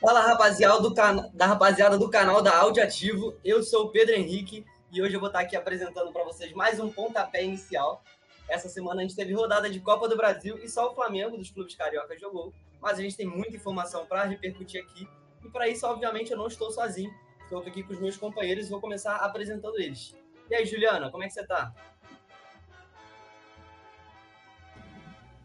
Fala 0.00 0.22
rapaziada 0.22 0.80
do, 0.80 0.94
can... 0.94 1.30
da 1.34 1.46
rapaziada 1.46 1.98
do 1.98 2.08
canal 2.08 2.40
da 2.40 2.56
Áudio 2.56 2.82
Ativo, 2.82 3.36
eu 3.44 3.62
sou 3.62 3.84
o 3.84 3.88
Pedro 3.90 4.14
Henrique 4.14 4.64
e 4.90 5.02
hoje 5.02 5.14
eu 5.14 5.20
vou 5.20 5.26
estar 5.26 5.40
aqui 5.40 5.54
apresentando 5.54 6.10
para 6.10 6.24
vocês 6.24 6.54
mais 6.54 6.80
um 6.80 6.90
pontapé 6.90 7.44
inicial. 7.44 8.02
Essa 8.48 8.70
semana 8.70 9.00
a 9.00 9.02
gente 9.02 9.14
teve 9.14 9.34
rodada 9.34 9.68
de 9.68 9.78
Copa 9.78 10.08
do 10.08 10.16
Brasil 10.16 10.58
e 10.64 10.70
só 10.70 10.90
o 10.90 10.94
Flamengo 10.94 11.36
dos 11.36 11.50
clubes 11.50 11.74
carioca 11.74 12.18
jogou, 12.18 12.50
mas 12.80 12.98
a 12.98 13.02
gente 13.02 13.14
tem 13.14 13.26
muita 13.26 13.56
informação 13.56 14.06
para 14.06 14.24
repercutir 14.24 14.82
aqui 14.82 15.06
e 15.44 15.50
para 15.50 15.68
isso, 15.68 15.86
obviamente, 15.86 16.32
eu 16.32 16.38
não 16.38 16.46
estou 16.46 16.70
sozinho. 16.70 17.12
Estou 17.42 17.58
aqui 17.58 17.82
com 17.82 17.92
os 17.92 18.00
meus 18.00 18.16
companheiros 18.16 18.68
e 18.68 18.70
vou 18.70 18.80
começar 18.80 19.16
apresentando 19.16 19.78
eles. 19.78 20.16
E 20.48 20.54
aí, 20.54 20.64
Juliana, 20.64 21.10
como 21.10 21.24
é 21.24 21.26
que 21.26 21.34
você 21.34 21.42
está? 21.42 21.74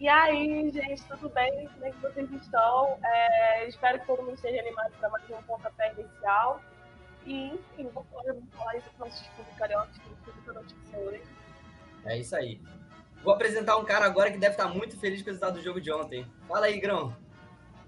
E 0.06 0.08
aí, 0.08 0.70
gente, 0.70 1.04
tudo 1.06 1.30
bem? 1.30 1.68
Como 1.68 1.84
é 1.84 1.90
que 1.90 2.00
vocês 2.00 2.32
estão? 2.32 2.96
É, 3.04 3.68
espero 3.68 4.00
que 4.00 4.06
todo 4.06 4.22
mundo 4.22 4.36
esteja 4.36 4.62
animado 4.62 4.94
para 5.00 5.10
mais 5.10 5.24
um 5.32 5.42
pontapé 5.42 5.96
inicial. 5.98 6.62
E, 7.26 7.48
enfim, 7.48 7.90
vamos 7.92 8.08
falar, 8.56 8.78
isso 8.78 8.88
para 8.96 9.08
o 9.08 9.10
nosso 9.10 9.32
clube 9.32 9.50
carioca, 9.58 9.90
que 9.96 10.52
notícia 10.52 11.00
hoje. 11.00 11.24
É 12.06 12.20
isso 12.20 12.36
aí. 12.36 12.62
Vou 13.24 13.34
apresentar 13.34 13.78
um 13.78 13.84
cara 13.84 14.06
agora 14.06 14.30
que 14.30 14.38
deve 14.38 14.54
estar 14.54 14.68
muito 14.68 14.96
feliz 15.00 15.24
com 15.24 15.30
o 15.30 15.32
resultado 15.32 15.56
do 15.56 15.64
jogo 15.64 15.82
de 15.82 15.92
ontem. 15.92 16.24
Fala 16.48 16.68
aí, 16.68 16.80
Grão. 16.80 17.18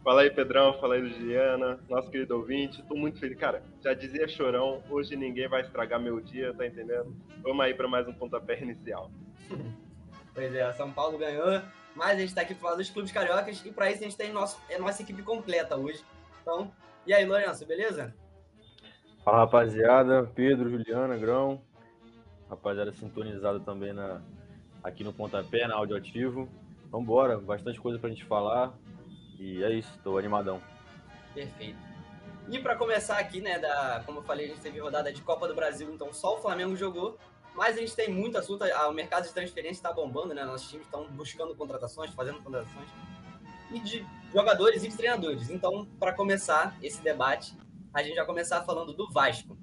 Fala 0.03 0.21
aí, 0.21 0.31
Pedrão. 0.31 0.73
Fala 0.79 0.95
aí, 0.95 1.07
Juliana, 1.07 1.79
nosso 1.87 2.09
querido 2.09 2.35
ouvinte. 2.35 2.81
Tô 2.87 2.95
muito 2.95 3.19
feliz. 3.19 3.37
Cara, 3.37 3.61
já 3.79 3.93
dizia 3.93 4.27
Chorão, 4.27 4.83
hoje 4.89 5.15
ninguém 5.15 5.47
vai 5.47 5.61
estragar 5.61 5.99
meu 5.99 6.19
dia, 6.19 6.51
tá 6.51 6.65
entendendo? 6.65 7.15
Vamos 7.43 7.63
aí 7.63 7.75
para 7.75 7.87
mais 7.87 8.07
um 8.07 8.13
pontapé 8.13 8.59
inicial. 8.59 9.11
pois 10.33 10.55
é, 10.55 10.73
São 10.73 10.91
Paulo 10.91 11.19
ganhou 11.19 11.61
mas 11.97 12.11
a 12.11 12.19
gente 12.19 12.29
está 12.29 12.41
aqui 12.41 12.53
para 12.53 12.61
falar 12.61 12.75
dos 12.75 12.89
clubes 12.89 13.11
cariocas 13.11 13.65
e 13.65 13.71
para 13.71 13.91
isso 13.91 14.01
a 14.01 14.03
gente 14.03 14.15
tem 14.15 14.31
nosso, 14.31 14.61
é 14.69 14.77
nossa 14.77 15.01
equipe 15.01 15.23
completa 15.23 15.75
hoje. 15.75 16.05
Então, 16.41 16.71
e 17.05 17.13
aí, 17.13 17.25
Lourenço, 17.25 17.65
beleza? 17.65 18.13
Fala, 19.25 19.39
rapaziada. 19.39 20.29
Pedro, 20.35 20.69
Juliana, 20.69 21.17
Grão. 21.17 21.61
Rapaziada 22.49 22.93
sintonizada 22.93 23.59
também 23.59 23.91
na, 23.91 24.21
aqui 24.83 25.03
no 25.03 25.11
Pontapé, 25.11 25.67
na 25.67 25.75
Audioativo. 25.75 26.47
Vambora, 26.91 27.37
bastante 27.37 27.79
coisa 27.81 27.97
para 27.97 28.09
a 28.09 28.13
gente 28.13 28.23
falar. 28.25 28.73
E 29.39 29.63
é 29.63 29.73
isso, 29.73 29.91
estou 29.95 30.17
animadão. 30.17 30.61
Perfeito. 31.33 31.79
E 32.49 32.59
para 32.59 32.75
começar 32.75 33.17
aqui, 33.17 33.41
né, 33.41 33.59
da, 33.59 34.01
como 34.05 34.19
eu 34.19 34.23
falei, 34.23 34.45
a 34.45 34.49
gente 34.49 34.61
teve 34.61 34.79
rodada 34.79 35.11
de 35.11 35.21
Copa 35.21 35.47
do 35.47 35.55
Brasil, 35.55 35.91
então 35.93 36.13
só 36.13 36.35
o 36.35 36.41
Flamengo 36.41 36.75
jogou. 36.75 37.17
Mas 37.57 37.75
a 37.75 37.79
gente 37.79 37.95
tem 37.95 38.07
muito 38.07 38.37
assunto, 38.37 38.63
o 38.63 38.91
mercado 38.93 39.27
de 39.27 39.33
transferência 39.33 39.79
está 39.79 39.91
bombando, 39.91 40.31
né? 40.31 40.45
Nossos 40.45 40.69
times 40.69 40.85
estão 40.85 41.07
buscando 41.07 41.55
contratações, 41.55 42.13
fazendo 42.13 42.39
contratações. 42.43 42.87
E 43.71 43.79
de 43.79 44.05
jogadores 44.31 44.83
e 44.83 44.89
de 44.89 44.95
treinadores. 44.95 45.49
Então, 45.49 45.87
para 45.99 46.13
começar 46.13 46.77
esse 46.83 47.01
debate, 47.01 47.57
a 47.91 48.03
gente 48.03 48.15
vai 48.15 48.25
começar 48.27 48.63
falando 48.63 48.93
do 48.93 49.11
Vasco. 49.11 49.57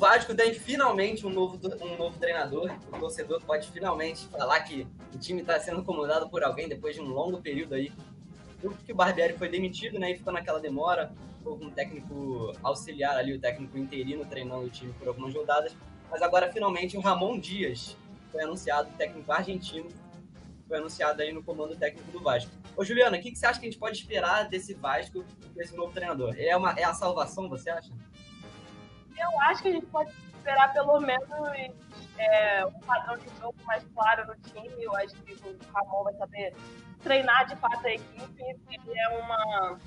Vasco 0.00 0.34
tem 0.34 0.54
finalmente 0.54 1.26
um 1.26 1.30
novo, 1.30 1.60
um 1.82 1.96
novo 1.98 2.18
treinador. 2.18 2.74
O 2.90 2.98
torcedor 2.98 3.38
pode 3.42 3.70
finalmente 3.70 4.26
falar 4.28 4.58
que 4.60 4.86
o 5.14 5.18
time 5.18 5.42
está 5.42 5.60
sendo 5.60 5.84
comandado 5.84 6.30
por 6.30 6.42
alguém 6.42 6.66
depois 6.66 6.96
de 6.96 7.02
um 7.02 7.08
longo 7.08 7.42
período 7.42 7.74
aí. 7.74 7.92
Porque 8.62 8.94
o 8.94 8.96
Barbieri 8.96 9.34
foi 9.34 9.50
demitido, 9.50 9.98
né? 9.98 10.12
E 10.12 10.16
ficou 10.16 10.32
naquela 10.32 10.58
demora. 10.58 11.12
Com 11.44 11.50
um 11.50 11.70
técnico 11.70 12.52
auxiliar 12.62 13.16
ali, 13.16 13.34
o 13.34 13.40
técnico 13.40 13.76
interino, 13.76 14.24
treinando 14.24 14.64
o 14.64 14.70
time 14.70 14.92
por 14.94 15.06
algumas 15.06 15.34
rodadas. 15.34 15.76
Mas 16.10 16.22
agora, 16.22 16.50
finalmente, 16.50 16.96
o 16.96 17.00
Ramon 17.00 17.38
Dias 17.38 17.94
foi 18.32 18.42
anunciado, 18.42 18.90
técnico 18.96 19.30
argentino, 19.30 19.88
foi 20.66 20.78
anunciado 20.78 21.20
aí 21.20 21.32
no 21.32 21.42
comando 21.42 21.76
técnico 21.76 22.10
do 22.10 22.20
Vasco. 22.20 22.50
Ô, 22.74 22.84
Juliana, 22.84 23.18
o 23.18 23.20
que, 23.20 23.32
que 23.32 23.38
você 23.38 23.46
acha 23.46 23.60
que 23.60 23.66
a 23.66 23.70
gente 23.70 23.78
pode 23.78 23.98
esperar 23.98 24.48
desse 24.48 24.72
Vasco, 24.72 25.24
desse 25.54 25.74
novo 25.76 25.92
treinador? 25.92 26.34
É, 26.38 26.56
uma, 26.56 26.72
é 26.72 26.84
a 26.84 26.94
salvação, 26.94 27.48
você 27.48 27.68
acha? 27.68 27.90
Eu 29.20 29.40
acho 29.40 29.62
que 29.62 29.68
a 29.68 29.72
gente 29.72 29.86
pode 29.86 30.10
esperar 30.36 30.72
pelo 30.72 31.00
menos 31.00 31.28
é, 32.18 32.66
um 32.66 32.80
padrão 32.80 33.16
de 33.16 33.28
jogo 33.38 33.56
mais 33.64 33.84
claro 33.94 34.26
no 34.26 34.36
time. 34.36 34.82
Eu 34.82 34.94
acho 34.96 35.14
que 35.22 35.32
o 35.32 35.58
Ramon 35.72 36.04
vai 36.04 36.14
saber 36.14 36.54
treinar 37.02 37.46
de 37.46 37.56
fato 37.56 37.86
a 37.86 37.90
equipe. 37.92 38.42
Ele 38.42 38.98
é 38.98 39.08
uma. 39.18 39.78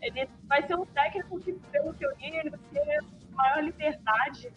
Ele 0.00 0.28
vai 0.44 0.66
ser 0.66 0.74
um 0.74 0.86
técnico 0.86 1.38
que, 1.40 1.52
pelo 1.52 1.94
que 1.94 2.04
eu 2.04 2.10
li, 2.16 2.36
ele 2.36 2.50
vai 2.50 2.60
ter 2.72 3.00
maior 3.30 3.62
liberdade 3.62 4.52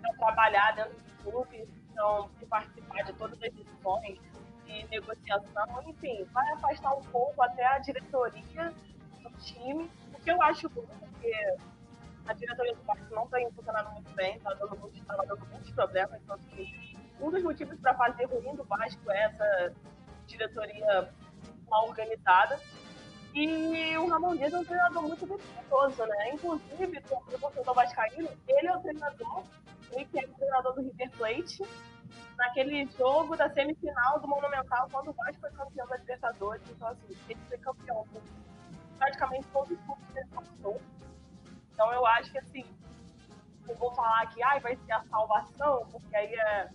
para 0.00 0.12
trabalhar 0.14 0.76
dentro 0.76 0.92
do 0.92 1.30
clube, 1.30 1.68
então, 1.90 2.30
de 2.38 2.46
participar 2.46 3.02
de 3.02 3.12
todas 3.14 3.42
as 3.42 3.52
decisões 3.52 4.18
de 4.64 4.86
negociação, 4.88 5.82
enfim, 5.86 6.24
vai 6.32 6.48
afastar 6.52 6.94
um 6.94 7.02
pouco 7.04 7.42
até 7.42 7.64
a 7.66 7.78
diretoria 7.78 8.72
do 9.22 9.30
time, 9.42 9.90
o 10.14 10.20
que 10.20 10.30
eu 10.30 10.40
acho 10.42 10.68
bom, 10.68 10.84
porque 11.00 11.56
a 12.26 12.32
diretoria 12.32 12.74
do 12.74 12.82
Vasco 12.82 13.14
não 13.14 13.26
tem 13.28 13.50
funcionado 13.52 13.90
muito 13.92 14.10
bem, 14.14 14.36
está 14.36 14.52
dando 14.54 14.76
tá 15.06 15.16
dando 15.16 15.46
muitos 15.46 15.70
problemas. 15.70 16.20
Então, 16.22 16.36
assim, 16.36 16.96
um 17.20 17.30
dos 17.30 17.42
motivos 17.42 17.78
para 17.80 17.94
fazer 17.94 18.26
ruim 18.26 18.54
do 18.54 18.64
Vasco 18.64 19.10
é 19.10 19.24
essa 19.24 19.74
diretoria 20.26 21.10
mal 21.68 21.88
organizada. 21.88 22.60
E 23.34 23.96
o 23.98 24.08
Ramon 24.08 24.34
Dias 24.36 24.52
é 24.52 24.58
um 24.58 24.64
treinador 24.64 25.02
muito 25.02 25.26
vitorioso, 25.26 26.06
né? 26.06 26.30
Inclusive, 26.32 26.98
o 26.98 27.38
torcedor 27.38 27.74
vascaíno, 27.74 28.30
ele 28.48 28.66
é 28.66 28.76
o 28.76 28.80
treinador, 28.80 29.44
ele 29.92 30.04
que 30.06 30.18
é 30.18 30.24
o 30.24 30.34
treinador 30.34 30.74
do 30.74 30.82
River 30.82 31.10
Plate, 31.10 31.62
naquele 32.38 32.86
jogo 32.98 33.36
da 33.36 33.50
semifinal 33.50 34.20
do 34.20 34.28
Monumental, 34.28 34.88
quando 34.90 35.10
o 35.10 35.12
Vasco 35.12 35.40
foi 35.40 35.50
campeão 35.50 35.86
da 35.86 35.96
Libertadores. 35.98 36.62
Então, 36.70 36.88
assim, 36.88 37.16
ele 37.28 37.40
foi 37.48 37.58
campeão 37.58 38.06
praticamente 38.98 39.46
todos 39.52 39.70
os 39.70 39.84
clubes 39.84 40.04
que 40.12 40.18
ele 40.18 40.28
passou. 40.28 40.80
Então 41.76 41.92
eu 41.92 42.06
acho 42.06 42.32
que 42.32 42.38
assim, 42.38 42.64
eu 43.68 43.74
vou 43.76 43.94
falar 43.94 44.26
que 44.28 44.42
ai, 44.42 44.58
vai 44.60 44.74
ser 44.76 44.92
a 44.92 45.04
salvação, 45.10 45.86
porque 45.92 46.16
aí 46.16 46.34
é 46.34 46.70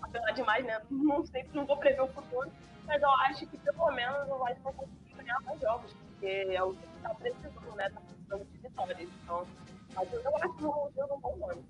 apelar 0.00 0.32
demais, 0.32 0.64
né? 0.64 0.80
Não 0.90 1.22
sei, 1.26 1.46
não 1.52 1.66
vou 1.66 1.76
prever 1.76 2.00
o 2.00 2.08
futuro, 2.08 2.50
mas 2.86 3.02
eu 3.02 3.10
acho 3.10 3.46
que 3.46 3.58
pelo 3.58 3.92
menos 3.92 4.26
o 4.30 4.38
Vasco 4.38 4.62
vai 4.62 4.72
conseguir 4.72 5.14
ganhar 5.14 5.38
mais 5.42 5.60
jogos, 5.60 5.92
porque 5.92 6.26
é 6.26 6.62
o 6.62 6.72
que 6.72 6.86
está 6.96 7.14
precisando, 7.16 7.76
né? 7.76 7.90
Tá 7.90 8.00
precisando 8.00 8.44
de 8.46 8.58
vitórias. 8.58 9.08
Então, 9.22 9.46
eu 9.94 10.36
acho 10.36 10.54
que 10.54 10.64
o 10.64 10.70
Ramon 10.70 10.90
Dias 10.90 11.10
é 11.10 11.12
um 11.12 11.20
bom 11.20 11.36
nome. 11.36 11.64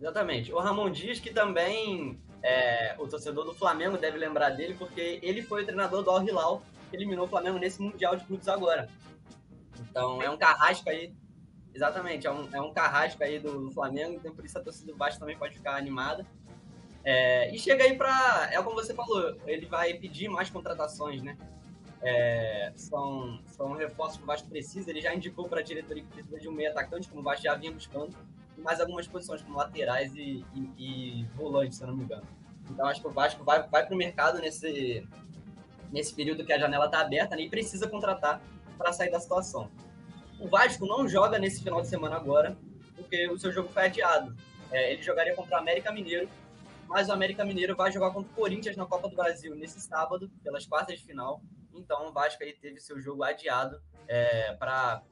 Exatamente. 0.00 0.52
O 0.52 0.58
Ramon 0.58 0.90
Dias, 0.90 1.20
que 1.20 1.32
também 1.32 2.20
é, 2.42 2.96
o 2.98 3.06
torcedor 3.06 3.44
do 3.44 3.54
Flamengo 3.54 3.96
deve 3.96 4.18
lembrar 4.18 4.50
dele, 4.50 4.74
porque 4.74 5.20
ele 5.22 5.42
foi 5.42 5.62
o 5.62 5.64
treinador 5.64 6.02
do 6.02 6.10
Al 6.10 6.24
Hilal, 6.24 6.62
que 6.90 6.96
eliminou 6.96 7.26
o 7.26 7.28
Flamengo 7.28 7.56
nesse 7.56 7.80
Mundial 7.80 8.16
de 8.16 8.24
Clubes 8.24 8.48
agora. 8.48 8.88
Então 9.78 10.20
é 10.20 10.28
um 10.28 10.36
carrasco 10.36 10.90
aí 10.90 11.14
Exatamente, 11.74 12.26
é 12.26 12.30
um, 12.32 12.48
é 12.54 12.60
um 12.60 12.72
carrasco 12.72 13.22
aí 13.22 13.38
do, 13.38 13.66
do 13.66 13.70
Flamengo, 13.70 14.14
então 14.14 14.34
por 14.34 14.44
isso 14.44 14.58
a 14.58 14.62
torcida 14.62 14.92
do 14.92 14.98
Vasco 14.98 15.20
também 15.20 15.36
pode 15.36 15.54
ficar 15.54 15.76
animada. 15.76 16.26
É, 17.04 17.54
e 17.54 17.58
chega 17.58 17.84
aí 17.84 17.96
para. 17.96 18.50
É 18.52 18.60
como 18.62 18.74
você 18.74 18.92
falou, 18.94 19.36
ele 19.46 19.66
vai 19.66 19.94
pedir 19.94 20.28
mais 20.28 20.50
contratações, 20.50 21.22
né? 21.22 21.36
É, 22.00 22.72
são, 22.76 23.40
são 23.46 23.72
reforços 23.72 24.18
que 24.18 24.24
o 24.24 24.26
Vasco 24.26 24.48
precisa. 24.48 24.90
Ele 24.90 25.00
já 25.00 25.14
indicou 25.14 25.48
para 25.48 25.60
a 25.60 25.62
diretoria 25.62 26.02
que 26.02 26.08
precisa 26.10 26.38
de 26.38 26.48
um 26.48 26.52
meio 26.52 26.70
atacante, 26.70 27.08
como 27.08 27.20
o 27.20 27.24
Vasco 27.24 27.44
já 27.44 27.54
vinha 27.54 27.72
buscando, 27.72 28.16
e 28.56 28.60
mais 28.60 28.80
algumas 28.80 29.06
posições, 29.06 29.42
como 29.42 29.56
laterais 29.56 30.14
e, 30.14 30.44
e, 30.54 30.72
e 30.78 31.24
volantes, 31.34 31.78
se 31.78 31.84
eu 31.84 31.88
não 31.88 31.96
me 31.96 32.04
engano. 32.04 32.26
Então 32.70 32.86
acho 32.86 33.00
que 33.00 33.06
o 33.06 33.10
Vasco 33.10 33.42
vai, 33.44 33.66
vai 33.66 33.86
para 33.86 33.94
o 33.94 33.96
mercado 33.96 34.38
nesse, 34.40 35.06
nesse 35.90 36.14
período 36.14 36.44
que 36.44 36.52
a 36.52 36.58
janela 36.58 36.86
está 36.86 37.00
aberta 37.00 37.36
né, 37.36 37.42
e 37.42 37.48
precisa 37.48 37.88
contratar 37.88 38.40
para 38.76 38.92
sair 38.92 39.10
da 39.10 39.18
situação. 39.18 39.70
O 40.40 40.48
Vasco 40.48 40.86
não 40.86 41.08
joga 41.08 41.38
nesse 41.38 41.62
final 41.62 41.80
de 41.80 41.88
semana 41.88 42.16
agora, 42.16 42.56
porque 42.94 43.28
o 43.28 43.38
seu 43.38 43.52
jogo 43.52 43.68
foi 43.70 43.86
adiado. 43.86 44.36
É, 44.70 44.92
ele 44.92 45.02
jogaria 45.02 45.34
contra 45.34 45.56
o 45.56 45.60
América 45.60 45.90
Mineiro, 45.90 46.28
mas 46.86 47.08
o 47.08 47.12
América 47.12 47.44
Mineiro 47.44 47.74
vai 47.74 47.90
jogar 47.90 48.10
contra 48.12 48.30
o 48.30 48.34
Corinthians 48.34 48.76
na 48.76 48.86
Copa 48.86 49.08
do 49.08 49.16
Brasil 49.16 49.54
nesse 49.56 49.80
sábado, 49.80 50.30
pelas 50.42 50.64
quartas 50.66 50.98
de 50.98 51.04
final. 51.04 51.42
Então 51.74 52.08
o 52.08 52.12
Vasco 52.12 52.42
aí 52.42 52.52
teve 52.52 52.80
seu 52.80 53.00
jogo 53.00 53.24
adiado 53.24 53.80
é, 54.06 54.54
para. 54.54 55.02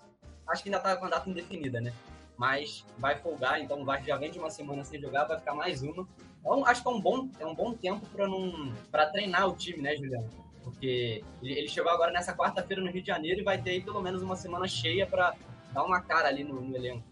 Acho 0.48 0.62
que 0.62 0.68
ainda 0.68 0.78
está 0.78 0.96
com 0.96 1.06
a 1.06 1.10
data 1.10 1.28
indefinida, 1.28 1.80
né? 1.80 1.92
Mas 2.36 2.84
vai 2.98 3.16
folgar, 3.16 3.60
então 3.60 3.80
o 3.80 3.84
Vasco 3.84 4.06
já 4.06 4.16
vem 4.16 4.30
de 4.30 4.38
uma 4.38 4.50
semana 4.50 4.84
sem 4.84 5.00
jogar, 5.00 5.24
vai 5.24 5.38
ficar 5.38 5.54
mais 5.54 5.82
uma. 5.82 6.06
Então 6.40 6.64
acho 6.66 6.82
que 6.82 6.88
é 6.88 6.90
um 6.90 7.00
bom, 7.00 7.28
é 7.40 7.46
um 7.46 7.54
bom 7.54 7.74
tempo 7.74 8.06
para 8.06 8.28
não 8.28 8.72
para 8.92 9.06
treinar 9.06 9.48
o 9.48 9.56
time, 9.56 9.82
né, 9.82 9.96
Juliano? 9.96 10.45
Porque 10.66 11.22
ele 11.40 11.68
chegou 11.68 11.92
agora 11.92 12.10
nessa 12.10 12.34
quarta-feira 12.36 12.82
no 12.82 12.90
Rio 12.90 13.00
de 13.00 13.06
Janeiro 13.06 13.40
e 13.40 13.44
vai 13.44 13.56
ter 13.56 13.70
aí 13.70 13.80
pelo 13.80 14.02
menos 14.02 14.20
uma 14.20 14.34
semana 14.34 14.66
cheia 14.66 15.06
para 15.06 15.32
dar 15.72 15.84
uma 15.84 16.00
cara 16.00 16.26
ali 16.26 16.42
no, 16.42 16.60
no, 16.60 16.74
elenco. 16.74 17.06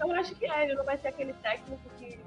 Eu 0.00 0.10
acho 0.16 0.34
que 0.34 0.44
é, 0.50 0.64
ele 0.64 0.74
não 0.74 0.84
vai 0.84 0.98
ser 0.98 1.08
aquele 1.08 1.32
técnico 1.34 1.88
que 1.96 2.18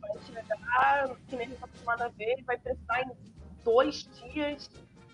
vai 0.00 0.18
chegar, 0.26 1.16
que 1.28 1.36
nem 1.36 1.46
a 1.46 1.48
gente 1.48 1.54
está 1.54 1.66
acostumado 1.66 2.02
a 2.02 2.08
ver, 2.08 2.24
ele 2.24 2.42
vai 2.42 2.58
precisar 2.58 3.02
em 3.02 3.12
dois 3.62 4.08
dias 4.32 4.68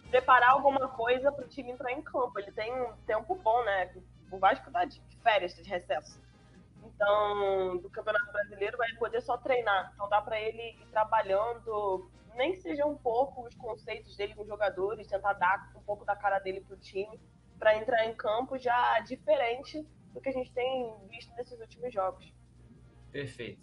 preparar 0.08 0.52
alguma 0.52 0.88
coisa 0.88 1.30
para 1.30 1.44
o 1.44 1.48
time 1.48 1.72
entrar 1.72 1.92
em 1.92 2.00
campo. 2.00 2.38
Ele 2.38 2.50
tem 2.50 2.72
um 2.72 2.94
tempo 3.06 3.34
bom, 3.34 3.62
né? 3.64 3.94
O 4.32 4.38
Vasco 4.38 4.70
tá 4.70 4.86
de 4.86 4.98
férias, 5.22 5.54
de 5.54 5.62
recesso. 5.62 6.18
então, 6.82 7.76
do 7.76 7.90
Campeonato 7.90 8.32
Brasileiro, 8.32 8.78
vai 8.78 8.90
poder 8.94 9.20
só 9.20 9.36
treinar. 9.36 9.92
Então 9.94 10.08
dá 10.08 10.22
para 10.22 10.40
ele 10.40 10.70
ir 10.70 10.86
trabalhando, 10.90 12.10
nem 12.34 12.52
que 12.52 12.60
seja 12.60 12.86
um 12.86 12.96
pouco 12.96 13.46
os 13.46 13.54
conceitos 13.54 14.16
dele 14.16 14.34
com 14.34 14.42
os 14.42 14.48
jogadores, 14.48 15.06
tentar 15.06 15.34
dar 15.34 15.72
um 15.76 15.82
pouco 15.82 16.04
da 16.04 16.16
cara 16.16 16.38
dele 16.38 16.60
pro 16.60 16.76
time, 16.76 17.20
para 17.58 17.76
entrar 17.76 18.06
em 18.06 18.14
campo 18.14 18.58
já 18.58 19.00
diferente 19.00 19.86
do 20.12 20.20
que 20.20 20.28
a 20.28 20.32
gente 20.32 20.52
tem 20.52 20.92
visto 21.08 21.34
nesses 21.34 21.58
últimos 21.60 21.92
jogos. 21.92 22.32
Perfeito. 23.10 23.60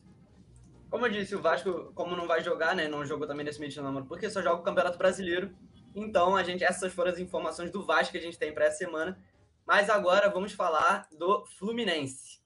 Como 0.89 1.05
eu 1.05 1.11
disse, 1.11 1.35
o 1.35 1.41
Vasco, 1.41 1.91
como 1.93 2.15
não 2.15 2.27
vai 2.27 2.41
jogar, 2.41 2.75
né, 2.75 2.87
não 2.87 3.05
jogou 3.05 3.27
também 3.27 3.45
nesse 3.45 3.59
meio 3.59 3.71
de 3.71 3.81
namoro, 3.81 4.05
porque 4.05 4.29
só 4.29 4.41
joga 4.41 4.61
o 4.61 4.63
Campeonato 4.63 4.97
Brasileiro. 4.97 5.53
Então, 5.93 6.35
a 6.35 6.43
gente, 6.43 6.63
essas 6.63 6.93
foram 6.93 7.11
as 7.11 7.19
informações 7.19 7.71
do 7.71 7.85
Vasco 7.85 8.11
que 8.11 8.17
a 8.17 8.21
gente 8.21 8.37
tem 8.37 8.53
para 8.53 8.65
essa 8.65 8.77
semana. 8.77 9.21
Mas 9.65 9.89
agora 9.89 10.29
vamos 10.29 10.53
falar 10.53 11.09
do 11.11 11.45
Fluminense. 11.45 12.39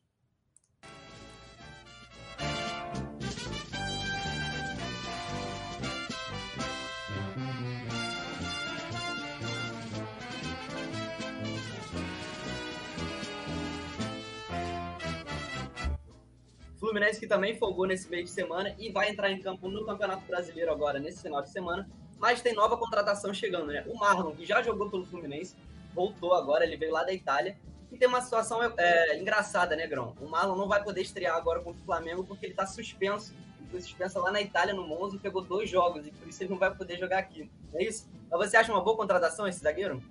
Fluminense 16.91 17.21
que 17.21 17.27
também 17.27 17.55
folgou 17.55 17.87
nesse 17.87 18.09
meio 18.09 18.25
de 18.25 18.29
semana 18.29 18.75
e 18.77 18.91
vai 18.91 19.09
entrar 19.09 19.31
em 19.31 19.41
campo 19.41 19.69
no 19.69 19.85
Campeonato 19.85 20.25
Brasileiro 20.25 20.71
agora, 20.71 20.99
nesse 20.99 21.21
final 21.21 21.41
de 21.41 21.49
semana. 21.49 21.89
Mas 22.19 22.41
tem 22.41 22.53
nova 22.53 22.75
contratação 22.77 23.33
chegando, 23.33 23.67
né? 23.67 23.85
O 23.87 23.97
Marlon, 23.97 24.35
que 24.35 24.45
já 24.45 24.61
jogou 24.61 24.89
pelo 24.89 25.05
Fluminense, 25.05 25.55
voltou 25.93 26.33
agora, 26.35 26.65
ele 26.65 26.75
veio 26.75 26.91
lá 26.91 27.03
da 27.03 27.13
Itália. 27.13 27.57
E 27.89 27.97
tem 27.97 28.09
uma 28.09 28.19
situação 28.19 28.59
é, 28.77 29.17
engraçada, 29.17 29.73
né, 29.73 29.87
Grão? 29.87 30.13
O 30.19 30.27
Marlon 30.27 30.57
não 30.57 30.67
vai 30.67 30.83
poder 30.83 31.01
estrear 31.01 31.37
agora 31.37 31.61
contra 31.61 31.81
o 31.81 31.85
Flamengo 31.85 32.25
porque 32.25 32.45
ele 32.45 32.53
tá 32.53 32.65
suspenso. 32.65 33.33
Ele 33.59 33.69
foi 33.69 33.79
suspenso 33.79 34.19
lá 34.19 34.29
na 34.29 34.41
Itália, 34.41 34.73
no 34.73 34.85
Monza, 34.85 35.15
e 35.15 35.19
pegou 35.19 35.41
dois 35.41 35.69
jogos, 35.69 36.05
e 36.05 36.11
por 36.11 36.27
isso 36.27 36.43
ele 36.43 36.49
não 36.49 36.59
vai 36.59 36.75
poder 36.75 36.97
jogar 36.97 37.19
aqui. 37.19 37.49
É 37.73 37.83
isso? 37.85 38.09
Mas 38.29 38.49
você 38.49 38.57
acha 38.57 38.71
uma 38.71 38.83
boa 38.83 38.97
contratação 38.97 39.47
esse 39.47 39.59
zagueiro? 39.59 40.03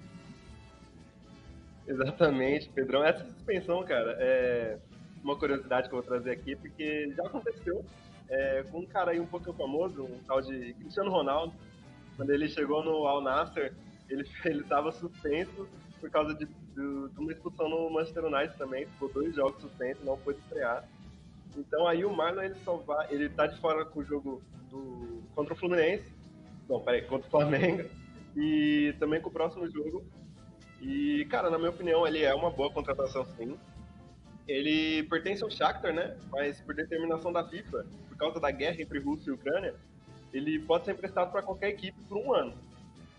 Exatamente, 1.87 2.71
Pedrão. 2.71 3.05
Essa 3.05 3.25
suspensão, 3.25 3.85
cara, 3.85 4.17
é 4.19 4.79
uma 5.23 5.37
curiosidade 5.37 5.89
que 5.89 5.95
eu 5.95 6.01
vou 6.01 6.09
trazer 6.09 6.31
aqui, 6.31 6.57
porque 6.57 7.13
já 7.15 7.27
aconteceu 7.27 7.85
é, 8.29 8.65
com 8.71 8.81
um 8.81 8.87
cara 8.87 9.11
aí 9.11 9.21
um 9.21 9.27
pouco 9.27 9.53
famoso, 9.53 10.05
um 10.05 10.19
tal 10.27 10.41
de 10.41 10.73
Cristiano 10.75 11.11
Ronaldo. 11.11 11.53
Quando 12.17 12.31
ele 12.31 12.49
chegou 12.49 12.85
no 12.85 13.07
Al 13.07 13.21
Nasser, 13.21 13.75
ele 14.09 14.23
estava 14.61 14.93
suspenso 14.93 15.69
por 16.01 16.11
causa 16.11 16.35
de, 16.35 16.47
de, 16.47 17.09
de, 17.09 17.19
uma 17.19 17.33
expulsão 17.33 17.69
no 17.69 17.91
Manchester 17.91 18.25
United 18.25 18.57
também, 18.57 18.87
ficou 18.87 19.13
dois 19.13 19.35
jogos 19.35 19.61
suspensos, 19.61 20.05
não 20.05 20.17
pôde 20.17 20.39
estrear. 20.39 20.89
Então 21.57 21.87
aí 21.87 22.05
o 22.05 22.13
Marlon 22.13 22.43
ele 22.43 22.55
só 22.65 22.77
vai, 22.77 23.13
ele 23.13 23.29
tá 23.29 23.47
de 23.47 23.61
fora 23.61 23.85
com 23.85 24.01
o 24.01 24.05
jogo 24.05 24.41
do, 24.71 25.23
contra 25.35 25.53
o 25.53 25.57
Fluminense, 25.57 26.11
não, 26.69 26.81
peraí, 26.81 27.03
contra 27.03 27.27
o 27.27 27.31
Flamengo, 27.31 27.89
e 28.37 28.95
também 28.99 29.21
com 29.21 29.29
o 29.29 29.33
próximo 29.33 29.69
jogo. 29.69 30.05
E, 30.81 31.27
cara, 31.29 31.51
na 31.51 31.59
minha 31.59 31.71
opinião, 31.71 32.07
ele 32.07 32.23
é 32.23 32.33
uma 32.35 32.51
boa 32.51 32.71
contratação 32.71 33.27
sim 33.37 33.59
ele 34.47 35.03
pertence 35.05 35.43
ao 35.43 35.51
Shakhtar, 35.51 35.93
né? 35.93 36.17
Mas 36.31 36.61
por 36.61 36.75
determinação 36.75 37.33
da 37.33 37.47
FIFA, 37.47 37.87
por 38.09 38.17
causa 38.17 38.41
da 38.41 38.51
guerra 38.51 38.81
entre 38.81 38.99
Rússia 38.99 39.31
e 39.31 39.35
Ucrânia, 39.35 39.75
ele 40.33 40.59
pode 40.61 40.85
ser 40.85 40.93
emprestado 40.93 41.31
para 41.31 41.43
qualquer 41.43 41.71
equipe 41.71 41.99
por 42.09 42.19
um 42.19 42.33
ano. 42.33 42.55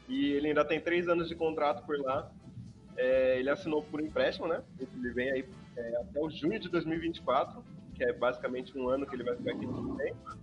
E 0.08 0.32
ele 0.32 0.50
ainda 0.50 0.66
tem 0.66 0.80
três 0.80 1.08
anos 1.08 1.30
de 1.30 1.36
contrato 1.36 1.86
por 1.86 2.00
lá. 2.00 2.32
É, 2.98 3.40
ele 3.40 3.50
assinou 3.50 3.82
por 3.84 4.02
empréstimo, 4.02 4.48
né? 4.48 4.62
Ele 4.80 5.10
vem 5.12 5.32
aí 5.32 5.46
é, 5.78 5.96
até 5.98 6.20
o 6.20 6.30
junho 6.30 6.60
de 6.60 6.70
2024, 6.70 7.64
que 7.96 8.04
é 8.04 8.12
basicamente 8.12 8.78
um 8.78 8.90
ano 8.90 9.06
que 9.06 9.16
ele 9.16 9.24
vai 9.24 9.36
ficar 9.36 9.52
aqui 9.52 9.66
no 9.66 9.98
tempo. 9.98 10.38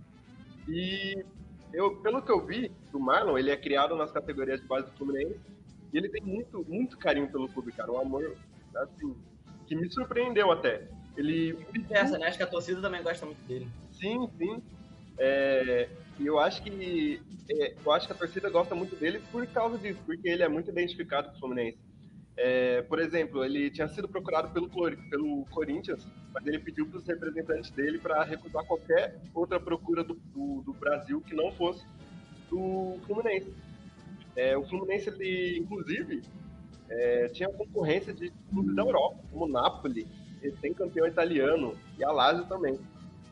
E 0.67 1.23
eu, 1.73 1.95
pelo 1.97 2.21
que 2.21 2.31
eu 2.31 2.45
vi 2.45 2.71
do 2.91 2.99
Marlon, 2.99 3.37
ele 3.37 3.51
é 3.51 3.57
criado 3.57 3.95
nas 3.95 4.11
categorias 4.11 4.59
de 4.59 4.67
base 4.67 4.87
do 4.87 4.97
Fluminense 4.97 5.39
e 5.93 5.97
ele 5.97 6.09
tem 6.09 6.21
muito, 6.21 6.65
muito 6.67 6.97
carinho 6.97 7.29
pelo 7.31 7.49
clube, 7.49 7.71
cara. 7.71 7.91
Um 7.91 7.99
amor, 7.99 8.35
assim, 8.75 9.15
que 9.69 9.75
me 9.75 9.89
surpreendeu 9.91 10.51
até. 10.51 10.87
Ele. 11.15 11.57
Essa, 11.91 12.17
né? 12.17 12.27
Acho 12.27 12.37
que 12.37 12.43
a 12.43 12.47
torcida 12.47 12.81
também 12.81 13.03
gosta 13.03 13.25
muito 13.25 13.41
dele. 13.47 13.67
Sim, 13.91 14.27
sim. 14.37 14.61
É, 15.17 15.87
e 16.19 16.25
eu 16.25 16.39
acho 16.39 16.63
que 16.63 17.21
é, 17.49 17.75
eu 17.85 17.91
acho 17.91 18.07
que 18.07 18.13
a 18.13 18.15
torcida 18.15 18.49
gosta 18.49 18.73
muito 18.73 18.95
dele 18.95 19.21
por 19.31 19.45
causa 19.47 19.77
disso, 19.77 19.99
porque 20.05 20.27
ele 20.27 20.43
é 20.43 20.47
muito 20.47 20.71
identificado 20.71 21.29
com 21.29 21.35
o 21.35 21.39
Fluminense. 21.39 21.77
É, 22.35 22.81
por 22.83 22.99
exemplo, 22.99 23.43
ele 23.43 23.69
tinha 23.69 23.87
sido 23.89 24.07
procurado 24.07 24.49
pelo, 24.53 24.69
pelo 25.09 25.45
Corinthians, 25.47 26.07
mas 26.33 26.47
ele 26.47 26.57
pediu 26.57 26.87
para 26.87 26.97
os 26.97 27.05
representantes 27.05 27.69
dele 27.71 27.99
para 27.99 28.23
recusar 28.23 28.63
qualquer 28.65 29.19
outra 29.33 29.59
procura 29.59 30.03
do, 30.05 30.13
do, 30.13 30.61
do, 30.61 30.73
Brasil 30.73 31.19
que 31.19 31.35
não 31.35 31.51
fosse 31.51 31.85
do 32.49 32.97
Fluminense. 33.05 33.53
É, 34.37 34.57
o 34.57 34.63
Fluminense, 34.63 35.09
ele, 35.09 35.57
inclusive, 35.59 36.21
é, 36.89 37.27
tinha 37.29 37.49
concorrência 37.49 38.13
de 38.13 38.31
clubes 38.49 38.75
da 38.75 38.81
Europa, 38.81 39.17
como 39.31 39.47
Napoli, 39.47 40.07
tem 40.61 40.73
campeão 40.73 41.05
italiano, 41.07 41.75
e 41.97 42.03
a 42.03 42.11
Lazio 42.11 42.45
também. 42.45 42.79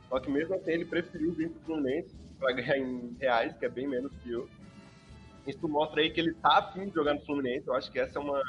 Só 0.09 0.19
que 0.19 0.29
mesmo 0.29 0.55
assim 0.55 0.71
ele 0.71 0.85
preferiu 0.85 1.33
vir 1.33 1.49
para 1.49 1.61
o 1.61 1.65
Fluminense 1.65 2.15
para 2.39 2.53
ganhar 2.53 2.77
em 2.77 3.15
reais, 3.19 3.57
que 3.57 3.65
é 3.65 3.69
bem 3.69 3.87
menos 3.87 4.11
que 4.23 4.31
eu. 4.31 4.47
Isso 5.45 5.67
mostra 5.67 6.01
aí 6.01 6.09
que 6.09 6.19
ele 6.19 6.33
tá 6.33 6.59
afim 6.59 6.87
de 6.87 6.95
jogar 6.95 7.13
no 7.13 7.21
Fluminense. 7.21 7.67
Eu 7.67 7.73
acho 7.73 7.91
que 7.91 7.99
essa 7.99 8.19
é, 8.19 8.21
uma, 8.21 8.39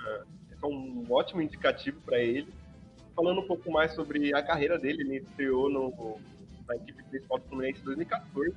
essa 0.51 0.67
é 0.67 0.67
um 0.67 1.07
ótimo 1.11 1.41
indicativo 1.41 2.01
para 2.01 2.19
ele. 2.19 2.49
Falando 3.15 3.41
um 3.41 3.47
pouco 3.47 3.71
mais 3.71 3.93
sobre 3.93 4.35
a 4.35 4.43
carreira 4.43 4.79
dele, 4.79 5.03
ele 5.03 5.17
estreou 5.19 5.71
no, 5.71 6.19
na 6.69 6.77
equipe 6.77 7.03
principal 7.05 7.39
do 7.39 7.47
Fluminense 7.47 7.81
em 7.81 7.85
2014. 7.85 8.55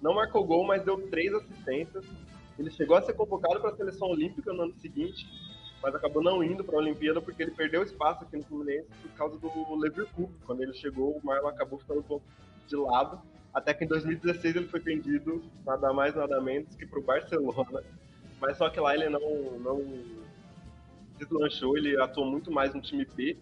Não 0.00 0.14
marcou 0.14 0.44
gol, 0.44 0.64
mas 0.66 0.84
deu 0.84 1.08
três 1.08 1.32
assistências. 1.34 2.04
Ele 2.58 2.70
chegou 2.70 2.96
a 2.96 3.02
ser 3.02 3.14
convocado 3.14 3.60
para 3.60 3.70
a 3.70 3.76
seleção 3.76 4.08
olímpica 4.08 4.52
no 4.52 4.62
ano 4.62 4.74
seguinte 4.74 5.26
mas 5.84 5.94
acabou 5.94 6.22
não 6.22 6.42
indo 6.42 6.64
para 6.64 6.76
a 6.76 6.78
Olimpíada 6.78 7.20
porque 7.20 7.42
ele 7.42 7.50
perdeu 7.50 7.82
espaço 7.82 8.24
aqui 8.24 8.38
no 8.38 8.42
Fluminense 8.44 8.88
por 9.02 9.10
causa 9.10 9.36
do 9.36 9.84
Liverpool. 9.84 10.32
Quando 10.46 10.62
ele 10.62 10.72
chegou, 10.72 11.10
o 11.10 11.20
Marlon 11.22 11.48
acabou 11.48 11.78
ficando 11.78 12.00
um 12.00 12.04
pouco 12.04 12.24
de 12.66 12.74
lado, 12.74 13.20
até 13.52 13.74
que 13.74 13.84
em 13.84 13.88
2016 13.88 14.56
ele 14.56 14.66
foi 14.66 14.80
vendido 14.80 15.44
nada 15.62 15.92
mais 15.92 16.14
nada 16.14 16.40
menos 16.40 16.74
que 16.74 16.86
para 16.86 16.98
o 16.98 17.02
Barcelona. 17.02 17.82
Mas 18.40 18.56
só 18.56 18.70
que 18.70 18.80
lá 18.80 18.94
ele 18.94 19.10
não 19.10 19.20
não 19.58 19.84
deslanchou, 21.18 21.76
ele 21.76 22.00
atuou 22.00 22.26
muito 22.26 22.50
mais 22.50 22.74
no 22.74 22.80
time 22.80 23.04
B 23.04 23.36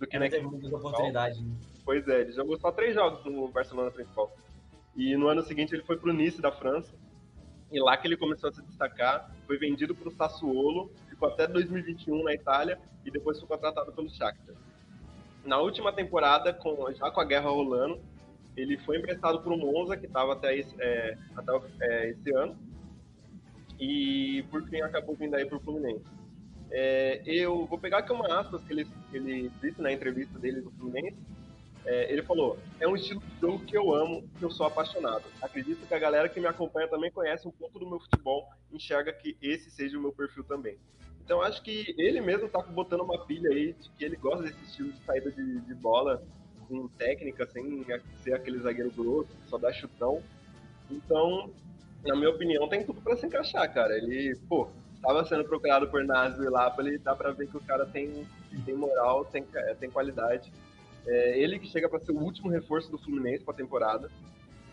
do 0.00 0.06
que 0.06 0.18
na 0.18 0.30
teve 0.30 0.46
muitas 0.46 0.72
oportunidades. 0.72 1.42
Né? 1.42 1.54
Pois 1.84 2.08
é, 2.08 2.22
ele 2.22 2.32
jogou 2.32 2.58
só 2.58 2.72
três 2.72 2.94
jogos 2.94 3.22
no 3.26 3.48
Barcelona 3.48 3.90
principal. 3.90 4.34
E 4.96 5.14
no 5.14 5.28
ano 5.28 5.42
seguinte 5.42 5.74
ele 5.74 5.82
foi 5.82 5.98
para 5.98 6.08
o 6.08 6.12
Nice 6.14 6.40
da 6.40 6.50
França. 6.50 6.90
E 7.70 7.78
lá 7.78 7.98
que 7.98 8.06
ele 8.06 8.16
começou 8.16 8.48
a 8.48 8.52
se 8.52 8.62
destacar, 8.62 9.30
foi 9.46 9.58
vendido 9.58 9.94
para 9.94 10.08
o 10.08 10.12
Sassuolo 10.12 10.90
ficou 11.22 11.28
até 11.28 11.46
2021 11.46 12.24
na 12.24 12.34
Itália 12.34 12.78
e 13.04 13.10
depois 13.10 13.38
foi 13.38 13.48
contratado 13.48 13.92
pelo 13.92 14.10
Shakhtar. 14.10 14.56
Na 15.44 15.58
última 15.58 15.92
temporada, 15.92 16.52
com, 16.52 16.92
já 16.92 17.10
com 17.10 17.20
a 17.20 17.24
guerra 17.24 17.50
rolando, 17.50 18.00
ele 18.56 18.76
foi 18.78 18.98
emprestado 18.98 19.40
para 19.40 19.52
o 19.52 19.56
Monza, 19.56 19.96
que 19.96 20.06
estava 20.06 20.32
até, 20.32 20.56
esse, 20.56 20.74
é, 20.80 21.16
até 21.36 21.52
é, 21.80 22.10
esse 22.10 22.34
ano, 22.34 22.56
e 23.78 24.44
por 24.50 24.62
fim 24.68 24.80
acabou 24.80 25.14
vindo 25.14 25.34
aí 25.34 25.46
para 25.46 25.56
o 25.56 25.60
Fluminense. 25.60 26.04
É, 26.70 27.22
eu 27.24 27.66
vou 27.66 27.78
pegar 27.78 27.98
aqui 27.98 28.12
uma 28.12 28.40
aspas 28.40 28.62
que 28.62 28.72
ele, 28.72 28.86
ele 29.12 29.50
disse 29.60 29.80
na 29.80 29.92
entrevista 29.92 30.38
dele 30.38 30.60
do 30.60 30.70
Fluminense, 30.72 31.18
é, 31.84 32.12
ele 32.12 32.22
falou: 32.22 32.58
é 32.78 32.86
um 32.86 32.94
estilo 32.94 33.20
de 33.20 33.40
jogo 33.40 33.64
que 33.64 33.76
eu 33.76 33.94
amo, 33.94 34.28
que 34.38 34.44
eu 34.44 34.50
sou 34.50 34.66
apaixonado. 34.66 35.24
Acredito 35.40 35.86
que 35.86 35.94
a 35.94 35.98
galera 35.98 36.28
que 36.28 36.38
me 36.38 36.46
acompanha 36.46 36.88
também 36.88 37.10
conhece 37.10 37.46
um 37.48 37.50
pouco 37.50 37.78
do 37.78 37.88
meu 37.88 37.98
futebol, 37.98 38.48
enxerga 38.72 39.12
que 39.12 39.36
esse 39.42 39.70
seja 39.70 39.98
o 39.98 40.00
meu 40.00 40.12
perfil 40.12 40.44
também. 40.44 40.78
Então 41.24 41.40
acho 41.40 41.62
que 41.62 41.94
ele 41.96 42.20
mesmo 42.20 42.48
tá 42.48 42.60
botando 42.60 43.02
uma 43.02 43.18
pilha 43.24 43.50
aí 43.50 43.72
de 43.72 43.90
que 43.90 44.04
ele 44.04 44.16
gosta 44.16 44.42
desse 44.42 44.62
estilo 44.64 44.92
de 44.92 45.04
saída 45.04 45.30
de, 45.30 45.60
de 45.60 45.74
bola 45.74 46.22
com 46.68 46.88
técnica, 46.88 47.46
sem 47.46 47.84
ser 48.22 48.34
aquele 48.34 48.58
zagueiro 48.58 48.90
grosso, 48.90 49.30
só 49.46 49.58
dá 49.58 49.72
chutão. 49.72 50.22
Então, 50.90 51.50
na 52.04 52.16
minha 52.16 52.30
opinião, 52.30 52.68
tem 52.68 52.84
tudo 52.84 53.00
para 53.00 53.16
se 53.16 53.26
encaixar, 53.26 53.72
cara. 53.72 53.96
Ele, 53.96 54.36
pô, 54.48 54.68
estava 54.94 55.24
sendo 55.24 55.44
procurado 55.44 55.88
por 55.88 56.04
Nasio 56.04 56.44
e 56.44 56.48
Lapoli, 56.48 56.98
dá 56.98 57.14
para 57.14 57.32
ver 57.32 57.48
que 57.48 57.56
o 57.56 57.64
cara 57.64 57.86
tem, 57.86 58.26
tem 58.64 58.74
moral, 58.74 59.24
tem, 59.24 59.44
tem 59.78 59.90
qualidade. 59.90 60.52
É, 61.06 61.38
ele 61.38 61.58
que 61.58 61.68
chega 61.68 61.88
para 61.88 62.00
ser 62.00 62.12
o 62.12 62.20
último 62.20 62.48
reforço 62.48 62.90
do 62.90 62.98
Fluminense 62.98 63.44
para 63.44 63.54
a 63.54 63.56
temporada. 63.56 64.10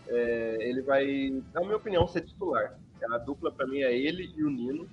É, 0.08 0.56
ele 0.60 0.82
vai, 0.82 1.42
na 1.52 1.60
minha 1.60 1.76
opinião, 1.76 2.06
ser 2.08 2.22
titular. 2.22 2.78
A 3.10 3.18
dupla 3.18 3.50
para 3.50 3.66
mim 3.66 3.80
é 3.80 3.96
ele 3.96 4.32
e 4.36 4.44
o 4.44 4.50
Nino 4.50 4.86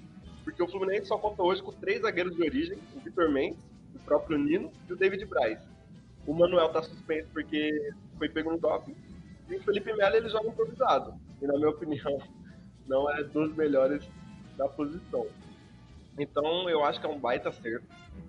porque 0.48 0.64
o 0.64 0.68
Fluminense 0.68 1.08
só 1.08 1.18
conta 1.18 1.44
hoje 1.44 1.62
com 1.62 1.74
três 1.74 2.00
zagueiros 2.04 2.34
de 2.34 2.42
origem, 2.42 2.78
o 2.96 3.02
Vitor 3.02 3.30
Mendes, 3.30 3.60
o 3.94 4.00
próprio 4.00 4.38
Nino 4.38 4.72
e 4.88 4.94
o 4.94 4.96
David 4.96 5.26
Braz. 5.26 5.60
O 6.26 6.34
Manuel 6.34 6.70
tá 6.70 6.82
suspenso 6.82 7.28
porque 7.34 7.92
foi 8.18 8.30
pego 8.30 8.52
no 8.52 8.58
doping, 8.58 8.96
e 9.50 9.56
o 9.58 9.64
Felipe 9.64 9.92
Melo 9.92 10.16
ele 10.16 10.30
joga 10.30 10.48
improvisado, 10.48 11.14
e 11.42 11.46
na 11.46 11.54
minha 11.56 11.68
opinião 11.68 12.18
não 12.88 13.12
é 13.12 13.26
dos 13.26 13.54
melhores 13.58 14.10
da 14.56 14.70
posição. 14.70 15.28
Então 16.18 16.70
eu 16.70 16.82
acho 16.86 17.02
que 17.02 17.06
é 17.06 17.10
um 17.10 17.20
baita 17.20 17.50
acerto, 17.50 17.86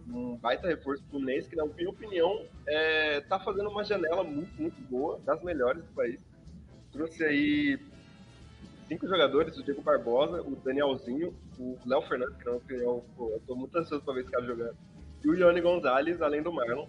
um 0.08 0.34
baita 0.38 0.66
reforço 0.66 1.00
pro 1.04 1.20
Fluminense, 1.20 1.48
que 1.48 1.54
na 1.54 1.66
minha 1.66 1.88
opinião 1.88 2.44
é, 2.66 3.20
tá 3.20 3.38
fazendo 3.38 3.70
uma 3.70 3.84
janela 3.84 4.24
muito, 4.24 4.60
muito 4.60 4.82
boa, 4.90 5.20
das 5.24 5.40
melhores 5.44 5.84
do 5.84 5.92
país. 5.92 6.20
Trouxe 6.90 7.24
aí 7.24 7.78
cinco 8.88 9.06
jogadores, 9.06 9.56
o 9.56 9.62
Diego 9.62 9.82
Barbosa, 9.82 10.42
o 10.42 10.56
Danielzinho, 10.56 11.32
o 11.58 11.78
Léo 11.84 12.02
Fernandes, 12.02 12.36
que 12.36 12.44
na 12.44 12.52
minha 12.52 12.62
opinião, 12.62 13.04
pô, 13.16 13.30
eu 13.30 13.40
tô 13.46 13.54
muito 13.54 13.76
ansioso 13.76 14.04
pra 14.04 14.14
ver 14.14 14.20
esse 14.20 14.30
cara 14.30 14.44
jogando, 14.44 14.76
e 15.24 15.28
o 15.28 15.34
Ione 15.34 15.60
Gonzalez, 15.60 16.22
além 16.22 16.42
do 16.42 16.52
Marlon. 16.52 16.86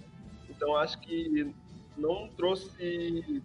Então 0.49 0.75
acho 0.75 0.99
que 1.01 1.53
não 1.97 2.27
trouxe 2.29 3.43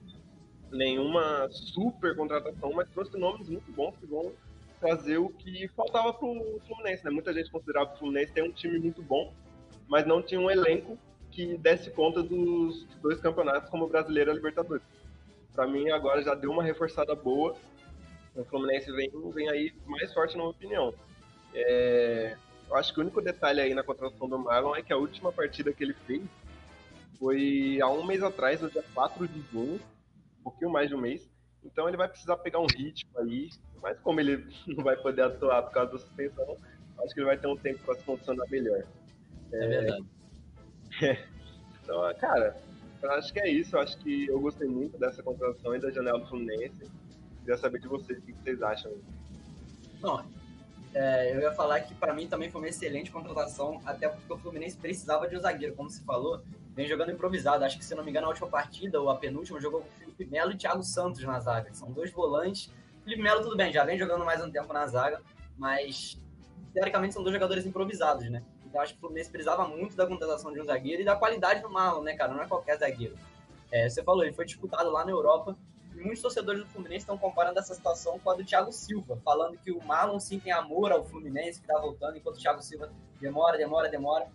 nenhuma 0.71 1.49
super 1.51 2.15
contratação, 2.17 2.73
mas 2.73 2.89
trouxe 2.91 3.17
nomes 3.17 3.49
muito 3.49 3.71
bons 3.73 3.97
que 3.97 4.07
vão 4.07 4.33
trazer 4.81 5.19
o 5.19 5.29
que 5.31 5.69
faltava 5.69 6.13
pro 6.13 6.61
Fluminense, 6.67 7.05
né? 7.05 7.11
Muita 7.11 7.33
gente 7.33 7.51
considerava 7.51 7.91
que 7.91 7.97
o 7.97 7.99
Fluminense 8.01 8.33
tem 8.33 8.45
um 8.45 8.53
time 8.53 8.79
muito 8.79 9.03
bom, 9.03 9.33
mas 9.89 10.07
não 10.07 10.21
tinha 10.23 10.41
um 10.41 10.51
elenco 10.51 10.99
que 11.31 11.57
desse 11.57 11.91
conta 11.91 12.23
dos 12.23 12.85
dois 13.01 13.19
campeonatos 13.21 13.71
como 13.71 13.85
o 13.85 13.89
Brasileiro 13.89 14.31
e 14.31 14.35
Libertadores. 14.35 14.85
Para 15.55 15.67
mim 15.67 15.91
agora 15.91 16.23
já 16.23 16.35
deu 16.35 16.51
uma 16.51 16.63
reforçada 16.63 17.15
boa. 17.15 17.57
O 18.35 18.45
Fluminense 18.45 18.91
vem, 18.93 19.11
vem 19.33 19.49
aí 19.49 19.73
mais 19.87 20.13
forte 20.13 20.37
na 20.37 20.43
minha 20.43 20.51
opinião. 20.51 20.95
É, 21.55 22.37
eu 22.69 22.77
acho 22.77 22.93
que 22.93 22.99
o 22.99 23.03
único 23.03 23.21
detalhe 23.21 23.61
aí 23.61 23.75
na 23.75 23.83
contratação 23.83 24.29
do 24.29 24.39
Marlon 24.39 24.75
é 24.75 24.83
que 24.83 24.93
a 24.93 24.97
última 24.97 25.33
partida 25.33 25.73
que 25.73 25.85
ele 25.85 25.95
fez 26.07 26.23
foi 27.19 27.79
há 27.81 27.89
um 27.89 28.05
mês 28.05 28.23
atrás, 28.23 28.61
no 28.61 28.71
dia 28.71 28.85
4 28.93 29.29
de 29.29 29.41
junho, 29.53 29.81
um 30.41 30.43
pouquinho 30.43 30.71
mais 30.71 30.89
de 30.89 30.95
um 30.95 31.01
mês. 31.01 31.31
Então 31.65 31.89
ele 31.89 31.97
vai 31.97 32.09
precisar 32.09 32.37
pegar 32.39 32.61
um 32.61 32.67
ritmo 32.67 33.19
aí, 33.19 33.49
mas 33.81 33.99
como 34.01 34.21
ele 34.21 34.45
não 34.67 34.83
vai 34.83 34.97
poder 34.97 35.23
atuar 35.23 35.63
por 35.63 35.73
causa 35.73 35.93
da 35.93 35.99
suspensão, 35.99 36.57
acho 36.99 37.15
que 37.15 37.21
ele 37.21 37.27
vai 37.27 37.39
ter 37.39 37.47
um 37.47 37.57
tempo 37.57 37.79
para 37.85 37.95
se 37.95 38.05
condicionar 38.05 38.49
melhor. 38.51 38.85
É, 39.53 39.65
é 39.65 39.69
verdade. 39.69 40.05
então, 41.83 42.15
cara, 42.17 42.57
eu 43.03 43.11
acho 43.13 43.33
que 43.33 43.41
é 43.41 43.51
isso. 43.51 43.77
Eu 43.77 43.81
acho 43.81 43.99
que 43.99 44.27
eu 44.27 44.41
gostei 44.41 44.69
muito 44.69 44.99
dessa 44.99 45.23
contratação 45.23 45.75
e 45.75 45.79
da 45.79 45.91
janela 45.91 46.19
do 46.19 46.27
Fluminense. 46.27 46.91
Queria 47.41 47.57
saber 47.59 47.81
de 47.81 47.89
vocês, 47.89 48.19
o 48.19 48.23
que 48.23 48.33
vocês 48.33 48.63
acham. 48.63 48.93
Não, 50.01 50.25
é, 50.95 51.35
eu 51.35 51.41
ia 51.41 51.53
falar 51.53 51.81
que 51.81 51.93
para 51.95 52.15
mim 52.15 52.29
também 52.29 52.49
foi 52.51 52.61
uma 52.61 52.69
excelente 52.69 53.11
contratação, 53.11 53.81
até 53.85 54.09
porque 54.09 54.33
o 54.33 54.39
Fluminense 54.39 54.77
precisava 54.77 55.29
de 55.29 55.37
um 55.37 55.41
zagueiro, 55.41 55.75
como 55.75 55.91
se 55.91 56.05
falou, 56.05 56.41
vem 56.75 56.87
jogando 56.87 57.11
improvisado. 57.11 57.65
Acho 57.65 57.77
que, 57.77 57.85
se 57.85 57.95
não 57.95 58.05
me 58.05 58.11
engano, 58.11 58.27
a 58.27 58.31
última 58.31 58.47
partida, 58.49 59.01
ou 59.01 59.11
a 59.11 59.17
penúltima, 59.17 59.61
jogou 59.61 59.81
com 59.81 59.89
o 59.89 59.93
Felipe 59.93 60.25
Melo 60.27 60.53
e 60.53 60.57
Thiago 60.57 60.85
Santos 60.85 61.23
na 61.25 61.41
zaga. 61.41 61.75
São 61.75 61.91
dois 61.91 62.13
volantes. 62.13 62.71
Felipe 63.03 63.23
Melo, 63.23 63.43
tudo 63.43 63.57
bem, 63.57 63.73
já 63.73 63.85
vem 63.85 63.99
jogando 63.99 64.25
mais 64.25 64.43
um 64.43 64.51
tempo 64.51 64.73
na 64.73 64.87
zaga, 64.87 65.21
mas 65.59 66.17
teoricamente 66.73 67.13
são 67.13 67.23
dois 67.23 67.35
jogadores 67.35 67.67
improvisados, 67.67 68.31
né? 68.31 68.43
Então 68.65 68.81
acho 68.81 68.93
que 68.93 68.99
o 68.99 69.01
Fluminense 69.01 69.31
precisava 69.31 69.67
muito 69.67 69.97
da 69.97 70.07
contratação 70.07 70.53
de 70.53 70.61
um 70.61 70.65
zagueiro 70.65 71.03
e 71.03 71.05
da 71.05 71.17
qualidade 71.17 71.61
do 71.61 71.71
Marlon, 71.71 72.03
né, 72.03 72.15
cara? 72.15 72.33
Não 72.33 72.43
é 72.43 72.47
qualquer 72.47 72.79
zagueiro. 72.79 73.17
É, 73.71 73.89
você 73.89 74.03
falou, 74.03 74.25
ele 74.25 74.33
foi 74.33 74.45
disputado 74.45 74.91
lá 74.91 75.05
na 75.05 75.11
Europa 75.11 75.57
muitos 76.05 76.23
torcedores 76.23 76.63
do 76.63 76.69
Fluminense 76.69 77.01
estão 77.01 77.19
comparando 77.19 77.59
essa 77.59 77.75
situação 77.75 78.19
com 78.19 78.31
a 78.31 78.35
do 78.35 78.45
Thiago 78.45 78.71
Silva, 78.71 79.19
falando 79.25 79.59
que 79.59 79.73
o 79.73 79.83
Marlon 79.85 80.21
sim 80.21 80.39
tem 80.39 80.53
amor 80.53 80.93
ao 80.93 81.05
Fluminense, 81.05 81.61
que 81.61 81.67
tá 81.67 81.79
voltando, 81.81 82.17
enquanto 82.17 82.37
o 82.37 82.41
Thiago 82.41 82.63
Silva 82.63 82.93
demora, 83.21 83.57
demora, 83.57 83.89
demora 83.89 84.27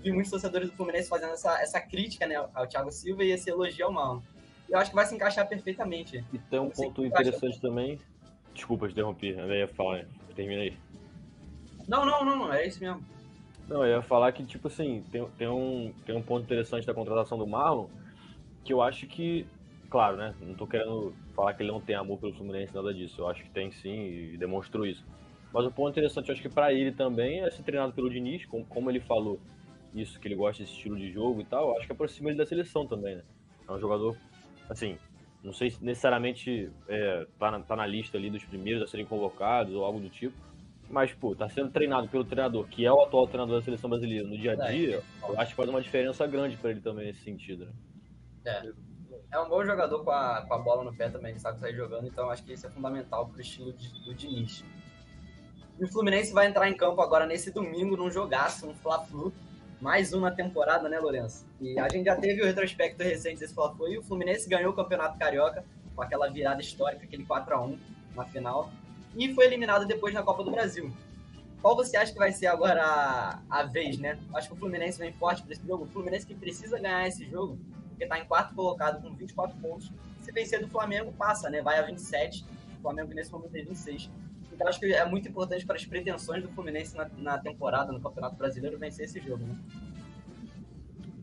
vi 0.00 0.12
muitos 0.12 0.30
torcedores 0.30 0.70
do 0.70 0.76
Fluminense 0.76 1.08
fazendo 1.08 1.32
essa, 1.32 1.60
essa 1.60 1.80
crítica 1.80 2.26
né, 2.26 2.36
ao 2.54 2.66
Thiago 2.66 2.90
Silva 2.90 3.24
e 3.24 3.30
esse 3.30 3.50
elogio 3.50 3.86
ao 3.86 3.92
Marlon. 3.92 4.20
Eu 4.68 4.78
acho 4.78 4.90
que 4.90 4.96
vai 4.96 5.06
se 5.06 5.14
encaixar 5.14 5.48
perfeitamente. 5.48 6.24
E 6.32 6.38
tem 6.38 6.60
um 6.60 6.70
ponto 6.70 7.04
interessante 7.04 7.60
também. 7.60 7.98
Desculpa 8.54 8.86
te 8.86 8.92
interromper, 8.92 9.38
eu 9.38 9.54
ia 9.54 9.68
falar, 9.68 10.04
termina 10.34 10.62
aí. 10.62 10.76
Não, 11.86 12.04
não, 12.04 12.24
não, 12.24 12.52
é 12.52 12.66
isso 12.66 12.80
mesmo. 12.80 13.02
Não, 13.66 13.84
eu 13.84 13.96
ia 13.96 14.02
falar 14.02 14.32
que, 14.32 14.44
tipo 14.44 14.68
assim, 14.68 15.04
tem, 15.10 15.26
tem, 15.38 15.48
um, 15.48 15.92
tem 16.04 16.16
um 16.16 16.22
ponto 16.22 16.42
interessante 16.42 16.86
da 16.86 16.92
contratação 16.92 17.38
do 17.38 17.46
Marlon, 17.46 17.86
que 18.64 18.72
eu 18.72 18.82
acho 18.82 19.06
que, 19.06 19.46
claro, 19.90 20.16
né, 20.16 20.34
não 20.40 20.54
tô 20.54 20.66
querendo 20.66 21.14
falar 21.34 21.54
que 21.54 21.62
ele 21.62 21.72
não 21.72 21.80
tem 21.80 21.96
amor 21.96 22.18
pelo 22.18 22.34
Fluminense, 22.34 22.74
nada 22.74 22.92
disso, 22.92 23.20
eu 23.20 23.28
acho 23.28 23.42
que 23.42 23.50
tem 23.50 23.70
sim 23.70 24.32
e 24.32 24.36
demonstrou 24.36 24.86
isso. 24.86 25.04
Mas 25.52 25.64
o 25.64 25.70
ponto 25.70 25.90
interessante, 25.90 26.28
eu 26.28 26.34
acho 26.34 26.42
que 26.42 26.48
para 26.48 26.72
ele 26.72 26.92
também 26.92 27.40
é 27.40 27.50
ser 27.50 27.62
treinado 27.62 27.92
pelo 27.92 28.10
Diniz, 28.10 28.44
como, 28.46 28.64
como 28.66 28.90
ele 28.90 29.00
falou, 29.00 29.40
isso, 29.94 30.20
que 30.20 30.28
ele 30.28 30.34
gosta 30.34 30.62
desse 30.62 30.74
estilo 30.74 30.96
de 30.96 31.10
jogo 31.10 31.40
e 31.40 31.44
tal, 31.44 31.76
acho 31.76 31.86
que 31.86 31.92
aproxima 31.92 32.28
ele 32.28 32.38
da 32.38 32.44
seleção 32.44 32.86
também, 32.86 33.16
né? 33.16 33.22
É 33.66 33.72
um 33.72 33.80
jogador, 33.80 34.16
assim, 34.68 34.98
não 35.42 35.52
sei 35.52 35.70
se 35.70 35.82
necessariamente 35.82 36.70
é, 36.88 37.26
tá, 37.38 37.50
na, 37.50 37.60
tá 37.60 37.76
na 37.76 37.86
lista 37.86 38.18
ali 38.18 38.28
dos 38.28 38.44
primeiros 38.44 38.82
a 38.82 38.86
serem 38.86 39.06
convocados 39.06 39.74
ou 39.74 39.84
algo 39.84 40.00
do 40.00 40.10
tipo, 40.10 40.36
mas, 40.90 41.12
pô, 41.12 41.34
tá 41.34 41.48
sendo 41.48 41.70
treinado 41.70 42.08
pelo 42.08 42.24
treinador, 42.24 42.66
que 42.66 42.84
é 42.84 42.92
o 42.92 43.02
atual 43.02 43.26
treinador 43.26 43.58
da 43.58 43.64
seleção 43.64 43.90
brasileira 43.90 44.26
no 44.26 44.36
dia 44.36 44.52
a 44.52 44.70
dia, 44.70 45.02
eu 45.22 45.38
acho 45.38 45.50
que 45.50 45.56
faz 45.56 45.68
uma 45.68 45.82
diferença 45.82 46.26
grande 46.26 46.56
para 46.56 46.70
ele 46.70 46.80
também 46.80 47.06
nesse 47.06 47.20
sentido, 47.20 47.66
né? 47.66 47.72
É. 48.46 48.87
É 49.30 49.38
um 49.38 49.48
bom 49.48 49.64
jogador 49.64 50.02
com 50.02 50.10
a, 50.10 50.42
com 50.46 50.54
a 50.54 50.58
bola 50.58 50.82
no 50.82 50.94
pé 50.94 51.10
também, 51.10 51.38
sabe 51.38 51.60
sair 51.60 51.76
jogando, 51.76 52.06
então 52.06 52.30
acho 52.30 52.42
que 52.42 52.52
isso 52.52 52.66
é 52.66 52.70
fundamental 52.70 53.26
pro 53.26 53.40
estilo 53.40 53.72
de, 53.74 53.88
do 54.04 54.14
Diniz. 54.14 54.64
E 55.78 55.84
o 55.84 55.88
Fluminense 55.88 56.32
vai 56.32 56.46
entrar 56.46 56.68
em 56.68 56.74
campo 56.74 57.00
agora 57.02 57.26
nesse 57.26 57.50
domingo 57.50 57.96
num 57.96 58.10
jogaço, 58.10 58.66
um 58.66 58.74
Fla-Flu, 58.74 59.32
mais 59.80 60.12
uma 60.12 60.30
temporada, 60.30 60.88
né, 60.88 60.98
Lourenço? 60.98 61.46
E 61.60 61.78
a 61.78 61.88
gente 61.88 62.06
já 62.06 62.16
teve 62.16 62.42
o 62.42 62.46
retrospecto 62.46 63.02
recente 63.02 63.40
desse 63.40 63.54
fla 63.54 63.72
e 63.88 63.98
o 63.98 64.02
Fluminense 64.02 64.48
ganhou 64.48 64.72
o 64.72 64.74
Campeonato 64.74 65.18
Carioca 65.18 65.64
com 65.94 66.02
aquela 66.02 66.28
virada 66.28 66.60
histórica, 66.60 67.04
aquele 67.04 67.24
4 67.24 67.54
a 67.54 67.60
1 67.60 67.78
na 68.16 68.24
final, 68.24 68.70
e 69.14 69.32
foi 69.34 69.44
eliminado 69.44 69.86
depois 69.86 70.14
na 70.14 70.22
Copa 70.22 70.42
do 70.42 70.50
Brasil. 70.50 70.90
Qual 71.60 71.76
você 71.76 71.96
acha 71.96 72.12
que 72.12 72.18
vai 72.18 72.32
ser 72.32 72.46
agora 72.46 72.82
a, 72.82 73.42
a 73.50 73.62
vez, 73.64 73.98
né? 73.98 74.18
Acho 74.34 74.48
que 74.48 74.54
o 74.54 74.56
Fluminense 74.56 74.98
vem 74.98 75.12
forte 75.12 75.42
para 75.42 75.52
esse 75.52 75.66
jogo. 75.66 75.84
O 75.84 75.88
Fluminense 75.88 76.26
que 76.26 76.34
precisa 76.34 76.78
ganhar 76.78 77.06
esse 77.06 77.28
jogo, 77.28 77.58
porque 77.98 78.04
está 78.04 78.16
em 78.16 78.24
quarto 78.24 78.54
colocado 78.54 79.02
com 79.02 79.12
24 79.12 79.58
pontos. 79.58 79.90
Se 80.20 80.30
vencer 80.30 80.60
do 80.60 80.68
Flamengo, 80.68 81.12
passa, 81.12 81.50
né? 81.50 81.60
Vai 81.60 81.78
a 81.78 81.82
27. 81.82 82.44
O 82.78 82.82
Flamengo 82.82 83.12
nesse 83.12 83.32
momento 83.32 83.50
tem 83.50 83.64
26. 83.64 84.08
Então 84.52 84.68
acho 84.68 84.78
que 84.78 84.86
é 84.86 85.04
muito 85.04 85.28
importante 85.28 85.66
para 85.66 85.74
as 85.74 85.84
pretensões 85.84 86.42
do 86.42 86.48
Fluminense 86.50 86.96
na, 86.96 87.10
na 87.18 87.38
temporada, 87.38 87.90
no 87.92 88.00
Campeonato 88.00 88.36
Brasileiro, 88.36 88.78
vencer 88.78 89.06
esse 89.06 89.20
jogo, 89.20 89.44
né? 89.44 89.56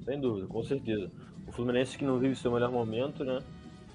Sem 0.03 0.20
dúvida, 0.20 0.48
com 0.48 0.62
certeza. 0.63 1.10
O 1.48 1.51
Fluminense 1.53 1.98
que 1.98 2.03
não 2.03 2.20
vive 2.20 2.36
seu 2.36 2.51
melhor 2.51 2.72
momento, 2.72 3.24
né? 3.24 3.39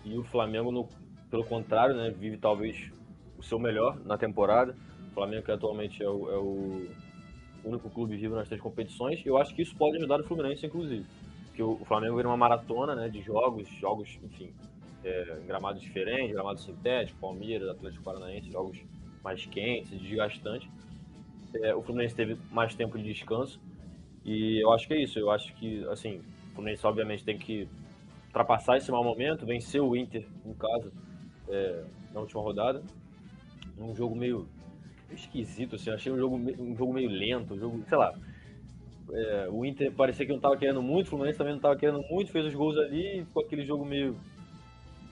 E 0.03 0.17
o 0.17 0.25
Flamengo, 0.25 0.73
no, 0.73 0.89
pelo 1.31 1.45
contrário, 1.45 1.95
né? 1.95 2.11
Vive 2.11 2.39
talvez 2.39 2.91
o 3.37 3.43
seu 3.43 3.59
melhor 3.59 4.01
na 4.07 4.17
temporada. 4.17 4.75
O 5.11 5.15
Flamengo 5.15 5.45
que 5.45 5.53
atualmente 5.53 6.03
é 6.03 6.09
o, 6.09 6.31
é 6.31 6.39
o 6.39 6.89
único 7.63 7.91
clube 7.91 8.17
vivo 8.17 8.37
nas 8.37 8.49
três 8.49 8.63
competições. 8.63 9.21
Eu 9.27 9.37
acho 9.37 9.55
que 9.55 9.61
isso 9.61 9.77
pode 9.77 9.99
ajudar 9.99 10.21
o 10.21 10.25
Fluminense, 10.25 10.65
inclusive. 10.65 11.05
Porque 11.61 11.63
o 11.63 11.85
Flamengo 11.85 12.17
vira 12.17 12.27
uma 12.27 12.37
maratona, 12.39 12.95
né? 12.95 13.09
De 13.11 13.21
jogos, 13.21 13.69
jogos, 13.79 14.19
enfim, 14.23 14.51
é, 15.05 15.41
gramados 15.47 15.83
diferentes, 15.83 16.33
gramados 16.33 16.65
sintéticos, 16.65 17.21
Palmeiras, 17.21 17.69
Atlético 17.69 18.03
Paranaense, 18.03 18.51
jogos 18.51 18.79
mais 19.23 19.45
quentes, 19.45 20.01
desgastantes. 20.01 20.67
É, 21.55 21.75
o 21.75 21.83
Fluminense 21.83 22.15
teve 22.15 22.39
mais 22.51 22.75
tempo 22.75 22.97
de 22.97 23.05
descanso 23.05 23.61
e 24.25 24.59
eu 24.63 24.73
acho 24.73 24.89
que 24.89 24.95
é 24.95 25.03
isso. 25.03 25.19
Eu 25.19 25.31
acho 25.31 25.55
que, 25.57 25.85
assim, 25.89 26.23
o 26.51 26.55
Fluminense 26.55 26.87
obviamente 26.87 27.25
tem 27.25 27.37
que 27.37 27.69
ultrapassar 28.29 28.79
esse 28.79 28.91
mau 28.91 29.05
momento, 29.05 29.45
vencer 29.45 29.83
o 29.83 29.95
Inter, 29.95 30.27
no 30.47 30.55
caso, 30.55 30.91
é, 31.49 31.85
na 32.15 32.21
última 32.21 32.41
rodada. 32.41 32.83
Um 33.77 33.95
jogo 33.95 34.17
meio 34.17 34.49
esquisito, 35.11 35.77
assim, 35.77 35.91
achei 35.91 36.11
um 36.11 36.17
jogo, 36.17 36.37
um 36.37 36.75
jogo 36.75 36.93
meio 36.95 37.11
lento, 37.11 37.53
um 37.53 37.59
jogo, 37.59 37.85
sei 37.87 37.99
lá. 37.99 38.15
É, 39.13 39.49
o 39.51 39.65
Inter 39.65 39.93
parecia 39.93 40.25
que 40.25 40.33
não 40.33 40.39
estava 40.39 40.57
querendo 40.57 40.83
muito, 40.83 41.07
o 41.07 41.11
Fluminense 41.11 41.39
também 41.39 41.53
não 41.53 41.59
estava 41.59 41.77
querendo 41.77 42.03
muito, 42.11 42.31
fez 42.31 42.47
os 42.47 42.55
gols 42.55 42.77
ali 42.77 43.25
ficou 43.25 43.43
aquele 43.45 43.65
jogo 43.65 43.85
meio, 43.85 44.17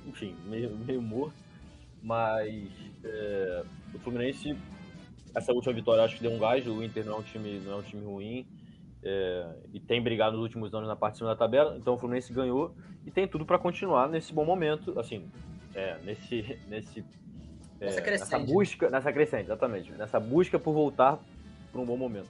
enfim, 0.07 0.35
meio, 0.47 0.76
meio 0.76 1.02
morto. 1.02 1.35
Mas 2.02 2.71
é, 3.05 3.64
o 3.95 3.99
Fluminense, 3.99 4.57
essa 5.35 5.52
última 5.52 5.75
vitória, 5.75 6.05
acho 6.05 6.17
que 6.17 6.23
deu 6.23 6.33
um 6.33 6.38
gás. 6.38 6.67
O 6.67 6.83
Inter 6.83 7.05
não 7.05 7.14
é 7.14 7.19
um 7.19 7.23
time, 7.23 7.59
não 7.61 7.73
é 7.73 7.76
um 7.76 7.83
time 7.83 8.05
ruim 8.05 8.47
é, 9.02 9.47
e 9.73 9.81
tem 9.81 10.02
brigado 10.02 10.37
nos 10.37 10.43
últimos 10.43 10.75
anos 10.75 10.88
na 10.88 10.97
parte 10.97 11.14
de 11.14 11.19
cima 11.19 11.31
da 11.31 11.37
tabela. 11.37 11.76
Então 11.76 11.95
o 11.95 11.99
Fluminense 11.99 12.33
ganhou 12.33 12.75
e 13.07 13.11
tem 13.11 13.26
tudo 13.26 13.45
para 13.45 13.59
continuar 13.59 14.09
nesse 14.09 14.33
bom 14.33 14.45
momento, 14.45 14.99
assim, 14.99 15.31
é, 15.75 15.99
nesse, 16.05 16.59
nesse 16.69 17.05
é, 17.81 18.00
nessa 18.11 18.38
busca, 18.38 18.90
nessa 18.90 19.12
crescente, 19.12 19.45
exatamente, 19.45 19.93
nessa 19.93 20.19
busca 20.19 20.59
por 20.59 20.73
voltar 20.73 21.19
para 21.71 21.81
um 21.81 21.87
bom 21.87 21.97
momento, 21.97 22.28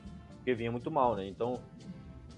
porque 0.49 0.55
vinha 0.55 0.73
muito 0.73 0.90
mal, 0.90 1.14
né? 1.14 1.28
Então 1.28 1.61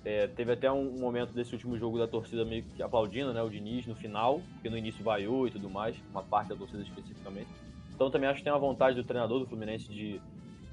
é, 0.05 0.27
teve 0.27 0.53
até 0.53 0.71
um 0.73 0.99
momento 0.99 1.33
desse 1.33 1.53
último 1.53 1.79
jogo 1.79 1.97
da 1.97 2.09
torcida 2.09 2.45
meio 2.45 2.65
que 2.65 2.83
aplaudindo, 2.83 3.33
né? 3.33 3.41
O 3.41 3.49
Diniz 3.49 3.87
no 3.87 3.95
final, 3.95 4.43
porque 4.55 4.69
no 4.69 4.77
início 4.77 5.05
vaiou 5.05 5.47
e 5.47 5.51
tudo 5.53 5.71
mais, 5.71 5.95
uma 6.11 6.23
parte 6.23 6.49
da 6.49 6.57
torcida 6.57 6.83
especificamente. 6.83 7.49
Então 7.95 8.11
também 8.11 8.29
acho 8.29 8.39
que 8.39 8.45
tem 8.45 8.53
uma 8.53 8.59
vontade 8.59 8.97
do 8.97 9.05
treinador 9.05 9.39
do 9.39 9.47
Fluminense 9.47 9.89
de 9.89 10.21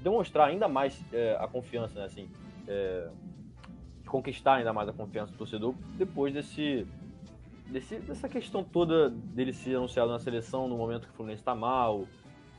demonstrar 0.02 0.48
ainda 0.48 0.66
mais 0.66 1.00
é, 1.12 1.36
a 1.38 1.46
confiança, 1.46 2.00
né? 2.00 2.06
Assim, 2.06 2.28
é, 2.66 3.08
de 4.02 4.08
conquistar 4.08 4.56
ainda 4.56 4.72
mais 4.72 4.88
a 4.88 4.92
confiança 4.92 5.30
do 5.30 5.38
torcedor 5.38 5.76
depois 5.96 6.34
desse, 6.34 6.88
desse 7.66 8.00
dessa 8.00 8.28
questão 8.28 8.64
toda 8.64 9.10
dele 9.10 9.52
ser 9.52 9.76
anunciado 9.76 10.10
na 10.10 10.18
seleção 10.18 10.66
no 10.66 10.76
momento 10.76 11.06
que 11.06 11.12
o 11.12 11.14
Fluminense 11.14 11.42
está 11.42 11.54
mal, 11.54 12.04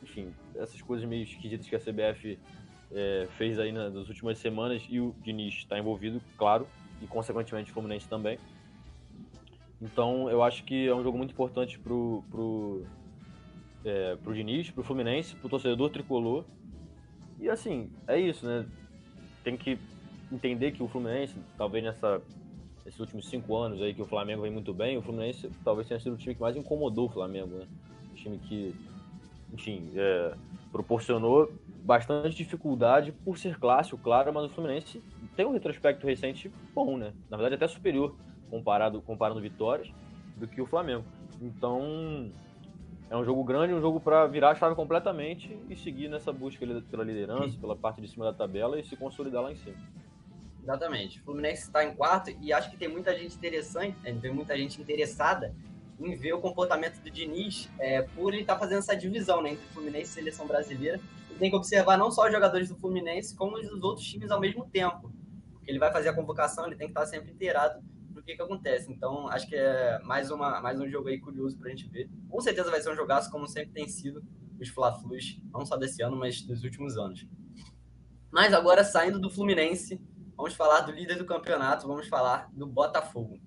enfim, 0.01 0.33
essas 0.55 0.81
coisas 0.81 1.05
meio 1.05 1.23
esquisitas 1.23 1.67
que 1.67 1.75
a 1.75 1.79
CBF 1.79 2.39
é, 2.91 3.27
fez 3.37 3.59
aí 3.59 3.71
nas 3.71 4.07
últimas 4.07 4.37
semanas 4.37 4.83
e 4.89 4.99
o 4.99 5.15
Diniz 5.23 5.55
está 5.55 5.77
envolvido, 5.77 6.21
claro, 6.37 6.67
e 7.01 7.07
consequentemente 7.07 7.71
o 7.71 7.73
Fluminense 7.73 8.07
também. 8.07 8.37
Então 9.81 10.29
eu 10.29 10.43
acho 10.43 10.63
que 10.63 10.87
é 10.87 10.93
um 10.93 11.03
jogo 11.03 11.17
muito 11.17 11.31
importante 11.31 11.79
pro, 11.79 12.23
pro, 12.29 12.83
é, 13.85 14.15
pro 14.17 14.33
Diniz, 14.33 14.69
pro 14.71 14.83
Fluminense, 14.83 15.35
pro 15.35 15.49
torcedor 15.49 15.89
tricolor. 15.89 16.43
E 17.39 17.49
assim, 17.49 17.89
é 18.07 18.19
isso, 18.19 18.45
né? 18.45 18.65
Tem 19.43 19.55
que 19.55 19.79
entender 20.31 20.71
que 20.71 20.83
o 20.83 20.87
Fluminense, 20.87 21.35
talvez 21.57 21.83
nessa, 21.83 22.21
nesses 22.83 22.99
últimos 22.99 23.29
cinco 23.29 23.55
anos 23.55 23.81
aí 23.81 23.93
que 23.93 24.01
o 24.01 24.05
Flamengo 24.05 24.41
vem 24.41 24.51
muito 24.51 24.73
bem, 24.73 24.97
o 24.97 25.01
Fluminense 25.01 25.49
talvez 25.63 25.87
tenha 25.87 25.99
sido 25.99 26.13
o 26.13 26.17
time 26.17 26.35
que 26.35 26.41
mais 26.41 26.57
incomodou 26.57 27.07
o 27.07 27.09
Flamengo, 27.09 27.55
né? 27.55 27.67
O 28.11 28.15
time 28.15 28.37
que, 28.39 28.75
enfim, 29.53 29.89
é, 29.95 30.33
proporcionou 30.71 31.49
bastante 31.89 32.35
dificuldade 32.35 33.11
por 33.11 33.35
ser 33.39 33.57
clássico, 33.57 33.97
claro, 33.97 34.31
mas 34.31 34.45
o 34.45 34.49
Fluminense 34.49 35.01
tem 35.35 35.43
um 35.43 35.51
retrospecto 35.51 36.05
recente 36.05 36.51
bom, 36.71 36.95
né? 36.95 37.13
Na 37.31 37.35
verdade, 37.35 37.55
até 37.55 37.67
superior 37.67 38.15
comparado 38.47 39.01
comparando 39.01 39.41
vitórias 39.41 39.91
do 40.37 40.47
que 40.47 40.61
o 40.61 40.67
Flamengo. 40.67 41.03
Então, 41.41 42.31
é 43.09 43.17
um 43.17 43.25
jogo 43.25 43.43
grande, 43.43 43.73
um 43.73 43.81
jogo 43.81 43.99
para 43.99 44.27
virar 44.27 44.51
a 44.51 44.55
chave 44.55 44.75
completamente 44.75 45.57
e 45.67 45.75
seguir 45.75 46.09
nessa 46.09 46.31
busca 46.31 46.63
pela 46.91 47.03
liderança, 47.03 47.57
pela 47.59 47.75
parte 47.75 47.99
de 47.99 48.07
cima 48.07 48.25
da 48.25 48.33
tabela 48.33 48.79
e 48.79 48.83
se 48.83 48.95
consolidar 48.95 49.41
lá 49.41 49.51
em 49.51 49.55
cima. 49.55 49.77
Exatamente. 50.61 51.19
O 51.21 51.23
Fluminense 51.23 51.63
está 51.63 51.83
em 51.83 51.95
quarto 51.95 52.29
e 52.39 52.53
acho 52.53 52.69
que 52.69 52.77
tem 52.77 52.87
muita 52.87 53.17
gente 53.17 53.35
interessante, 53.35 53.97
né? 54.03 54.15
tem 54.21 54.31
muita 54.31 54.55
gente 54.55 54.79
interessada 54.79 55.55
em 55.99 56.15
ver 56.15 56.33
o 56.33 56.39
comportamento 56.39 57.01
do 57.01 57.09
Diniz 57.09 57.69
é, 57.79 58.01
por 58.01 58.33
ele 58.33 58.41
estar 58.41 58.55
tá 58.55 58.59
fazendo 58.59 58.79
essa 58.79 58.95
divisão 58.95 59.41
né, 59.41 59.51
entre 59.51 59.65
Fluminense 59.73 60.11
e 60.11 60.13
Seleção 60.13 60.47
Brasileira. 60.47 60.99
E 61.29 61.35
tem 61.35 61.49
que 61.49 61.55
observar 61.55 61.97
não 61.97 62.09
só 62.09 62.25
os 62.25 62.31
jogadores 62.31 62.69
do 62.69 62.75
Fluminense, 62.75 63.35
como 63.35 63.57
os 63.57 63.67
dos 63.67 63.83
outros 63.83 64.05
times 64.05 64.31
ao 64.31 64.39
mesmo 64.39 64.65
tempo. 64.65 65.11
Porque 65.51 65.69
ele 65.69 65.79
vai 65.79 65.91
fazer 65.91 66.09
a 66.09 66.13
convocação, 66.13 66.65
ele 66.65 66.75
tem 66.75 66.87
que 66.87 66.91
estar 66.91 67.05
sempre 67.05 67.31
inteirado 67.31 67.81
do 68.09 68.23
que, 68.23 68.35
que 68.35 68.41
acontece. 68.41 68.91
Então, 68.91 69.27
acho 69.29 69.47
que 69.47 69.55
é 69.55 69.99
mais, 70.03 70.31
uma, 70.31 70.61
mais 70.61 70.79
um 70.79 70.89
jogo 70.89 71.09
aí 71.09 71.19
curioso 71.19 71.57
para 71.57 71.67
a 71.67 71.71
gente 71.71 71.89
ver. 71.89 72.09
Com 72.29 72.39
certeza 72.39 72.71
vai 72.71 72.81
ser 72.81 72.91
um 72.91 72.95
jogaço, 72.95 73.29
como 73.29 73.47
sempre 73.47 73.71
tem 73.71 73.87
sido 73.87 74.23
os 74.59 74.69
Fla-Flus, 74.69 75.41
não 75.53 75.65
só 75.65 75.77
desse 75.77 76.01
ano, 76.01 76.17
mas 76.17 76.41
dos 76.41 76.63
últimos 76.63 76.97
anos. 76.97 77.25
Mas 78.31 78.53
agora, 78.53 78.83
saindo 78.83 79.19
do 79.19 79.29
Fluminense, 79.29 80.01
vamos 80.35 80.53
falar 80.53 80.81
do 80.81 80.91
líder 80.91 81.17
do 81.17 81.25
campeonato, 81.25 81.87
vamos 81.87 82.07
falar 82.07 82.49
do 82.53 82.67
Botafogo. 82.67 83.39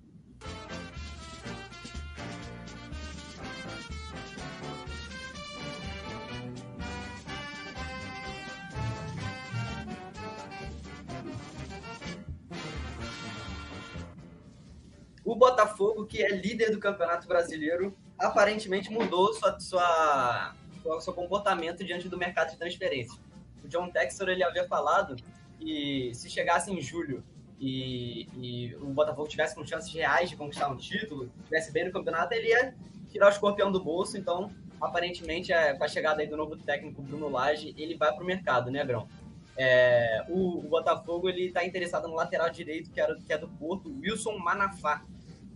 O 15.25 15.35
Botafogo, 15.35 16.05
que 16.05 16.23
é 16.23 16.29
líder 16.29 16.71
do 16.71 16.79
Campeonato 16.79 17.27
Brasileiro, 17.27 17.95
aparentemente 18.17 18.91
mudou 18.91 19.33
sua, 19.33 19.59
sua, 19.59 20.53
sua, 20.81 21.01
seu 21.01 21.13
comportamento 21.13 21.83
diante 21.83 22.09
do 22.09 22.17
mercado 22.17 22.51
de 22.51 22.57
transferência. 22.57 23.17
O 23.63 23.67
John 23.67 23.89
Textor 23.89 24.29
ele 24.29 24.43
havia 24.43 24.67
falado 24.67 25.15
que 25.57 26.11
se 26.13 26.29
chegasse 26.29 26.71
em 26.71 26.81
julho 26.81 27.23
e, 27.59 28.27
e, 28.35 28.75
o 28.75 28.87
Botafogo 28.87 29.27
tivesse 29.29 29.55
com 29.55 29.65
chances 29.65 29.93
reais 29.93 30.29
de 30.29 30.35
conquistar 30.35 30.67
um 30.67 30.75
título, 30.75 31.31
tivesse 31.45 31.71
bem 31.71 31.85
no 31.85 31.93
campeonato, 31.93 32.33
ele 32.33 32.49
ia 32.49 32.75
tirar 33.09 33.27
o 33.27 33.29
escorpião 33.29 33.71
do 33.71 33.81
bolso. 33.81 34.17
Então, 34.17 34.51
aparentemente, 34.81 35.53
é, 35.53 35.73
com 35.73 35.83
a 35.83 35.87
chegada 35.87 36.21
aí 36.21 36.27
do 36.27 36.35
novo 36.35 36.57
técnico 36.57 37.01
Bruno 37.01 37.29
Lage, 37.29 37.73
ele 37.77 37.95
vai 37.95 38.11
para 38.11 38.21
o 38.21 38.25
mercado, 38.25 38.69
né, 38.69 38.83
Grão? 38.83 39.07
É, 39.55 40.25
o, 40.27 40.57
o, 40.57 40.61
Botafogo 40.63 41.29
ele 41.29 41.45
está 41.45 41.63
interessado 41.63 42.07
no 42.07 42.15
lateral 42.15 42.49
direito, 42.49 42.89
que, 42.89 42.99
era, 42.99 43.15
que 43.15 43.31
é 43.31 43.37
do 43.37 43.47
Porto, 43.47 43.95
Wilson 44.01 44.37
Manafá. 44.37 45.03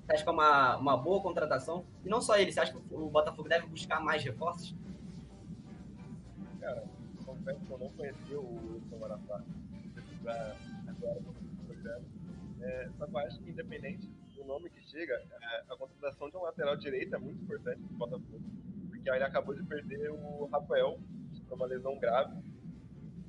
Você 0.07 0.13
acha 0.13 0.23
que 0.23 0.29
é 0.29 0.31
uma, 0.31 0.77
uma 0.77 0.95
boa 0.95 1.21
contratação? 1.21 1.85
E 2.05 2.07
não 2.07 2.21
só 2.21 2.37
ele, 2.37 2.49
você 2.49 2.61
acha 2.61 2.71
que 2.71 2.79
o 2.93 3.09
Botafogo 3.09 3.49
deve 3.49 3.67
buscar 3.67 3.99
mais 3.99 4.23
reforços? 4.23 4.73
Cara, 6.61 6.85
confesso 7.25 7.59
que 7.59 7.71
eu 7.71 7.77
não 7.77 7.89
conhecia 7.89 8.39
o 8.39 8.73
Wilson 8.73 8.97
Manafá. 8.97 9.43
agora 10.87 11.19
no 11.19 11.65
programa. 11.65 12.05
É, 12.61 12.89
só 12.97 13.05
que 13.05 13.13
eu 13.13 13.19
acho 13.19 13.39
que 13.39 13.49
independente 13.49 14.07
do 14.33 14.45
nome 14.45 14.69
que 14.69 14.81
chega, 14.89 15.13
é, 15.13 15.63
a 15.69 15.75
contratação 15.75 16.29
de 16.29 16.37
um 16.37 16.41
lateral 16.43 16.77
direito 16.77 17.13
é 17.13 17.17
muito 17.17 17.43
importante 17.43 17.81
para 17.81 17.93
o 17.93 17.97
Botafogo. 17.97 18.41
Porque 18.87 19.09
ele 19.09 19.23
acabou 19.25 19.53
de 19.53 19.63
perder 19.63 20.09
o 20.09 20.45
Rafael, 20.45 20.97
por 21.49 21.55
uma 21.55 21.65
lesão 21.65 21.99
grave 21.99 22.33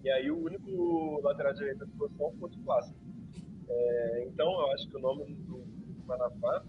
e 0.04 0.10
aí 0.10 0.30
o 0.30 0.44
único 0.44 1.20
lateral 1.22 1.52
direito 1.54 1.78
da 1.78 1.86
posição 1.86 2.32
foi 2.38 2.48
o 2.48 2.64
clássico. 2.64 2.98
É, 3.68 4.24
então 4.26 4.46
eu 4.46 4.72
acho 4.72 4.88
que 4.88 4.96
o 4.96 5.00
nome 5.00 5.24
do 5.34 5.77
Manafá 6.08 6.64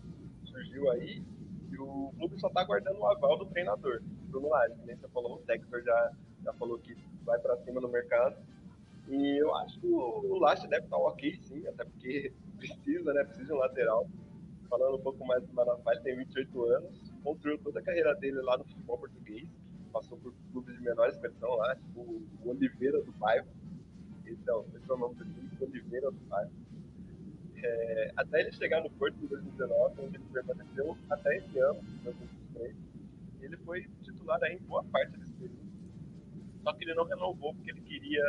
surgiu 0.45 0.91
aí 0.91 1.23
e 1.71 1.78
o 1.78 2.12
clube 2.17 2.39
só 2.39 2.47
está 2.47 2.62
aguardando 2.62 2.99
o 2.99 3.08
aval 3.08 3.38
do 3.38 3.45
treinador, 3.47 4.02
Bruno 4.30 4.49
Lage. 4.49 4.75
Nem 4.86 4.95
você 4.95 5.08
falou, 5.08 5.36
o 5.36 5.39
Textor 5.39 5.82
já, 5.82 6.12
já 6.43 6.54
falou 6.54 6.78
que 6.80 6.95
vai 7.23 7.39
para 7.39 7.58
cima 7.58 7.82
no 7.82 7.88
mercado. 7.88 8.36
E 9.08 9.41
eu 9.41 9.56
acho 9.56 9.80
que 9.80 9.88
o, 9.88 10.38
Laje 10.38 10.67
deve 10.67 10.86
estar 10.86 10.97
tá 10.97 11.04
ok, 11.04 11.39
sim, 11.41 11.65
até 11.67 11.84
porque 11.84 12.32
precisa, 12.58 13.13
né? 13.13 13.23
Precisa 13.23 13.47
de 13.47 13.54
um 13.54 13.58
lateral. 13.58 14.08
Falando 14.69 14.97
um 14.97 15.02
pouco 15.02 15.25
mais 15.25 15.43
do 15.43 15.54
Manafá, 15.54 15.93
ele 15.93 16.02
tem 16.02 16.15
28 16.17 16.63
anos, 16.65 17.12
construiu 17.23 17.58
toda 17.58 17.80
a 17.80 17.84
carreira 17.84 18.13
dele 18.15 18.39
lá 18.41 18.58
no 18.58 18.65
futebol 18.65 18.99
português 18.99 19.49
passou 19.91 20.17
por 20.17 20.34
clubes 20.52 20.75
de 20.75 20.82
menor 20.82 21.10
expressão 21.10 21.56
lá, 21.56 21.75
tipo 21.75 22.02
o 22.02 22.49
Oliveira 22.49 23.02
do 23.02 23.12
Bairro. 23.13 23.47
Esse 24.25 24.49
é 24.49 24.54
o, 24.54 24.65
esse 24.75 24.89
é 24.89 24.93
o 24.93 24.97
nome 24.97 25.15
do 25.15 25.25
time, 25.25 25.49
Oliveira 25.60 26.12
do 26.12 26.19
Bairro. 26.28 26.52
É, 27.62 28.12
até 28.15 28.41
ele 28.41 28.52
chegar 28.54 28.82
no 28.82 28.89
Porto 28.91 29.17
em 29.22 29.28
2019, 29.28 30.02
onde 30.02 30.15
ele 30.15 30.26
permaneceu 30.32 30.98
até 31.10 31.38
esse 31.38 31.60
ano, 31.60 31.82
2023, 32.04 32.76
ele 33.41 33.58
foi 33.58 33.88
titular 34.04 34.41
aí 34.43 34.56
em 34.56 34.60
boa 34.60 34.84
parte 34.86 35.17
desse 35.17 35.34
período. 35.34 35.69
Só 36.63 36.74
que 36.74 36.84
ele 36.84 36.93
não 36.93 37.06
renovou 37.06 37.54
porque 37.54 37.72
ele 37.72 37.82
queria. 37.82 38.24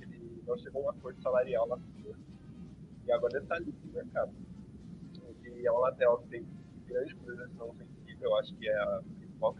Ele 0.00 0.42
não 0.46 0.56
chegou 0.58 0.82
a 0.82 0.86
um 0.86 0.90
acordo 0.90 1.20
salarial 1.22 1.66
lá 1.68 1.76
no 1.76 2.02
Porto. 2.02 2.20
E 3.06 3.12
agora 3.12 3.36
ele 3.36 3.44
está 3.44 3.56
ali 3.56 3.74
no 3.84 3.92
mercado. 3.92 4.32
Ele 5.42 5.66
é 5.66 5.72
um 5.72 5.78
lateral 5.78 6.18
que 6.18 6.28
tem 6.28 6.46
grande 6.86 7.14
projeção 7.16 7.70
ofensiva, 7.70 8.24
eu 8.24 8.36
acho 8.36 8.54
que 8.54 8.68
é 8.68 8.76
a 8.76 9.02
principal 9.18 9.54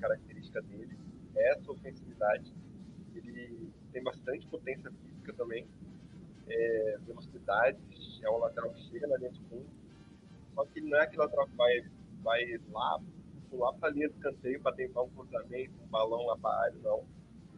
característica 0.00 0.62
dele 0.62 0.98
é 1.36 1.52
essa 1.52 1.70
ofensividade. 1.70 2.52
Ele 3.14 3.70
tem 3.92 4.02
bastante 4.02 4.46
potência 4.46 4.90
física 4.90 5.32
também, 5.34 5.66
é, 6.48 6.98
velocidade, 7.06 7.78
é 8.24 8.30
um 8.30 8.38
lateral 8.38 8.70
que 8.72 8.82
chega 8.90 9.06
na 9.06 9.16
linha 9.16 9.30
de 9.30 9.40
fundo. 9.48 9.66
Só 10.54 10.64
que 10.66 10.80
não 10.80 10.98
é 10.98 11.02
aquele 11.02 11.22
lateral 11.22 11.46
que 11.46 11.56
vai, 11.56 11.80
vai 12.22 12.60
lá, 12.70 13.00
pular 13.50 13.72
para 13.74 13.88
a 13.88 13.92
linha 13.92 14.08
de 14.08 14.18
canteio 14.18 14.60
para 14.60 14.74
tentar 14.74 15.02
um 15.02 15.10
cruzamento, 15.10 15.72
um 15.82 15.86
balão 15.88 16.26
lá 16.26 16.36
para 16.36 16.50
a 16.50 16.62
área, 16.64 16.78
não. 16.82 17.04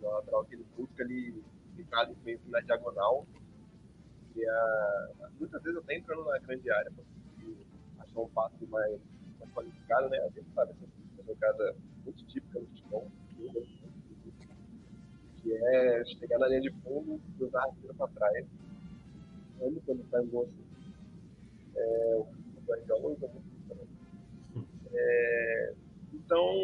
É 0.02 0.06
um 0.06 0.10
lateral 0.10 0.44
que 0.44 0.54
ele 0.54 0.66
busca 0.76 1.02
ali, 1.02 1.42
ficar 1.76 2.00
ali 2.00 2.16
meio 2.24 2.40
na 2.46 2.60
diagonal. 2.60 3.26
E 4.36 4.46
a, 4.46 5.10
muitas 5.38 5.62
vezes 5.62 5.78
até 5.78 5.96
entrando 5.96 6.24
na 6.24 6.38
grande 6.38 6.70
área 6.70 6.90
para 6.92 8.04
achar 8.04 8.20
um 8.20 8.28
passe 8.28 8.66
mais, 8.66 9.00
mais 9.38 9.52
qualificado, 9.52 10.08
né? 10.08 10.18
A 10.18 10.28
gente 10.28 10.52
sabe 10.54 10.72
essa 10.72 11.26
jogada 11.26 11.76
muito 12.04 12.24
típica 12.26 12.60
do 12.60 12.66
futebol, 12.66 13.10
que 15.36 15.54
é 15.54 16.04
chegar 16.04 16.38
na 16.38 16.48
linha 16.48 16.60
de 16.60 16.70
fundo, 16.82 17.20
cruzar 17.36 17.62
a 17.62 17.66
rasteira 17.66 17.94
para 17.94 18.08
trás. 18.08 18.46
Amo 19.60 19.80
quando 19.84 20.04
faz 20.10 20.28
gol 20.28 20.44
assim. 20.44 20.92
É, 21.76 22.16
o 22.16 22.26
Guardiola 22.66 23.08
usa 23.08 23.28
muito 23.28 23.68
também. 23.68 23.86
É, 24.92 25.74
então, 26.12 26.54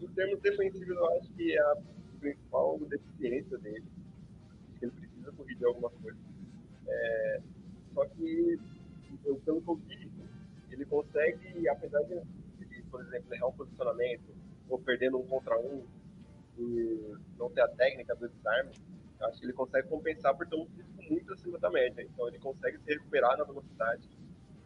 em 0.00 0.08
termos 0.14 0.40
defensivos, 0.40 0.96
eu 0.96 1.10
acho 1.16 1.32
que 1.32 1.52
é 1.52 1.60
a 1.60 1.76
principal 2.20 2.78
deficiência 2.78 3.58
dele. 3.58 3.84
que 4.78 4.84
ele 4.84 4.92
precisa 4.92 5.32
corrigir 5.32 5.66
alguma 5.66 5.90
coisa. 5.90 6.18
É, 6.86 7.40
só 7.94 8.04
que, 8.06 8.58
eu, 9.24 9.36
pelo 9.36 9.62
que 9.62 9.68
eu 9.68 9.76
vi, 9.76 10.10
ele 10.70 10.84
consegue, 10.86 11.68
apesar 11.68 12.02
de, 12.02 12.14
ele, 12.14 12.82
por 12.90 13.00
exemplo, 13.00 13.34
errar 13.34 13.48
um 13.48 13.52
posicionamento, 13.52 14.34
ou 14.68 14.78
perdendo 14.78 15.18
um 15.18 15.26
contra 15.26 15.58
um 15.58 15.82
e 16.58 17.14
não 17.38 17.50
ter 17.50 17.62
a 17.62 17.68
técnica 17.68 18.14
do 18.14 18.28
desarme, 18.28 18.72
acho 19.20 19.40
que 19.40 19.46
ele 19.46 19.52
consegue 19.52 19.88
compensar 19.88 20.36
por 20.36 20.46
ter 20.46 20.56
um 20.56 20.66
muito 21.10 21.32
acima 21.32 21.58
da 21.58 21.70
média. 21.70 22.02
Então 22.02 22.28
ele 22.28 22.38
consegue 22.38 22.78
se 22.78 22.92
recuperar 22.92 23.36
na 23.36 23.44
velocidade 23.44 24.08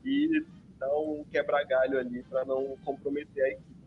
e 0.05 0.45
dar 0.79 0.97
um 0.97 1.25
quebra-galho 1.31 1.99
ali 1.99 2.23
para 2.25 2.45
não 2.45 2.77
comprometer 2.85 3.45
a 3.45 3.49
equipe. 3.51 3.79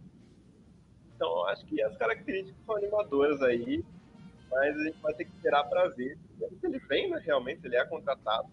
Então 1.16 1.46
acho 1.48 1.66
que 1.66 1.82
as 1.82 1.96
características 1.98 2.64
são 2.66 2.76
animadoras 2.76 3.42
aí, 3.42 3.84
mas 4.50 4.76
a 4.78 4.84
gente 4.84 5.02
vai 5.02 5.14
ter 5.14 5.26
que 5.26 5.32
esperar 5.32 5.64
para 5.66 5.88
ver. 5.90 6.18
Se 6.60 6.66
ele 6.66 6.80
vem, 6.80 7.10
né, 7.10 7.22
realmente, 7.24 7.66
ele 7.66 7.76
é 7.76 7.86
contratado. 7.86 8.50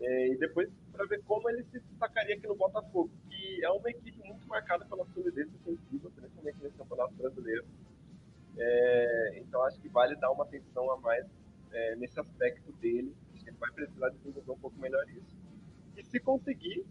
É, 0.00 0.28
e 0.28 0.36
depois 0.36 0.68
para 0.92 1.06
ver 1.06 1.22
como 1.24 1.48
ele 1.48 1.64
se 1.64 1.80
destacaria 1.80 2.36
aqui 2.36 2.46
no 2.46 2.54
Botafogo, 2.54 3.10
que 3.28 3.64
é 3.64 3.70
uma 3.70 3.90
equipe 3.90 4.18
muito 4.24 4.46
marcada 4.46 4.84
pela 4.84 5.06
solidez 5.06 5.48
defensiva, 5.50 6.10
principalmente 6.10 6.58
nesse 6.62 6.76
campeonato 6.76 7.14
brasileiro. 7.14 7.64
É, 8.58 9.38
então 9.38 9.62
acho 9.64 9.80
que 9.80 9.88
vale 9.88 10.14
dar 10.16 10.30
uma 10.30 10.44
atenção 10.44 10.90
a 10.92 11.00
mais 11.00 11.26
é, 11.72 11.96
nesse 11.96 12.18
aspecto 12.18 12.72
dele. 12.72 13.14
Acho 13.34 13.44
que 13.44 13.50
ele 13.50 13.58
vai 13.58 13.72
precisar 13.72 14.08
desenvolver 14.10 14.50
um 14.52 14.58
pouco 14.58 14.78
melhor 14.78 15.04
isso. 15.10 15.36
E 15.96 16.04
se 16.04 16.20
conseguir, 16.20 16.84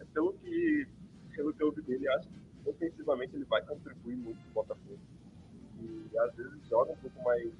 é, 0.00 0.04
pelo 0.06 0.32
que 0.34 0.86
pelo 1.34 1.52
que 1.52 1.62
eu 1.62 1.72
vi 1.72 1.82
dele, 1.82 2.08
acho 2.08 2.28
que 2.28 2.68
ofensivamente 2.68 3.34
ele 3.34 3.44
vai 3.44 3.60
contribuir 3.62 4.16
muito 4.16 4.40
pro 4.44 4.62
Botafogo. 4.62 5.00
E 5.80 6.18
às 6.18 6.34
vezes 6.34 6.68
joga 6.68 6.92
um 6.92 6.96
pouco 6.96 7.22
mais 7.24 7.52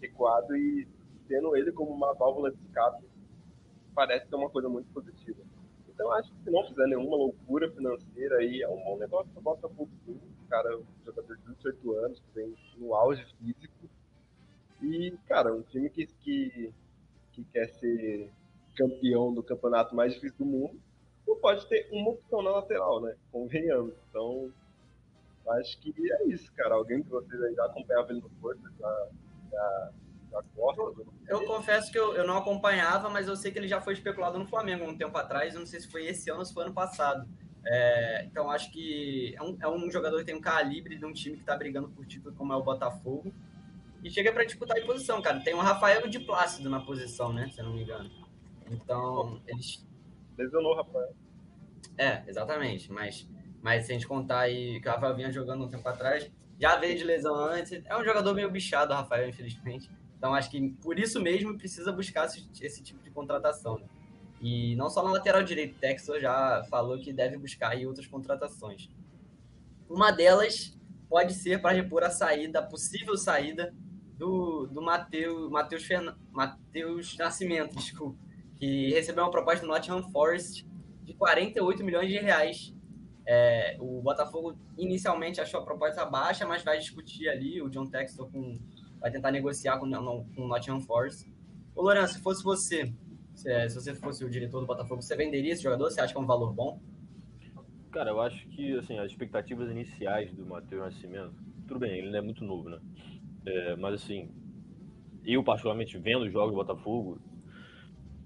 recuado 0.00 0.56
e 0.56 0.88
tendo 1.28 1.56
ele 1.56 1.70
como 1.72 1.92
uma 1.92 2.14
válvula 2.14 2.50
de 2.50 2.58
escape 2.62 3.04
parece 3.94 4.28
ser 4.28 4.36
uma 4.36 4.50
coisa 4.50 4.68
muito 4.68 4.90
positiva. 4.92 5.40
Então 5.88 6.10
acho 6.12 6.32
que 6.32 6.44
se 6.44 6.50
não 6.50 6.64
fizer 6.66 6.86
nenhuma 6.86 7.16
loucura 7.16 7.70
financeira 7.70 8.38
aí, 8.38 8.62
é 8.62 8.68
um 8.68 8.82
bom 8.82 8.98
negócio 8.98 9.30
pro 9.32 9.42
Botafogo 9.42 9.90
sim. 10.04 10.20
Cara, 10.48 10.76
um 10.76 10.84
jogador 11.04 11.36
de 11.36 11.46
28 11.46 11.92
anos, 11.98 12.20
que 12.20 12.34
vem 12.34 12.54
no 12.78 12.94
auge 12.94 13.24
físico. 13.38 13.88
E, 14.82 15.16
cara, 15.26 15.54
um 15.54 15.62
time 15.62 15.88
que, 15.88 16.06
que, 16.06 16.72
que 17.32 17.44
quer 17.44 17.68
ser 17.68 18.30
campeão 18.76 19.32
do 19.32 19.42
campeonato 19.42 19.94
mais 19.94 20.14
difícil 20.14 20.38
do 20.38 20.44
mundo, 20.44 20.80
não 21.26 21.36
pode 21.36 21.66
ter 21.68 21.88
uma 21.90 22.10
opção 22.10 22.42
na 22.42 22.50
lateral, 22.50 23.00
né? 23.00 23.14
Convenhamos. 23.32 23.94
Então, 24.08 24.52
acho 25.50 25.78
que 25.80 25.94
é 26.12 26.28
isso, 26.28 26.52
cara. 26.54 26.74
Alguém 26.74 27.02
de 27.02 27.08
vocês 27.08 27.40
aí 27.42 27.54
já 27.54 27.64
acompanhava 27.64 28.10
ele 28.10 28.20
no 28.20 28.30
Porto, 28.30 28.60
já, 28.78 29.08
já, 29.50 29.92
já? 30.32 30.42
Eu, 30.56 31.06
eu 31.28 31.46
confesso 31.46 31.90
que 31.90 31.98
eu, 31.98 32.14
eu 32.14 32.26
não 32.26 32.36
acompanhava, 32.36 33.08
mas 33.08 33.28
eu 33.28 33.36
sei 33.36 33.50
que 33.50 33.58
ele 33.58 33.68
já 33.68 33.80
foi 33.80 33.94
especulado 33.94 34.38
no 34.38 34.46
Flamengo 34.46 34.84
um 34.84 34.96
tempo 34.96 35.16
atrás. 35.16 35.54
Eu 35.54 35.60
não 35.60 35.66
sei 35.66 35.80
se 35.80 35.88
foi 35.88 36.06
esse 36.06 36.28
ano 36.30 36.40
ou 36.40 36.44
se 36.44 36.52
foi 36.52 36.64
ano 36.64 36.74
passado. 36.74 37.26
É, 37.66 38.24
então, 38.24 38.50
acho 38.50 38.70
que 38.70 39.34
é 39.36 39.42
um, 39.42 39.56
é 39.60 39.68
um 39.68 39.90
jogador 39.90 40.18
que 40.18 40.24
tem 40.24 40.34
um 40.34 40.40
calibre 40.40 40.98
de 40.98 41.04
um 41.04 41.12
time 41.12 41.36
que 41.36 41.42
está 41.42 41.56
brigando 41.56 41.88
por 41.88 42.04
título, 42.04 42.34
como 42.34 42.52
é 42.52 42.56
o 42.56 42.62
Botafogo. 42.62 43.32
E 44.04 44.10
chega 44.10 44.30
para 44.32 44.44
disputar 44.44 44.76
em 44.78 44.86
posição, 44.86 45.20
cara. 45.20 45.40
Tem 45.40 45.54
o 45.54 45.58
Rafael 45.58 46.06
de 46.06 46.20
Plácido 46.20 46.68
na 46.68 46.78
posição, 46.78 47.32
né? 47.32 47.48
Se 47.48 47.60
eu 47.60 47.64
não 47.64 47.72
me 47.72 47.82
engano. 47.82 48.10
Então, 48.70 49.42
eles 49.48 49.84
Lesionou 50.36 50.72
o 50.72 50.76
Rafael. 50.76 51.14
É, 51.96 52.22
exatamente. 52.26 52.90
Mas, 52.90 53.28
mas 53.62 53.86
se 53.86 53.92
a 53.92 53.94
gente 53.94 54.06
contar 54.06 54.40
aí 54.40 54.80
que 54.80 54.88
o 54.88 54.90
Rafael 54.90 55.14
vinha 55.14 55.32
jogando 55.32 55.64
um 55.64 55.68
tempo 55.68 55.88
atrás, 55.88 56.30
já 56.58 56.76
veio 56.76 56.96
de 56.96 57.04
lesão 57.04 57.34
antes. 57.34 57.80
É 57.84 57.96
um 57.96 58.04
jogador 58.04 58.34
meio 58.34 58.50
bichado, 58.50 58.92
o 58.92 58.96
Rafael, 58.96 59.28
infelizmente. 59.28 59.90
Então 60.16 60.34
acho 60.34 60.50
que 60.50 60.70
por 60.82 60.98
isso 60.98 61.20
mesmo 61.20 61.56
precisa 61.56 61.92
buscar 61.92 62.26
esse, 62.26 62.48
esse 62.60 62.82
tipo 62.82 63.02
de 63.02 63.10
contratação. 63.10 63.78
Né? 63.78 63.86
E 64.40 64.76
não 64.76 64.90
só 64.90 65.02
na 65.02 65.12
lateral 65.12 65.42
direito, 65.42 65.76
o 65.76 65.78
Texas 65.78 66.20
já 66.20 66.64
falou 66.68 66.98
que 66.98 67.12
deve 67.12 67.36
buscar 67.36 67.70
aí 67.70 67.86
outras 67.86 68.06
contratações. 68.06 68.88
Uma 69.88 70.10
delas 70.10 70.76
pode 71.08 71.34
ser 71.34 71.60
para 71.60 71.74
repor 71.74 72.02
a 72.02 72.10
saída, 72.10 72.58
a 72.58 72.62
possível 72.62 73.16
saída 73.16 73.74
do, 74.18 74.66
do 74.66 74.80
Matheus 74.80 75.50
Mateus, 75.50 75.88
Mateus 76.32 77.16
Nascimento, 77.16 77.76
desculpa, 77.76 78.18
que 78.56 78.90
recebeu 78.90 79.24
uma 79.24 79.30
proposta 79.30 79.64
do 79.64 79.68
Nottingham 79.68 80.02
Forest 80.10 80.66
de 81.02 81.14
48 81.14 81.84
milhões 81.84 82.08
de 82.08 82.18
reais. 82.18 82.74
É, 83.26 83.76
o 83.80 84.02
Botafogo 84.02 84.56
inicialmente 84.76 85.40
achou 85.40 85.60
a 85.60 85.64
proposta 85.64 86.04
baixa, 86.04 86.46
mas 86.46 86.62
vai 86.62 86.78
discutir 86.78 87.28
ali. 87.28 87.60
O 87.60 87.68
John 87.68 87.86
Textor 87.86 88.30
com, 88.30 88.58
vai 89.00 89.10
tentar 89.10 89.30
negociar 89.30 89.78
com, 89.78 89.90
com 89.90 90.42
o 90.42 90.48
Nottingham 90.48 90.80
Forest. 90.80 91.30
Ô, 91.74 91.82
Lourenço, 91.82 92.14
se 92.14 92.20
fosse 92.20 92.44
você, 92.44 92.92
se, 93.34 93.68
se, 93.68 93.74
você 93.74 93.94
fosse 93.94 94.24
o 94.24 94.30
diretor 94.30 94.60
do 94.60 94.66
Botafogo, 94.66 95.02
você 95.02 95.16
venderia 95.16 95.52
esse 95.52 95.62
jogador? 95.62 95.90
Você 95.90 96.00
acha 96.00 96.12
que 96.12 96.18
é 96.18 96.22
um 96.22 96.26
valor 96.26 96.52
bom? 96.52 96.80
Cara, 97.90 98.10
eu 98.10 98.20
acho 98.20 98.46
que 98.48 98.76
assim, 98.76 98.98
as 98.98 99.10
expectativas 99.10 99.70
iniciais 99.70 100.32
do 100.32 100.44
Matheus 100.44 100.82
Nascimento, 100.82 101.34
tudo 101.66 101.80
bem, 101.80 101.98
ele 101.98 102.10
não 102.10 102.18
é 102.18 102.22
muito 102.22 102.44
novo, 102.44 102.68
né? 102.68 102.78
É, 103.46 103.76
mas 103.76 103.94
assim, 103.94 104.30
eu 105.24 105.42
particularmente 105.42 105.98
vendo 105.98 106.22
os 106.22 106.32
jogos 106.32 106.52
do 106.52 106.56
Botafogo, 106.56 107.18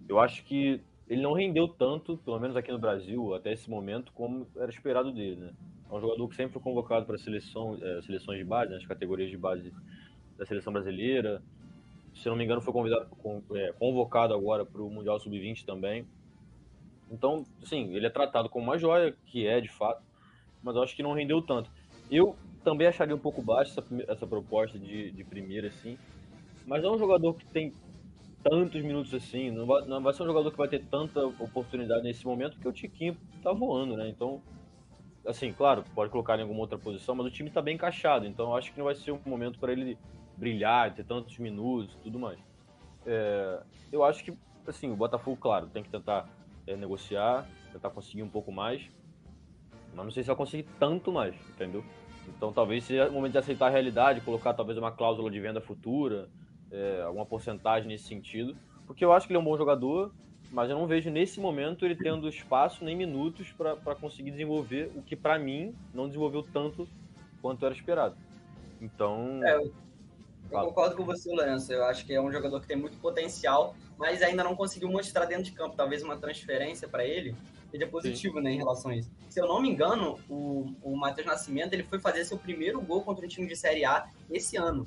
eu 0.08 0.18
acho 0.18 0.44
que 0.44 0.80
ele 1.08 1.22
não 1.22 1.32
rendeu 1.32 1.68
tanto, 1.68 2.18
pelo 2.18 2.38
menos 2.38 2.56
aqui 2.56 2.70
no 2.70 2.78
Brasil, 2.78 3.34
até 3.34 3.52
esse 3.52 3.68
momento, 3.70 4.12
como 4.12 4.46
era 4.56 4.70
esperado 4.70 5.12
dele, 5.12 5.36
né? 5.36 5.52
É 5.90 5.94
um 5.94 6.00
jogador 6.00 6.28
que 6.28 6.36
sempre 6.36 6.52
foi 6.52 6.62
convocado 6.62 7.06
para 7.06 7.16
seleção, 7.16 7.78
é, 7.80 8.02
seleções 8.02 8.38
de 8.38 8.44
base, 8.44 8.70
nas 8.70 8.82
né, 8.82 8.88
categorias 8.88 9.30
de 9.30 9.38
base 9.38 9.72
da 10.36 10.44
seleção 10.44 10.72
brasileira. 10.72 11.42
Se 12.14 12.28
não 12.28 12.36
me 12.36 12.44
engano, 12.44 12.60
foi 12.60 12.72
convidado, 12.74 13.08
é, 13.54 13.72
convocado 13.72 14.34
agora 14.34 14.66
para 14.66 14.82
o 14.82 14.90
Mundial 14.90 15.18
Sub-20 15.18 15.64
também. 15.64 16.06
Então, 17.10 17.46
sim, 17.64 17.94
ele 17.94 18.06
é 18.06 18.10
tratado 18.10 18.50
como 18.50 18.64
uma 18.64 18.76
joia, 18.76 19.16
que 19.26 19.46
é 19.46 19.60
de 19.62 19.68
fato, 19.68 20.02
mas 20.62 20.76
eu 20.76 20.82
acho 20.82 20.94
que 20.94 21.02
não 21.02 21.14
rendeu 21.14 21.40
tanto. 21.40 21.70
Eu 22.10 22.36
também 22.64 22.86
acharia 22.86 23.14
um 23.14 23.18
pouco 23.18 23.42
baixo 23.42 23.72
essa, 23.78 24.12
essa 24.12 24.26
proposta 24.26 24.78
de, 24.78 25.10
de 25.10 25.24
primeira, 25.24 25.68
assim, 25.68 25.98
mas 26.66 26.84
é 26.84 26.88
um 26.88 26.98
jogador 26.98 27.34
que 27.34 27.46
tem 27.46 27.72
tantos 28.42 28.80
minutos 28.82 29.12
assim. 29.14 29.50
Não 29.50 29.66
vai, 29.66 29.84
não 29.86 30.02
vai 30.02 30.12
ser 30.12 30.22
um 30.22 30.26
jogador 30.26 30.50
que 30.50 30.58
vai 30.58 30.68
ter 30.68 30.84
tanta 30.84 31.26
oportunidade 31.26 32.02
nesse 32.02 32.26
momento, 32.26 32.54
porque 32.54 32.68
o 32.68 32.72
Tiquinho 32.72 33.16
tá 33.42 33.52
voando, 33.52 33.96
né? 33.96 34.08
Então, 34.08 34.42
assim, 35.26 35.52
claro, 35.52 35.84
pode 35.94 36.10
colocar 36.10 36.38
em 36.38 36.42
alguma 36.42 36.60
outra 36.60 36.78
posição, 36.78 37.14
mas 37.14 37.26
o 37.26 37.30
time 37.30 37.50
tá 37.50 37.62
bem 37.62 37.74
encaixado. 37.74 38.26
Então, 38.26 38.54
acho 38.54 38.72
que 38.72 38.78
não 38.78 38.84
vai 38.86 38.94
ser 38.94 39.12
um 39.12 39.20
momento 39.24 39.58
para 39.58 39.72
ele 39.72 39.98
brilhar, 40.36 40.94
ter 40.94 41.04
tantos 41.04 41.38
minutos 41.38 41.94
e 41.94 41.98
tudo 41.98 42.18
mais. 42.18 42.38
É, 43.06 43.62
eu 43.90 44.04
acho 44.04 44.22
que, 44.24 44.32
assim, 44.66 44.90
o 44.90 44.96
Botafogo, 44.96 45.36
claro, 45.36 45.66
tem 45.68 45.82
que 45.82 45.90
tentar 45.90 46.28
é, 46.66 46.76
negociar, 46.76 47.46
tentar 47.72 47.90
conseguir 47.90 48.22
um 48.22 48.28
pouco 48.28 48.52
mais, 48.52 48.88
mas 49.94 50.04
não 50.04 50.10
sei 50.10 50.22
se 50.22 50.28
vai 50.28 50.36
conseguir 50.36 50.68
tanto 50.78 51.10
mais, 51.10 51.34
entendeu? 51.48 51.84
Então, 52.36 52.52
talvez 52.52 52.84
seja 52.84 53.08
o 53.08 53.12
momento 53.12 53.32
de 53.32 53.38
aceitar 53.38 53.66
a 53.66 53.70
realidade, 53.70 54.20
colocar 54.20 54.54
talvez 54.54 54.78
uma 54.78 54.92
cláusula 54.92 55.30
de 55.30 55.40
venda 55.40 55.60
futura, 55.60 56.28
é, 56.70 57.02
alguma 57.02 57.26
porcentagem 57.26 57.88
nesse 57.88 58.04
sentido, 58.04 58.56
porque 58.86 59.04
eu 59.04 59.12
acho 59.12 59.26
que 59.26 59.32
ele 59.32 59.38
é 59.38 59.40
um 59.40 59.44
bom 59.44 59.56
jogador, 59.56 60.12
mas 60.50 60.70
eu 60.70 60.78
não 60.78 60.86
vejo 60.86 61.10
nesse 61.10 61.40
momento 61.40 61.84
ele 61.84 61.94
tendo 61.94 62.28
espaço 62.28 62.84
nem 62.84 62.96
minutos 62.96 63.52
para 63.52 63.94
conseguir 63.94 64.30
desenvolver 64.30 64.90
o 64.94 65.02
que 65.02 65.14
para 65.14 65.38
mim 65.38 65.74
não 65.92 66.06
desenvolveu 66.06 66.42
tanto 66.42 66.88
quanto 67.42 67.64
era 67.64 67.74
esperado. 67.74 68.16
Então. 68.80 69.44
É, 69.44 69.56
eu, 69.56 69.72
eu 70.50 70.60
concordo 70.60 70.96
com 70.96 71.04
você, 71.04 71.30
Lourenço. 71.30 71.72
Eu 71.72 71.84
acho 71.84 72.06
que 72.06 72.14
é 72.14 72.20
um 72.20 72.32
jogador 72.32 72.60
que 72.60 72.66
tem 72.66 72.76
muito 72.76 72.96
potencial, 72.98 73.74
mas 73.98 74.22
ainda 74.22 74.42
não 74.42 74.56
conseguiu 74.56 74.90
mostrar 74.90 75.26
dentro 75.26 75.44
de 75.44 75.52
campo. 75.52 75.76
Talvez 75.76 76.02
uma 76.02 76.16
transferência 76.16 76.88
para 76.88 77.04
ele 77.04 77.34
seja 77.70 77.86
positivo 77.86 78.40
né, 78.40 78.52
em 78.52 78.56
relação 78.56 78.90
a 78.90 78.96
isso. 78.96 79.10
Se 79.28 79.40
eu 79.40 79.46
não 79.46 79.60
me 79.60 79.68
engano, 79.68 80.18
o, 80.28 80.72
o 80.82 80.96
Matheus 80.96 81.26
Nascimento 81.26 81.72
ele 81.74 81.82
foi 81.82 81.98
fazer 81.98 82.24
seu 82.24 82.38
primeiro 82.38 82.80
gol 82.80 83.02
contra 83.02 83.24
o 83.24 83.28
time 83.28 83.46
de 83.46 83.56
Série 83.56 83.84
A 83.84 84.08
esse 84.30 84.56
ano. 84.56 84.86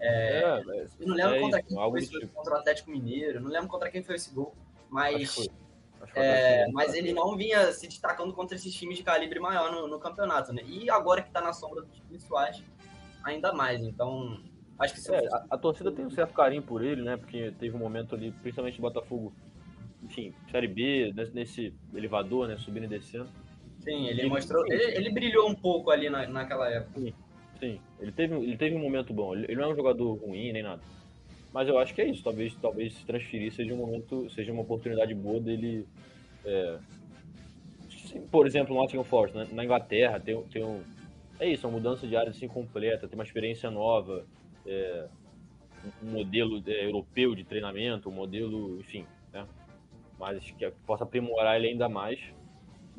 É, 0.00 0.40
é, 0.42 0.86
eu 0.98 1.06
não 1.06 1.14
lembro 1.14 1.34
é 1.34 1.40
contra 1.40 1.60
isso, 1.60 1.68
quem 1.68 1.90
foi 1.90 1.98
esse 2.00 2.10
tipo. 2.10 2.34
contra 2.34 2.54
o 2.54 2.56
Atlético 2.56 2.90
Mineiro, 2.90 3.40
não 3.40 3.50
lembro 3.50 3.68
contra 3.68 3.90
quem 3.90 4.02
foi 4.02 4.14
esse 4.16 4.32
gol, 4.32 4.54
mas, 4.88 5.46
é, 6.14 6.66
mas 6.72 6.94
ele 6.94 7.12
não 7.12 7.36
vinha 7.36 7.70
se 7.72 7.86
destacando 7.86 8.32
contra 8.32 8.56
esses 8.56 8.72
times 8.74 8.96
de 8.96 9.02
calibre 9.02 9.38
maior 9.38 9.70
no, 9.70 9.86
no 9.86 9.98
campeonato, 9.98 10.54
né? 10.54 10.62
E 10.64 10.88
agora 10.88 11.20
que 11.20 11.28
está 11.28 11.42
na 11.42 11.52
sombra 11.52 11.82
do 11.82 11.88
time 11.88 12.18
Soares, 12.18 12.64
ainda 13.22 13.52
mais. 13.52 13.82
Então, 13.82 14.40
acho 14.78 14.94
que 14.94 15.12
é, 15.12 15.28
a, 15.30 15.44
a, 15.50 15.58
torcida 15.58 15.92
tem 15.92 16.06
um 16.06 16.10
certo 16.10 16.32
carinho 16.32 16.62
por 16.62 16.82
ele, 16.82 17.02
né? 17.02 17.18
Porque 17.18 17.52
teve 17.58 17.76
um 17.76 17.80
momento 17.80 18.14
ali, 18.14 18.32
principalmente 18.32 18.80
Botafogo, 18.80 19.34
enfim, 20.02 20.32
Série 20.50 20.68
B, 20.68 21.12
nesse 21.32 21.72
elevador, 21.94 22.48
né? 22.48 22.56
Subindo 22.56 22.84
e 22.84 22.88
descendo. 22.88 23.28
Sim, 23.80 24.06
ele 24.06 24.22
e, 24.22 24.28
mostrou. 24.28 24.64
Ele, 24.66 24.82
ele, 24.96 25.10
brilhou 25.10 25.48
um 25.48 25.54
pouco 25.54 25.90
ali 25.90 26.10
na, 26.10 26.26
naquela 26.26 26.68
época. 26.70 27.00
Sim. 27.00 27.14
Sim, 27.58 27.78
ele 28.00 28.10
teve, 28.10 28.34
ele 28.34 28.56
teve 28.56 28.74
um 28.74 28.80
momento 28.80 29.12
bom. 29.12 29.34
Ele, 29.34 29.44
ele 29.44 29.56
não 29.56 29.64
é 29.64 29.72
um 29.72 29.76
jogador 29.76 30.14
ruim 30.14 30.50
nem 30.52 30.62
nada. 30.62 30.80
Mas 31.52 31.68
eu 31.68 31.78
acho 31.78 31.94
que 31.94 32.00
é 32.00 32.08
isso. 32.08 32.22
Talvez, 32.22 32.54
talvez 32.56 32.94
se 32.94 33.04
transferir 33.04 33.52
seja 33.52 33.74
um 33.74 33.76
momento, 33.76 34.30
seja 34.30 34.52
uma 34.52 34.62
oportunidade 34.62 35.14
boa 35.14 35.40
dele. 35.40 35.86
É, 36.44 36.78
por 38.30 38.46
exemplo, 38.46 38.74
no 38.74 38.80
Nottingham 38.80 39.04
Forest, 39.04 39.36
na, 39.36 39.44
na 39.44 39.64
Inglaterra, 39.64 40.18
tem, 40.18 40.40
tem 40.44 40.64
um. 40.64 40.82
É 41.38 41.48
isso, 41.48 41.66
uma 41.66 41.78
mudança 41.78 42.06
de 42.06 42.16
área 42.16 42.30
assim 42.30 42.48
completa, 42.48 43.08
tem 43.08 43.18
uma 43.18 43.24
experiência 43.24 43.70
nova, 43.70 44.26
é, 44.66 45.06
um 46.02 46.10
modelo 46.10 46.62
é, 46.66 46.84
europeu 46.84 47.34
de 47.34 47.44
treinamento, 47.44 48.08
um 48.08 48.12
modelo, 48.12 48.78
enfim, 48.80 49.06
né? 49.32 49.46
Mas 50.20 50.48
que 50.52 50.70
possa 50.86 51.02
aprimorar 51.02 51.56
ele 51.56 51.68
ainda 51.68 51.88
mais 51.88 52.20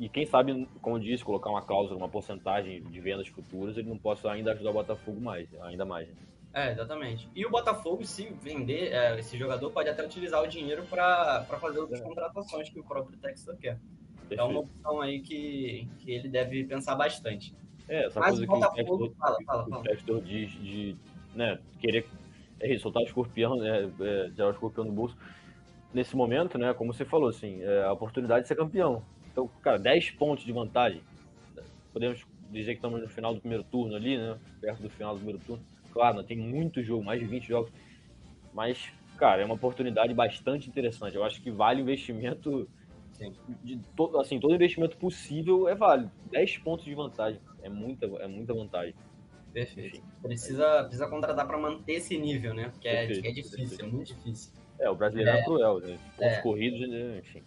e 0.02 0.08
quem 0.08 0.26
sabe, 0.26 0.66
como 0.80 0.96
eu 0.96 1.00
disse, 1.00 1.24
colocar 1.24 1.48
uma 1.48 1.62
cláusula, 1.62 1.96
uma 1.96 2.08
porcentagem 2.08 2.82
de 2.82 3.00
vendas 3.00 3.28
futuras, 3.28 3.76
ele 3.76 3.88
não 3.88 3.96
possa 3.96 4.30
ainda 4.30 4.50
ajudar 4.50 4.70
o 4.70 4.72
Botafogo 4.72 5.20
mais, 5.20 5.48
ainda 5.62 5.84
mais. 5.84 6.08
Né? 6.08 6.14
É, 6.54 6.72
exatamente. 6.72 7.28
E 7.34 7.46
o 7.46 7.50
Botafogo, 7.50 8.04
se 8.04 8.24
vender 8.42 8.92
é, 8.92 9.18
esse 9.18 9.38
jogador, 9.38 9.70
pode 9.70 9.88
até 9.88 10.04
utilizar 10.04 10.42
o 10.42 10.48
dinheiro 10.48 10.82
para 10.90 11.44
fazer 11.60 11.78
outras 11.78 12.00
é. 12.00 12.04
contratações 12.04 12.68
que 12.68 12.80
o 12.80 12.82
próprio 12.82 13.16
Texas 13.18 13.56
quer. 13.58 13.78
Perfeito. 14.16 14.40
É 14.40 14.42
uma 14.42 14.60
opção 14.60 15.00
aí 15.00 15.20
que, 15.20 15.88
que 15.98 16.10
ele 16.10 16.28
deve 16.28 16.64
pensar 16.64 16.96
bastante. 16.96 17.54
É, 17.88 18.06
essa 18.06 18.18
Mas 18.18 18.38
coisa 18.38 18.44
o 18.44 18.46
Botafogo, 18.46 18.98
que 18.98 19.14
o 19.14 19.16
fala, 19.16 19.36
fala, 19.46 19.68
fala. 19.68 19.80
o 19.80 19.82
Textor 19.84 20.20
diz 20.20 20.50
de 20.50 20.96
né, 21.34 21.60
querer 21.78 22.06
é 22.60 22.78
soltar 22.78 23.02
o 23.02 23.06
escorpião, 23.06 23.56
né, 23.56 23.90
é, 24.00 24.30
tirar 24.30 24.48
o 24.48 24.50
escorpião 24.50 24.84
do 24.84 24.92
bolso. 24.92 25.16
Nesse 25.92 26.16
momento, 26.16 26.56
né, 26.56 26.72
como 26.72 26.92
você 26.92 27.04
falou, 27.04 27.28
assim, 27.28 27.62
é 27.62 27.84
a 27.84 27.92
oportunidade 27.92 28.42
de 28.42 28.48
ser 28.48 28.56
campeão. 28.56 29.02
Então, 29.30 29.48
cara, 29.62 29.78
10 29.78 30.12
pontos 30.12 30.44
de 30.44 30.52
vantagem. 30.52 31.02
Podemos 31.92 32.24
dizer 32.50 32.72
que 32.72 32.78
estamos 32.78 33.00
no 33.00 33.08
final 33.08 33.34
do 33.34 33.40
primeiro 33.40 33.64
turno 33.64 33.94
ali, 33.94 34.16
né? 34.16 34.38
Perto 34.60 34.82
do 34.82 34.90
final 34.90 35.14
do 35.14 35.18
primeiro 35.18 35.40
turno. 35.44 35.62
Claro, 35.92 36.22
tem 36.22 36.36
muito 36.36 36.82
jogo, 36.82 37.04
mais 37.04 37.20
de 37.20 37.26
20 37.26 37.46
jogos. 37.46 37.70
Mas 38.54 38.90
cara, 39.22 39.40
é 39.40 39.44
uma 39.44 39.54
oportunidade 39.54 40.12
bastante 40.12 40.68
interessante. 40.68 41.14
Eu 41.14 41.22
acho 41.22 41.40
que 41.40 41.48
vale 41.48 41.80
o 41.80 41.84
investimento. 41.84 42.68
Sim. 43.12 43.32
De 43.62 43.78
todo, 43.94 44.18
assim, 44.18 44.40
todo 44.40 44.52
investimento 44.52 44.96
possível 44.96 45.68
é 45.68 45.76
válido. 45.76 46.10
10 46.32 46.58
pontos 46.58 46.84
de 46.84 46.92
vantagem. 46.92 47.40
É 47.62 47.68
muita, 47.68 48.06
é 48.06 48.26
muita 48.26 48.52
vantagem. 48.52 48.94
Perfeito. 49.52 50.02
Precisa, 50.20 50.82
precisa 50.84 51.06
contratar 51.06 51.46
para 51.46 51.56
manter 51.56 51.92
esse 51.92 52.18
nível, 52.18 52.52
né? 52.52 52.70
Porque 52.70 52.88
é, 52.88 53.04
é 53.04 53.06
difícil, 53.06 53.58
perfeito. 53.58 53.84
é 53.84 53.86
muito 53.86 54.06
difícil. 54.08 54.52
É, 54.82 54.90
o 54.90 54.96
brasileiro 54.96 55.30
é, 55.30 55.38
É. 55.40 55.44
cruel, 55.44 55.78
né? 55.80 55.98
Pontos 56.16 56.32
É. 56.38 56.40
corridos, 56.42 56.80
né? 56.88 57.18
enfim. 57.18 57.42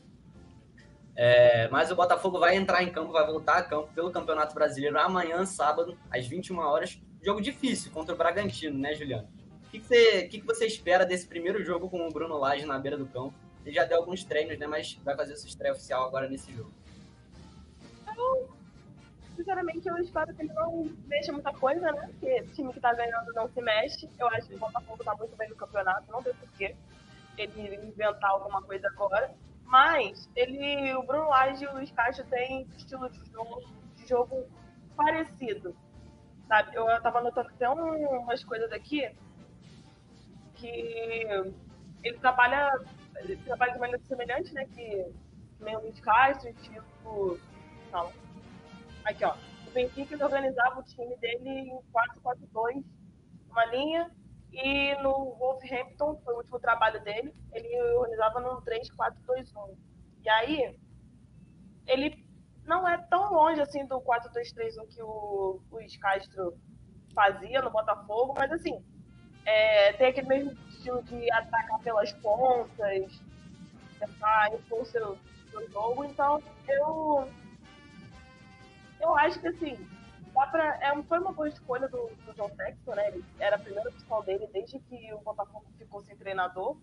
É, 1.18 1.68
mas 1.70 1.92
o 1.92 1.96
Botafogo 1.96 2.40
vai 2.40 2.56
entrar 2.56 2.82
em 2.82 2.92
campo, 2.92 3.12
vai 3.12 3.26
voltar 3.26 3.58
a 3.58 3.64
campo 3.64 3.90
pelo 3.94 4.12
Campeonato 4.12 4.56
Brasileiro 4.56 4.98
amanhã, 5.00 5.46
sábado, 5.46 5.98
às 6.10 6.26
21 6.26 6.60
horas. 6.60 7.00
Jogo 7.22 7.42
difícil 7.42 7.92
contra 7.92 8.14
o 8.16 8.18
Bragantino, 8.18 8.78
né, 8.78 8.94
Juliano? 8.94 9.28
O 9.66 9.70
que, 9.70 9.80
que 9.80 9.86
você, 9.86 10.26
o 10.26 10.30
que, 10.30 10.40
que 10.42 10.46
você 10.46 10.66
espera 10.66 11.06
desse 11.06 11.28
primeiro 11.28 11.64
jogo 11.64 11.90
com 11.90 12.08
o 12.08 12.12
Bruno 12.12 12.38
Lage 12.38 12.66
na 12.66 12.80
beira 12.80 12.98
do 12.98 13.06
campo? 13.06 13.34
Ele 13.66 13.76
já 13.76 13.84
deu 13.84 13.98
alguns 13.98 14.24
treinos, 14.24 14.58
né? 14.58 14.68
Mas 14.68 14.94
vai 15.04 15.16
fazer 15.16 15.36
sua 15.36 15.48
estreia 15.50 15.74
oficial 15.74 16.06
agora 16.06 16.30
nesse 16.30 16.54
jogo. 16.54 16.72
Sinceramente, 19.36 19.88
eu 19.88 19.98
espero 19.98 20.34
que 20.34 20.44
ele 20.44 20.54
não 20.54 20.90
mexa 21.08 21.32
muita 21.34 21.52
coisa, 21.54 21.92
né? 21.92 22.08
Porque 22.08 22.44
time 22.54 22.72
que 22.72 22.80
tá 22.80 22.94
ganhando 22.94 23.34
não 23.34 23.50
se 23.50 23.62
mexe. 23.62 24.10
Eu 24.18 24.28
acho 24.30 24.48
que 24.48 24.56
o 24.56 24.60
Botafogo 24.60 25.04
tá 25.04 25.14
muito 25.16 25.36
bem 25.36 25.50
no 25.50 25.56
campeonato, 25.56 26.10
não 26.10 26.24
tem 26.24 26.34
porquê 26.36 26.74
ele 27.38 27.76
inventar 27.88 28.32
alguma 28.32 28.62
coisa 28.62 28.88
agora. 28.88 29.34
Mas 29.66 30.30
ele, 30.36 30.94
o 30.96 31.04
Bruno 31.04 31.30
Lage 31.30 31.64
e 31.64 31.68
o 31.68 31.74
Luiz 31.74 31.92
Castro 31.92 32.26
têm 32.26 32.68
estilo 32.78 33.10
de 33.10 33.20
jogo, 33.32 33.62
de 33.96 34.08
jogo 34.08 34.46
parecido. 34.96 35.76
Sabe? 36.48 36.76
Eu 36.76 36.86
tava 37.02 37.22
notando 37.22 37.50
até 37.50 37.70
um- 37.70 38.20
umas 38.20 38.44
coisas 38.44 38.72
aqui 38.72 39.10
que 40.56 40.68
ele 42.04 42.18
trabalha, 42.20 42.72
ele 43.18 43.36
trabalha 43.38 43.74
de 43.74 43.80
maneira 43.80 44.04
semelhante, 44.06 44.54
né? 44.54 44.66
Que 44.66 45.06
nem 45.60 45.76
o 45.76 45.82
Luiz 45.82 46.00
Castro, 46.00 46.54
tipo. 46.56 47.40
Aqui, 49.04 49.26
ó. 49.26 49.36
O 49.68 49.72
Benfica 49.72 50.24
organizava 50.24 50.80
o 50.80 50.84
time 50.84 51.16
dele 51.18 51.50
em 51.50 51.80
4-4-2, 51.92 52.84
uma 53.50 53.66
linha. 53.66 54.12
E 54.56 54.96
no 55.02 55.36
Wolverhampton, 55.36 56.16
foi 56.24 56.34
o 56.34 56.38
último 56.38 56.60
trabalho 56.60 57.04
dele, 57.04 57.36
ele 57.52 57.82
organizava 57.98 58.40
num 58.40 58.62
3-4-2-1. 58.62 59.76
E 60.24 60.30
aí, 60.30 60.80
ele 61.86 62.26
não 62.66 62.88
é 62.88 62.98
tão 62.98 63.34
longe 63.34 63.62
assim 63.62 63.86
do 63.86 64.00
4-2-3-1 64.00 64.88
que 64.88 65.04
o 65.04 65.60
Luiz 65.70 65.98
Castro 65.98 66.58
fazia 67.14 67.62
no 67.62 67.70
Botafogo, 67.70 68.34
mas 68.38 68.50
assim, 68.52 68.82
é, 69.46 69.92
tem 69.94 70.08
aquele 70.08 70.28
mesmo 70.28 70.52
estilo 70.70 71.04
de 71.04 71.30
atacar 71.32 71.80
pelas 71.80 72.14
pontas, 72.14 73.22
tentar 74.00 74.54
impor 74.54 74.82
o 74.82 74.86
seu, 74.86 75.18
seu 75.52 75.70
jogo. 75.70 76.06
Então, 76.06 76.42
eu 76.68 77.28
eu 79.02 79.16
acho 79.18 79.40
que 79.40 79.48
assim, 79.50 79.78
dá 80.36 80.46
pra, 80.48 80.78
é, 80.82 81.04
foi 81.04 81.20
uma 81.20 81.32
boa 81.32 81.48
escolha 81.48 81.88
do, 81.88 82.10
do 82.26 82.34
John 82.34 82.50
Texton, 82.50 82.94
né? 82.94 83.08
Ele 83.08 83.26
era 83.40 83.56
a 83.56 83.60
primeira 83.60 83.90
opção 83.90 84.22
dele 84.24 84.48
desde 84.52 84.78
que 84.80 85.14
o 85.14 85.20
Botafogo 85.20 85.66
ficou 85.78 86.02
sem 86.02 86.16
treinador, 86.18 86.78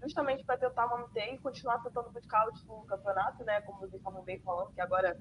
justamente 0.00 0.44
para 0.44 0.56
tentar 0.56 0.86
manter 0.86 1.34
e 1.34 1.38
continuar 1.38 1.82
tentando 1.82 2.10
buscar 2.10 2.46
o 2.46 2.52
título 2.52 2.82
do 2.82 2.86
campeonato, 2.86 3.42
né? 3.44 3.60
Como 3.62 3.80
vocês 3.80 3.94
estavam 3.94 4.22
bem 4.22 4.40
falando, 4.40 4.72
que 4.72 4.80
agora, 4.80 5.20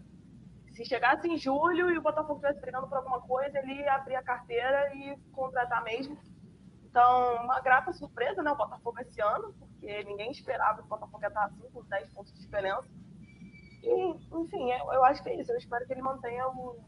se 0.71 0.85
chegasse 0.85 1.27
em 1.27 1.37
julho 1.37 1.89
e 1.89 1.97
o 1.97 2.01
Botafogo 2.01 2.35
estivesse 2.35 2.61
brigando 2.61 2.87
por 2.87 2.97
alguma 2.97 3.19
coisa, 3.21 3.57
ele 3.57 3.73
ia 3.73 3.95
abrir 3.95 4.15
a 4.15 4.23
carteira 4.23 4.93
e 4.95 5.17
contratar 5.31 5.83
mesmo. 5.83 6.17
Então, 6.85 7.43
uma 7.43 7.59
grata 7.61 7.91
surpresa, 7.93 8.43
né? 8.43 8.51
O 8.51 8.55
Botafogo 8.55 8.99
esse 8.99 9.19
ano, 9.21 9.53
porque 9.57 10.03
ninguém 10.03 10.29
esperava 10.29 10.79
que 10.79 10.85
o 10.85 10.89
Botafogo 10.89 11.23
ia 11.23 11.29
estar 11.29 11.45
assim, 11.45 11.67
com 11.71 11.83
10 11.83 12.13
pontos 12.13 12.31
de 12.33 12.41
diferença. 12.41 12.87
E, 13.81 14.11
enfim, 14.33 14.71
eu, 14.71 14.93
eu 14.93 15.03
acho 15.05 15.23
que 15.23 15.29
é 15.29 15.39
isso. 15.41 15.51
Eu 15.51 15.57
espero 15.57 15.85
que 15.87 15.93
ele 15.93 16.03
mantenha 16.03 16.47
o. 16.47 16.79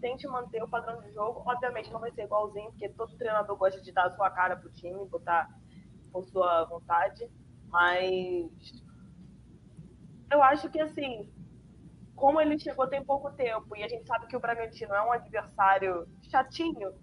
Tente 0.00 0.26
manter 0.26 0.62
o 0.62 0.68
padrão 0.68 1.00
de 1.02 1.12
jogo. 1.12 1.42
Obviamente 1.46 1.92
não 1.92 2.00
vai 2.00 2.10
ser 2.12 2.24
igualzinho, 2.24 2.70
porque 2.70 2.88
todo 2.90 3.16
treinador 3.16 3.56
gosta 3.56 3.80
de 3.80 3.92
dar 3.92 4.06
a 4.06 4.10
sua 4.10 4.30
cara 4.30 4.56
pro 4.56 4.70
time, 4.72 5.04
botar 5.06 5.48
por 6.12 6.24
sua 6.24 6.64
vontade. 6.64 7.28
Mas 7.68 8.50
eu 10.30 10.42
acho 10.42 10.70
que 10.70 10.80
assim, 10.80 11.32
como 12.14 12.40
ele 12.40 12.58
chegou 12.58 12.88
tem 12.88 13.04
pouco 13.04 13.30
tempo 13.32 13.76
e 13.76 13.82
a 13.82 13.88
gente 13.88 14.06
sabe 14.06 14.26
que 14.26 14.36
o 14.36 14.40
Bragantino 14.40 14.94
é 14.94 15.02
um 15.02 15.12
adversário 15.12 16.08
chatinho, 16.22 16.94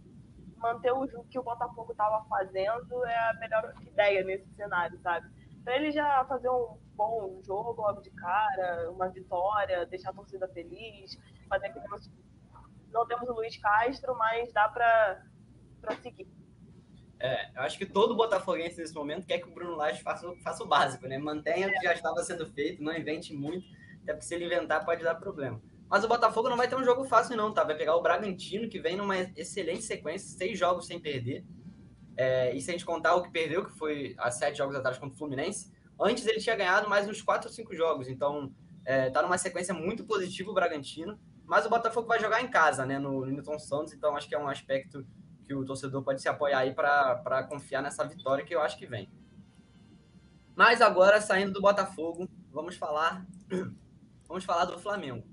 manter 0.57 0.91
o 0.91 1.05
jogo 1.07 1.27
que 1.29 1.37
o 1.37 1.43
Botafogo 1.43 1.91
estava 1.91 2.25
fazendo 2.25 3.05
é 3.05 3.29
a 3.29 3.33
melhor 3.35 3.73
ideia 3.81 4.23
nesse 4.23 4.49
cenário, 4.55 4.97
sabe? 5.01 5.27
Pra 5.63 5.75
ele 5.75 5.91
já 5.91 6.25
fazer 6.25 6.49
um 6.49 6.77
bom 6.95 7.41
jogo 7.43 7.81
logo 7.81 8.01
de 8.01 8.09
cara, 8.11 8.91
uma 8.91 9.09
vitória, 9.09 9.85
deixar 9.85 10.09
a 10.09 10.13
torcida 10.13 10.47
feliz, 10.49 11.17
fazer 11.47 11.67
aquele. 11.67 11.85
Não 12.93 13.07
temos 13.07 13.27
o 13.27 13.33
Luiz 13.33 13.57
Castro, 13.57 14.15
mas 14.17 14.53
dá 14.53 14.69
pra 14.69 15.21
seguir. 16.01 16.27
É, 17.19 17.49
eu 17.55 17.61
acho 17.61 17.77
que 17.77 17.85
todo 17.85 18.15
botafoguense 18.15 18.77
nesse 18.77 18.93
momento 18.93 19.25
quer 19.25 19.39
que 19.39 19.47
o 19.47 19.53
Bruno 19.53 19.75
Lage 19.75 20.03
faça, 20.03 20.29
faça 20.43 20.63
o 20.63 20.67
básico, 20.67 21.07
né? 21.07 21.17
Mantenha 21.17 21.67
o 21.67 21.71
que 21.71 21.81
já 21.81 21.93
estava 21.93 22.21
sendo 22.21 22.45
feito, 22.51 22.83
não 22.83 22.95
invente 22.95 23.33
muito, 23.33 23.65
até 24.03 24.13
porque 24.13 24.25
se 24.25 24.35
ele 24.35 24.45
inventar 24.45 24.83
pode 24.85 25.03
dar 25.03 25.15
problema. 25.15 25.61
Mas 25.89 26.03
o 26.03 26.07
Botafogo 26.07 26.49
não 26.49 26.57
vai 26.57 26.67
ter 26.67 26.75
um 26.75 26.83
jogo 26.83 27.05
fácil 27.05 27.37
não, 27.37 27.53
tá? 27.53 27.63
Vai 27.63 27.77
pegar 27.77 27.95
o 27.95 28.01
Bragantino, 28.01 28.67
que 28.67 28.79
vem 28.79 28.97
numa 28.97 29.17
excelente 29.37 29.83
sequência, 29.83 30.37
seis 30.37 30.57
jogos 30.59 30.85
sem 30.85 30.99
perder. 30.99 31.45
É, 32.17 32.53
e 32.53 32.61
se 32.61 32.69
a 32.69 32.73
gente 32.73 32.85
contar 32.85 33.15
o 33.15 33.23
que 33.23 33.31
perdeu, 33.31 33.65
que 33.65 33.71
foi 33.71 34.15
há 34.17 34.29
sete 34.29 34.57
jogos 34.57 34.75
atrás 34.75 34.97
contra 34.97 35.15
o 35.15 35.17
Fluminense, 35.17 35.71
antes 35.99 36.25
ele 36.27 36.39
tinha 36.39 36.55
ganhado 36.55 36.89
mais 36.89 37.07
uns 37.07 37.21
quatro 37.21 37.47
ou 37.47 37.53
cinco 37.53 37.75
jogos. 37.75 38.07
Então, 38.07 38.53
é, 38.85 39.09
tá 39.09 39.21
numa 39.21 39.37
sequência 39.37 39.73
muito 39.73 40.03
positiva 40.03 40.51
o 40.51 40.53
Bragantino. 40.53 41.17
Mas 41.45 41.65
o 41.65 41.69
Botafogo 41.69 42.07
vai 42.07 42.19
jogar 42.19 42.41
em 42.41 42.47
casa, 42.49 42.85
né? 42.85 42.97
No 42.97 43.25
Newton 43.25 43.59
Santos, 43.59 43.93
então 43.93 44.15
acho 44.15 44.27
que 44.27 44.35
é 44.35 44.39
um 44.39 44.47
aspecto 44.47 45.05
que 45.43 45.53
o 45.53 45.65
torcedor 45.65 46.03
pode 46.03 46.21
se 46.21 46.29
apoiar 46.29 46.59
aí 46.59 46.73
para 46.73 47.43
confiar 47.49 47.81
nessa 47.81 48.05
vitória 48.07 48.45
que 48.45 48.55
eu 48.55 48.61
acho 48.61 48.77
que 48.77 48.85
vem. 48.85 49.11
Mas 50.55 50.81
agora, 50.81 51.19
saindo 51.19 51.51
do 51.51 51.61
Botafogo, 51.61 52.29
vamos 52.51 52.75
falar 52.75 53.25
vamos 54.27 54.43
falar 54.45 54.65
do 54.65 54.79
Flamengo. 54.79 55.23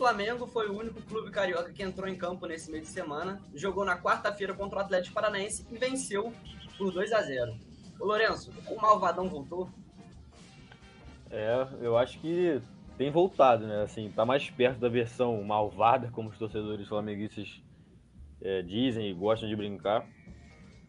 Flamengo 0.00 0.46
foi 0.46 0.66
o 0.66 0.78
único 0.78 1.02
clube 1.02 1.30
carioca 1.30 1.70
que 1.74 1.82
entrou 1.82 2.08
em 2.08 2.16
campo 2.16 2.46
nesse 2.46 2.70
meio 2.70 2.82
de 2.82 2.88
semana, 2.88 3.38
jogou 3.54 3.84
na 3.84 4.00
quarta-feira 4.00 4.54
contra 4.54 4.78
o 4.78 4.80
Atlético 4.80 5.14
Paranaense 5.14 5.66
e 5.70 5.76
venceu 5.76 6.32
por 6.78 6.90
2 6.90 7.12
a 7.12 7.20
0. 7.20 7.54
O 8.00 8.06
Lourenço, 8.06 8.50
o 8.66 8.80
Malvadão 8.80 9.28
voltou? 9.28 9.68
É, 11.30 11.68
eu 11.82 11.98
acho 11.98 12.18
que 12.18 12.62
tem 12.96 13.10
voltado, 13.10 13.66
né? 13.66 13.82
Assim, 13.82 14.10
tá 14.10 14.24
mais 14.24 14.48
perto 14.48 14.78
da 14.78 14.88
versão 14.88 15.44
malvada, 15.44 16.08
como 16.10 16.30
os 16.30 16.38
torcedores 16.38 16.88
flamenguistas 16.88 17.60
é, 18.40 18.62
dizem 18.62 19.10
e 19.10 19.12
gostam 19.12 19.50
de 19.50 19.54
brincar. 19.54 20.06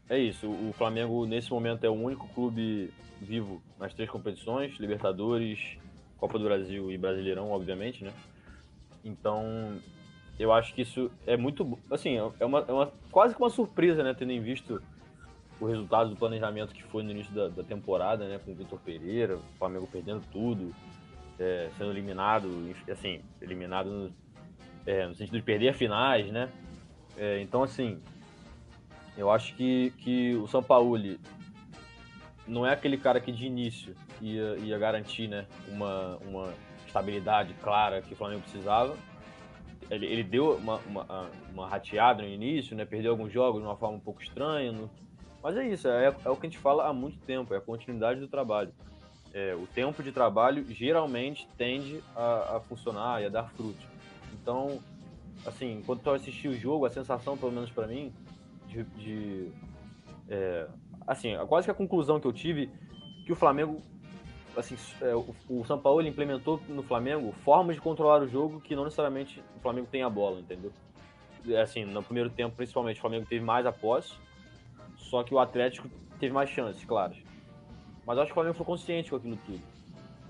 É 0.08 0.18
isso, 0.18 0.50
o 0.50 0.72
Flamengo 0.72 1.26
nesse 1.26 1.52
momento 1.52 1.84
é 1.84 1.90
o 1.90 2.02
único 2.02 2.30
clube 2.30 2.94
vivo 3.20 3.62
nas 3.78 3.94
três 3.94 4.10
competições, 4.10 4.80
Libertadores, 4.80 5.78
Copa 6.18 6.40
do 6.40 6.46
Brasil 6.46 6.90
e 6.90 6.98
Brasileirão, 6.98 7.52
obviamente, 7.52 8.06
né? 8.06 8.14
Então, 9.04 9.80
eu 10.40 10.52
acho 10.52 10.74
que 10.74 10.82
isso 10.82 11.12
é 11.26 11.38
muito, 11.38 11.78
assim, 11.90 12.18
é 12.18 12.46
uma, 12.46 12.60
é 12.68 12.72
uma 12.72 12.92
quase 13.12 13.36
que 13.36 13.42
uma 13.42 13.50
surpresa, 13.50 14.04
né, 14.04 14.14
tendo 14.14 14.32
em 14.32 14.42
visto 14.42 14.82
o 15.60 15.66
resultado 15.66 16.10
do 16.10 16.16
planejamento 16.16 16.74
que 16.74 16.84
foi 16.84 17.04
no 17.04 17.12
início 17.12 17.34
da, 17.34 17.48
da 17.50 17.64
temporada, 17.64 18.28
né, 18.28 18.40
com 18.44 18.52
o 18.52 18.56
Vitor 18.56 18.80
Pereira, 18.80 19.38
o 19.38 19.58
Flamengo 19.60 19.88
perdendo 19.92 20.24
tudo, 20.32 20.74
é, 21.40 21.70
sendo 21.78 21.92
eliminado, 21.92 22.50
assim, 22.90 23.22
eliminado 23.40 23.90
no, 23.90 24.14
é, 24.86 25.06
no, 25.06 25.16
sentido 25.16 25.38
de 25.38 25.44
perder 25.44 25.74
finais, 25.74 26.32
né? 26.32 26.50
É, 27.18 27.42
então, 27.42 27.62
assim, 27.62 28.02
eu 29.16 29.30
acho 29.30 29.56
que, 29.56 29.92
que 30.00 30.36
o 30.36 30.48
São 30.48 30.64
Paulo 30.64 30.98
não 32.48 32.66
é 32.66 32.74
aquele 32.74 32.98
cara 32.98 33.20
que 33.20 33.32
de 33.32 33.46
início 33.46 33.96
ia, 34.20 34.58
ia 34.58 34.80
garantir, 34.80 35.28
né, 35.28 35.46
uma, 35.68 36.18
uma 36.18 36.54
estabilidade 36.92 37.54
clara 37.56 38.02
que 38.02 38.14
o 38.14 38.18
Flamengo 38.18 38.42
precisava. 38.42 38.96
Ele, 39.90 40.06
ele 40.06 40.24
deu 40.24 40.56
uma, 40.56 40.78
uma, 40.86 41.30
uma, 41.52 41.68
rateada 41.68 42.22
no 42.22 42.28
início, 42.28 42.76
né? 42.76 42.86
Perdeu 42.86 43.12
alguns 43.12 43.32
jogos 43.32 43.62
de 43.62 43.68
uma 43.68 43.76
forma 43.76 43.98
um 43.98 44.00
pouco 44.00 44.22
estranha. 44.22 44.74
Mas 45.42 45.58
é 45.58 45.68
isso, 45.68 45.88
é, 45.88 46.16
é, 46.24 46.30
o 46.30 46.36
que 46.36 46.46
a 46.46 46.50
gente 46.50 46.60
fala 46.60 46.88
há 46.88 46.94
muito 46.94 47.18
tempo, 47.20 47.54
é 47.54 47.58
a 47.58 47.62
continuidade 47.62 48.20
do 48.20 48.28
trabalho. 48.28 48.72
É, 49.34 49.56
o 49.56 49.66
tempo 49.66 50.04
de 50.04 50.12
trabalho 50.12 50.66
geralmente 50.70 51.48
tende 51.58 52.04
a, 52.16 52.58
a, 52.58 52.60
funcionar 52.62 53.22
e 53.22 53.26
a 53.26 53.30
dar 53.30 53.50
frutos. 53.50 53.86
Então, 54.34 54.80
assim, 55.46 55.82
quando 55.86 56.06
eu 56.06 56.14
assisti 56.14 56.48
o 56.48 56.54
jogo, 56.54 56.86
a 56.86 56.90
sensação, 56.90 57.38
pelo 57.38 57.52
menos 57.52 57.72
para 57.72 57.88
mim, 57.88 58.14
de, 58.68 58.84
de 58.84 59.52
é, 60.30 60.68
assim, 61.08 61.36
quase 61.48 61.66
que 61.66 61.72
a 61.72 61.74
conclusão 61.74 62.20
que 62.20 62.28
eu 62.28 62.34
tive 62.34 62.70
que 63.26 63.32
o 63.32 63.36
Flamengo, 63.36 63.82
assim, 64.56 64.78
é, 65.02 65.16
o, 65.16 65.34
o 65.50 65.66
São 65.66 65.80
Paulo 65.80 66.06
implementou 66.06 66.62
no 66.68 66.84
Flamengo 66.84 67.32
formas 67.44 67.76
de 67.76 67.82
controlar 67.82 68.22
o 68.22 68.28
jogo 68.28 68.60
que 68.62 68.76
não 68.76 68.84
necessariamente 68.84 69.42
o 69.58 69.60
Flamengo 69.60 69.88
tem 69.92 70.04
a 70.04 70.10
bola, 70.10 70.40
entendeu? 70.40 70.72
É, 71.48 71.62
assim, 71.62 71.86
no 71.86 72.04
primeiro 72.04 72.30
tempo, 72.30 72.56
principalmente, 72.56 72.98
o 72.98 73.02
Flamengo 73.02 73.26
teve 73.28 73.44
mais 73.44 73.66
a 73.66 73.72
posse, 73.72 74.14
só 74.98 75.24
que 75.24 75.34
o 75.34 75.40
Atlético 75.40 75.90
teve 76.20 76.34
mais 76.34 76.50
chances, 76.50 76.84
claro. 76.86 77.16
Mas 78.06 78.18
acho 78.18 78.28
que 78.28 78.32
o 78.32 78.36
Flamengo 78.36 78.56
foi 78.56 78.66
consciente 78.66 79.10
com 79.10 79.16
aquilo 79.16 79.38
tudo. 79.46 79.62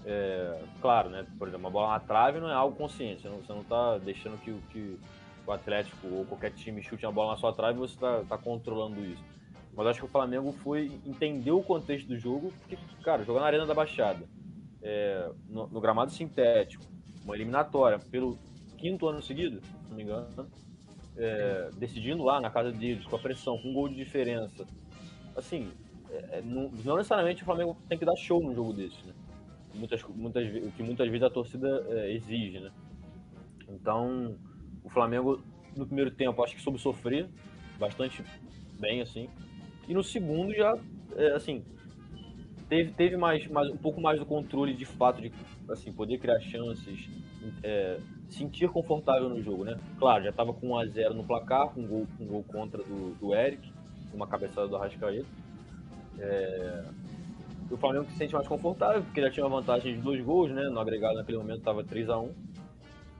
É, 0.06 0.62
claro, 0.82 1.10
né? 1.10 1.26
Por 1.38 1.48
exemplo, 1.48 1.66
uma 1.66 1.72
bola 1.72 1.94
na 1.94 2.00
trave 2.00 2.40
não 2.40 2.50
é 2.50 2.54
algo 2.54 2.76
consciente. 2.76 3.22
Você 3.22 3.30
não, 3.30 3.38
você 3.38 3.54
não 3.54 3.64
tá 3.64 3.98
deixando 3.98 4.38
que, 4.42 4.54
que 4.72 5.00
o 5.46 5.52
Atlético 5.52 6.08
ou 6.08 6.26
qualquer 6.26 6.52
time 6.52 6.82
chute 6.82 7.06
uma 7.06 7.12
bola 7.12 7.32
na 7.32 7.38
sua 7.38 7.54
trave 7.54 7.78
e 7.78 7.80
você 7.80 7.98
tá, 8.00 8.24
tá 8.28 8.38
controlando 8.38 9.00
isso. 9.04 9.24
Mas 9.76 9.88
acho 9.88 10.00
que 10.00 10.06
o 10.06 10.10
Flamengo 10.10 10.52
foi 10.52 10.92
entender 11.06 11.52
o 11.52 11.64
contexto 11.64 12.08
do 12.08 12.18
jogo, 12.18 12.52
porque, 12.60 12.78
cara, 13.04 13.24
jogar 13.24 13.42
na 13.42 13.48
Arena 13.48 13.66
da 13.66 13.74
Baixada, 13.74 14.28
é, 14.82 15.32
no, 15.48 15.68
no, 15.68 15.80
gramado 15.80 16.12
sintético, 16.12 16.84
uma 17.24 17.36
eliminatória 17.36 18.00
pelo 18.00 18.38
quinto 18.78 19.08
ano 19.08 19.22
seguido, 19.22 19.62
se 19.62 19.90
não 19.90 19.96
me 19.96 20.04
engano, 20.04 20.50
é, 21.16 21.70
decidindo 21.78 22.24
lá 22.24 22.42
na 22.42 22.50
casa 22.50 22.72
deles, 22.72 23.06
com 23.06 23.16
a 23.16 23.20
pressão, 23.20 23.58
com 23.60 23.70
um 23.70 23.74
gol 23.74 23.88
de 23.88 23.96
diferença. 23.96 24.66
Assim, 25.36 25.72
é, 26.10 26.40
é 26.40 26.42
não, 26.42 26.70
não, 26.84 26.98
necessariamente 26.98 27.44
o 27.44 27.46
Flamengo 27.46 27.78
tem 27.88 27.98
que 27.98 28.06
dar 28.06 28.16
show 28.16 28.42
num 28.42 28.54
jogo 28.54 28.74
desse, 28.74 29.06
né? 29.06 29.14
Muitas, 29.74 30.04
muitas, 30.04 30.46
o 30.48 30.72
que 30.72 30.84
muitas 30.84 31.08
vezes 31.08 31.24
a 31.24 31.30
torcida 31.30 31.86
é, 31.90 32.12
exige, 32.12 32.60
né? 32.60 32.72
Então, 33.70 34.36
o 34.84 34.90
Flamengo, 34.90 35.42
no 35.78 35.86
primeiro 35.86 36.12
tempo, 36.12 36.44
acho 36.44 36.56
que 36.56 36.62
soube 36.62 36.78
sofrer 36.78 37.30
bastante 37.80 38.22
bem, 38.80 39.02
assim. 39.02 39.30
E 39.92 39.94
no 39.94 40.02
segundo 40.02 40.54
já, 40.54 40.78
é, 41.18 41.34
assim, 41.34 41.62
teve, 42.70 42.94
teve 42.94 43.18
mais, 43.18 43.46
mais, 43.48 43.70
um 43.70 43.76
pouco 43.76 44.00
mais 44.00 44.18
do 44.18 44.26
controle 44.26 44.74
de 44.74 44.86
fato 44.86 45.22
de 45.22 45.30
assim, 45.70 45.92
poder 45.92 46.18
criar 46.18 46.40
chances, 46.40 47.10
é, 47.62 48.00
sentir 48.30 48.70
confortável 48.70 49.28
no 49.28 49.44
jogo, 49.44 49.66
né? 49.66 49.78
Claro, 50.00 50.24
já 50.24 50.30
estava 50.30 50.54
com 50.54 50.70
1x0 50.70 51.10
no 51.10 51.26
placar, 51.26 51.68
com 51.72 51.82
um 51.82 51.88
gol, 51.88 52.08
um 52.22 52.26
gol 52.26 52.42
contra 52.44 52.82
do, 52.82 53.14
do 53.20 53.36
Eric, 53.36 53.70
uma 54.14 54.26
cabeçada 54.26 54.66
do 54.66 54.78
Arrascaeta. 54.78 55.28
É, 56.18 56.86
o 57.70 57.76
Flamengo 57.76 58.06
se 58.06 58.16
sente 58.16 58.34
mais 58.34 58.48
confortável, 58.48 59.04
porque 59.04 59.20
já 59.20 59.30
tinha 59.30 59.46
uma 59.46 59.60
vantagem 59.60 59.96
de 59.96 60.02
dois 60.02 60.24
gols, 60.24 60.52
né? 60.52 60.70
No 60.70 60.80
agregado 60.80 61.16
naquele 61.16 61.38
momento 61.38 61.58
estava 61.58 61.84
3 61.84 62.10
a 62.10 62.18
1 62.18 62.32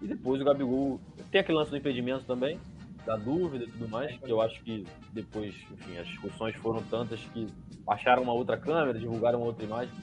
E 0.04 0.08
depois 0.08 0.40
o 0.40 0.46
Gabigol. 0.46 1.02
Tem 1.30 1.42
aquele 1.42 1.58
lance 1.58 1.72
do 1.72 1.76
impedimento 1.76 2.24
também, 2.24 2.58
da 3.06 3.16
dúvida 3.16 3.66
e 3.66 3.68
tudo 3.68 3.88
mais, 3.90 4.16
que 4.18 4.30
eu 4.30 4.42
acho 4.42 4.62
que 4.64 4.86
depois, 5.12 5.56
enfim, 5.72 5.98
as 5.98 6.08
discussões 6.08 6.56
foram 6.56 6.82
tantas 6.84 7.20
que 7.20 7.48
acharam 7.88 8.24
uma 8.24 8.34
outra 8.34 8.58
câmera, 8.58 8.98
divulgaram 8.98 9.40
uma 9.40 9.48
outra 9.48 9.66
imagem, 9.66 9.94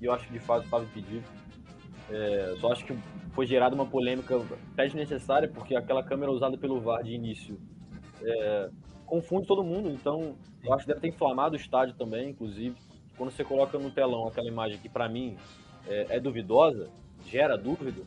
e 0.00 0.04
eu 0.04 0.12
acho 0.12 0.26
que 0.26 0.32
de 0.32 0.40
fato 0.40 0.64
estava 0.64 0.84
impedido. 0.84 1.24
É, 2.10 2.56
só 2.58 2.72
acho 2.72 2.84
que 2.84 2.96
foi 3.32 3.46
gerada 3.46 3.74
uma 3.74 3.86
polêmica 3.86 4.36
até 4.72 4.84
desnecessária, 4.84 5.48
porque 5.48 5.76
aquela 5.76 6.02
câmera 6.02 6.32
usada 6.32 6.56
pelo 6.56 6.80
VAR 6.80 7.02
de 7.02 7.12
início 7.12 7.60
é, 8.22 8.70
confunde 9.06 9.46
todo 9.46 9.62
mundo, 9.62 9.90
então 9.90 10.36
eu 10.64 10.72
acho 10.72 10.84
que 10.84 10.88
deve 10.88 11.00
ter 11.00 11.08
inflamado 11.08 11.54
o 11.54 11.58
estádio 11.58 11.94
também, 11.94 12.30
inclusive. 12.30 12.76
Quando 13.16 13.30
você 13.30 13.44
coloca 13.44 13.78
no 13.78 13.90
telão 13.90 14.26
aquela 14.26 14.48
imagem 14.48 14.78
que 14.78 14.88
para 14.88 15.08
mim 15.08 15.36
é, 15.86 16.16
é 16.16 16.20
duvidosa, 16.20 16.88
gera 17.26 17.56
dúvida, 17.56 18.02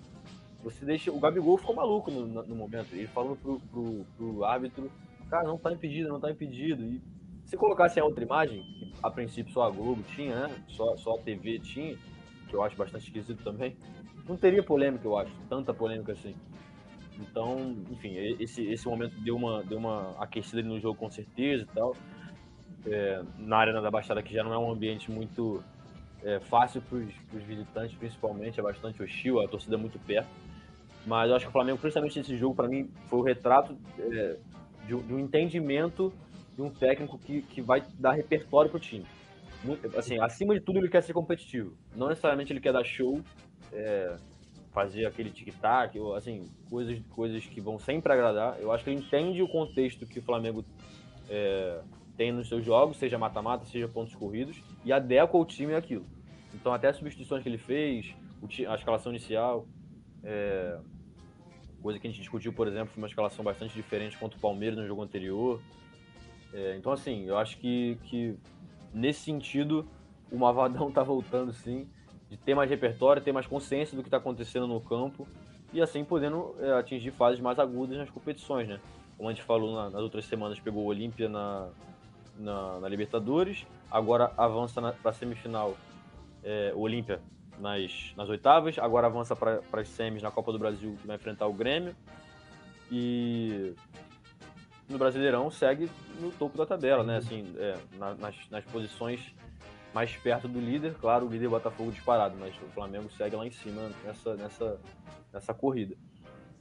você 0.63 0.85
deixa. 0.85 1.11
O 1.11 1.19
Gabigol 1.19 1.57
ficou 1.57 1.75
maluco 1.75 2.11
no, 2.11 2.25
no 2.25 2.55
momento. 2.55 2.93
Ele 2.93 3.07
falando 3.07 3.37
pro, 3.37 3.59
pro, 3.59 4.05
pro, 4.17 4.43
árbitro, 4.43 4.91
cara, 5.29 5.47
não 5.47 5.57
tá 5.57 5.71
impedido, 5.71 6.09
não 6.09 6.19
tá 6.19 6.31
impedido. 6.31 6.83
E 6.83 7.01
se 7.45 7.57
colocasse 7.57 7.99
a 7.99 8.05
outra 8.05 8.23
imagem, 8.23 8.63
que 8.63 8.93
a 9.01 9.09
princípio 9.09 9.51
só 9.53 9.63
a 9.63 9.69
Globo 9.69 10.03
tinha, 10.15 10.47
né? 10.47 10.55
Só, 10.69 10.95
só 10.97 11.15
a 11.15 11.19
TV 11.19 11.59
tinha, 11.59 11.97
que 12.47 12.55
eu 12.55 12.63
acho 12.63 12.75
bastante 12.75 13.05
esquisito 13.05 13.43
também, 13.43 13.75
não 14.27 14.37
teria 14.37 14.63
polêmica, 14.63 15.05
eu 15.05 15.17
acho. 15.17 15.31
Tanta 15.49 15.73
polêmica 15.73 16.13
assim. 16.13 16.35
Então, 17.19 17.75
enfim, 17.91 18.15
esse, 18.39 18.65
esse 18.65 18.87
momento 18.87 19.19
deu 19.19 19.35
uma, 19.35 19.63
deu 19.63 19.77
uma 19.77 20.15
aquecida 20.19 20.61
no 20.61 20.79
jogo 20.79 20.97
com 20.97 21.09
certeza 21.09 21.63
e 21.63 21.75
tal. 21.75 21.95
É, 22.85 23.21
na 23.37 23.57
Arena 23.57 23.81
da 23.81 23.91
Baixada, 23.91 24.23
que 24.23 24.33
já 24.33 24.43
não 24.43 24.53
é 24.53 24.57
um 24.57 24.71
ambiente 24.71 25.11
muito 25.11 25.63
é, 26.23 26.39
fácil 26.39 26.81
para 26.81 26.97
os 26.97 27.43
visitantes, 27.43 27.95
principalmente, 27.95 28.59
é 28.59 28.63
bastante 28.63 29.01
hostil, 29.03 29.39
a 29.39 29.47
torcida 29.47 29.75
é 29.75 29.77
muito 29.77 29.99
perto. 29.99 30.29
Mas 31.05 31.29
eu 31.29 31.35
acho 31.35 31.45
que 31.45 31.49
o 31.49 31.51
Flamengo, 31.51 31.77
principalmente 31.79 32.17
nesse 32.17 32.37
jogo, 32.37 32.55
para 32.55 32.67
mim, 32.67 32.89
foi 33.07 33.19
o 33.19 33.23
retrato 33.23 33.75
é, 33.99 34.37
de, 34.85 34.95
de, 34.95 35.13
um 35.13 35.19
entendimento 35.19 36.13
de 36.55 36.61
um 36.61 36.69
técnico 36.69 37.17
que, 37.17 37.41
que 37.41 37.61
vai 37.61 37.83
dar 37.97 38.11
repertório 38.11 38.69
pro 38.69 38.79
time. 38.79 39.05
Assim, 39.97 40.19
acima 40.19 40.53
de 40.53 40.61
tudo, 40.61 40.79
ele 40.79 40.89
quer 40.89 41.01
ser 41.01 41.13
competitivo. 41.13 41.75
Não 41.95 42.07
necessariamente 42.07 42.51
ele 42.53 42.59
quer 42.59 42.73
dar 42.73 42.83
show, 42.83 43.21
é, 43.71 44.15
fazer 44.71 45.05
aquele 45.05 45.29
tic-tac, 45.29 45.97
assim, 46.15 46.49
coisas, 46.69 46.99
coisas 47.09 47.45
que 47.45 47.59
vão 47.59 47.77
sempre 47.77 48.11
agradar. 48.13 48.59
Eu 48.59 48.71
acho 48.71 48.83
que 48.83 48.89
ele 48.89 49.01
entende 49.01 49.41
o 49.41 49.47
contexto 49.47 50.05
que 50.05 50.19
o 50.19 50.21
Flamengo 50.21 50.63
é, 51.29 51.81
tem 52.15 52.31
nos 52.31 52.47
seus 52.47 52.63
jogos, 52.63 52.97
seja 52.97 53.17
mata-mata, 53.17 53.65
seja 53.65 53.87
pontos 53.87 54.15
corridos, 54.15 54.61
e 54.85 54.93
adequa 54.93 55.37
o 55.37 55.45
time 55.45 55.73
àquilo. 55.73 56.05
Então, 56.53 56.73
até 56.73 56.89
as 56.89 56.97
substituições 56.97 57.43
que 57.43 57.49
ele 57.49 57.57
fez, 57.57 58.13
a 58.67 58.75
escalação 58.75 59.11
inicial, 59.11 59.65
é, 60.23 60.77
coisa 61.81 61.99
que 61.99 62.07
a 62.07 62.09
gente 62.09 62.19
discutiu, 62.19 62.53
por 62.53 62.67
exemplo, 62.67 62.93
foi 62.93 63.01
uma 63.01 63.07
escalação 63.07 63.43
bastante 63.43 63.73
diferente 63.73 64.17
contra 64.17 64.37
o 64.37 64.41
Palmeiras 64.41 64.77
no 64.77 64.87
jogo 64.87 65.01
anterior. 65.01 65.61
É, 66.53 66.75
então, 66.77 66.91
assim, 66.91 67.25
eu 67.25 67.37
acho 67.37 67.57
que, 67.57 67.97
que 68.03 68.37
nesse 68.93 69.21
sentido 69.21 69.87
o 70.31 70.37
Mavadão 70.37 70.89
está 70.89 71.03
voltando, 71.03 71.51
sim, 71.51 71.87
de 72.29 72.37
ter 72.37 72.55
mais 72.55 72.69
repertório, 72.69 73.21
ter 73.21 73.31
mais 73.31 73.47
consciência 73.47 73.95
do 73.95 74.01
que 74.03 74.07
está 74.07 74.17
acontecendo 74.17 74.67
no 74.67 74.79
campo 74.79 75.27
e 75.73 75.81
assim 75.81 76.03
podendo 76.03 76.55
é, 76.59 76.71
atingir 76.73 77.11
fases 77.11 77.39
mais 77.39 77.59
agudas 77.59 77.97
nas 77.97 78.09
competições, 78.09 78.67
né? 78.67 78.79
Como 79.17 79.29
a 79.29 79.33
gente 79.33 79.43
falou 79.43 79.75
na, 79.75 79.89
nas 79.89 80.01
outras 80.01 80.25
semanas, 80.25 80.59
pegou 80.59 80.83
o 80.83 80.87
Olímpia 80.87 81.29
na, 81.29 81.69
na, 82.37 82.79
na, 82.79 82.87
Libertadores, 82.89 83.65
agora 83.89 84.31
avança 84.37 84.81
para 84.81 85.11
a 85.11 85.13
semifinal 85.13 85.75
é, 86.43 86.73
Olímpia 86.75 87.21
nas, 87.61 88.13
nas 88.17 88.27
oitavas, 88.27 88.77
agora 88.79 89.07
avança 89.07 89.35
para 89.35 89.61
as 89.71 89.87
semis 89.87 90.21
na 90.21 90.31
Copa 90.31 90.51
do 90.51 90.59
Brasil, 90.59 90.97
que 90.99 91.07
vai 91.07 91.15
enfrentar 91.15 91.47
o 91.47 91.53
Grêmio. 91.53 91.95
E 92.91 93.73
no 94.89 94.97
Brasileirão 94.97 95.49
segue 95.49 95.89
no 96.19 96.31
topo 96.31 96.57
da 96.57 96.65
tabela, 96.65 97.03
né? 97.03 97.17
Assim, 97.17 97.53
é, 97.57 97.77
nas, 97.97 98.49
nas 98.49 98.65
posições 98.65 99.33
mais 99.93 100.15
perto 100.17 100.47
do 100.47 100.59
líder, 100.59 100.95
claro, 100.95 101.25
o 101.25 101.29
líder 101.29 101.49
Botafogo 101.49 101.91
disparado, 101.91 102.35
mas 102.39 102.55
o 102.55 102.71
Flamengo 102.73 103.09
segue 103.11 103.35
lá 103.35 103.45
em 103.45 103.51
cima 103.51 103.89
nessa, 104.03 104.35
nessa, 104.35 104.79
nessa 105.31 105.53
corrida. 105.53 105.95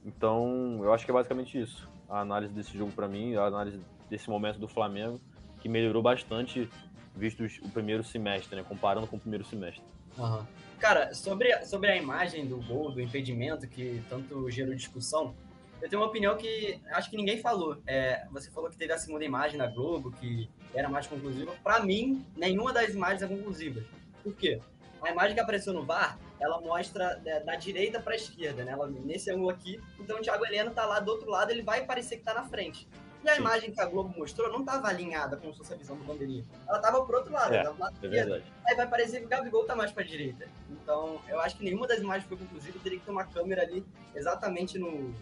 Então, 0.05 0.79
eu 0.81 0.93
acho 0.93 1.05
que 1.05 1.11
é 1.11 1.13
basicamente 1.13 1.59
isso. 1.59 1.89
A 2.09 2.21
análise 2.21 2.53
desse 2.53 2.77
jogo 2.77 2.91
para 2.91 3.07
mim, 3.07 3.35
a 3.35 3.45
análise 3.45 3.79
desse 4.09 4.29
momento 4.29 4.59
do 4.59 4.67
Flamengo, 4.67 5.19
que 5.59 5.69
melhorou 5.69 6.01
bastante 6.01 6.69
visto 7.15 7.43
o 7.63 7.69
primeiro 7.69 8.03
semestre, 8.03 8.55
né? 8.55 8.63
Comparando 8.67 9.07
com 9.07 9.15
o 9.15 9.19
primeiro 9.19 9.45
semestre. 9.45 9.83
Uhum. 10.17 10.45
Cara, 10.79 11.13
sobre, 11.13 11.55
sobre 11.65 11.91
a 11.91 11.95
imagem 11.95 12.47
do 12.47 12.57
gol, 12.57 12.91
do 12.91 12.99
impedimento, 12.99 13.67
que 13.67 14.03
tanto 14.09 14.49
gerou 14.49 14.73
discussão, 14.73 15.35
eu 15.81 15.89
tenho 15.89 16.01
uma 16.01 16.07
opinião 16.07 16.37
que 16.37 16.79
acho 16.91 17.09
que 17.09 17.17
ninguém 17.17 17.39
falou. 17.39 17.81
É, 17.87 18.25
você 18.31 18.51
falou 18.51 18.69
que 18.69 18.77
teve 18.77 18.93
a 18.93 18.97
segunda 18.97 19.25
imagem 19.25 19.57
na 19.57 19.67
Globo, 19.67 20.11
que 20.11 20.49
era 20.73 20.87
mais 20.87 21.07
conclusiva. 21.07 21.53
Para 21.63 21.79
mim, 21.79 22.25
nenhuma 22.35 22.71
das 22.71 22.93
imagens 22.93 23.23
é 23.23 23.27
conclusiva. 23.27 23.83
Por 24.23 24.35
quê? 24.35 24.59
A 25.01 25.09
imagem 25.09 25.33
que 25.33 25.39
apareceu 25.39 25.73
no 25.73 25.83
VAR, 25.83 26.19
ela 26.39 26.61
mostra 26.61 27.19
é, 27.25 27.39
da 27.39 27.55
direita 27.55 27.99
para 27.99 28.13
a 28.13 28.15
esquerda, 28.15 28.63
né? 28.63 28.71
Ela, 28.71 28.87
nesse 28.87 29.31
ângulo 29.31 29.49
aqui. 29.49 29.81
Então 29.99 30.19
o 30.19 30.21
Thiago 30.21 30.45
Heleno 30.45 30.69
tá 30.69 30.85
lá 30.85 30.99
do 30.99 31.09
outro 31.09 31.29
lado, 31.29 31.49
ele 31.49 31.63
vai 31.63 31.83
parecer 31.83 32.17
que 32.17 32.23
tá 32.23 32.33
na 32.35 32.43
frente. 32.43 32.87
E 33.23 33.29
a 33.29 33.35
Sim. 33.35 33.41
imagem 33.41 33.71
que 33.71 33.79
a 33.79 33.85
Globo 33.85 34.17
mostrou 34.17 34.51
não 34.51 34.61
estava 34.61 34.87
alinhada 34.87 35.37
fosse 35.37 35.73
a 35.73 35.75
visão 35.75 35.95
do 35.95 36.03
bandeirinha. 36.03 36.43
Ela 36.67 36.77
estava 36.77 37.05
pro 37.05 37.17
outro 37.17 37.31
lado, 37.31 37.53
é, 37.53 37.63
lado 37.63 37.95
é 38.01 38.07
verdade. 38.07 38.43
Aí 38.65 38.75
vai 38.75 38.87
parecer 38.87 39.19
que 39.19 39.25
o 39.25 39.29
Gabigol 39.29 39.65
tá 39.65 39.75
mais 39.75 39.91
pra 39.91 40.03
direita. 40.03 40.47
Então, 40.69 41.21
eu 41.27 41.39
acho 41.39 41.57
que 41.57 41.63
nenhuma 41.63 41.87
das 41.87 41.99
imagens 41.99 42.27
foi 42.27 42.37
conclusiva, 42.37 42.79
teria 42.81 42.97
que 42.97 43.05
ter 43.05 43.11
uma 43.11 43.25
câmera 43.25 43.61
ali 43.61 43.85
exatamente 44.15 44.79
no, 44.79 45.13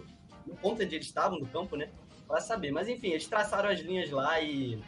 no 0.47 0.55
ponto 0.61 0.81
onde 0.81 0.95
eles 0.95 1.07
estavam, 1.07 1.39
no 1.39 1.47
campo, 1.47 1.75
né? 1.75 1.89
Pra 2.25 2.39
saber. 2.39 2.71
Mas 2.71 2.87
enfim, 2.87 3.09
eles 3.09 3.27
traçaram 3.27 3.69
as 3.69 3.79
linhas 3.81 4.09
lá 4.11 4.39
e, 4.39 4.81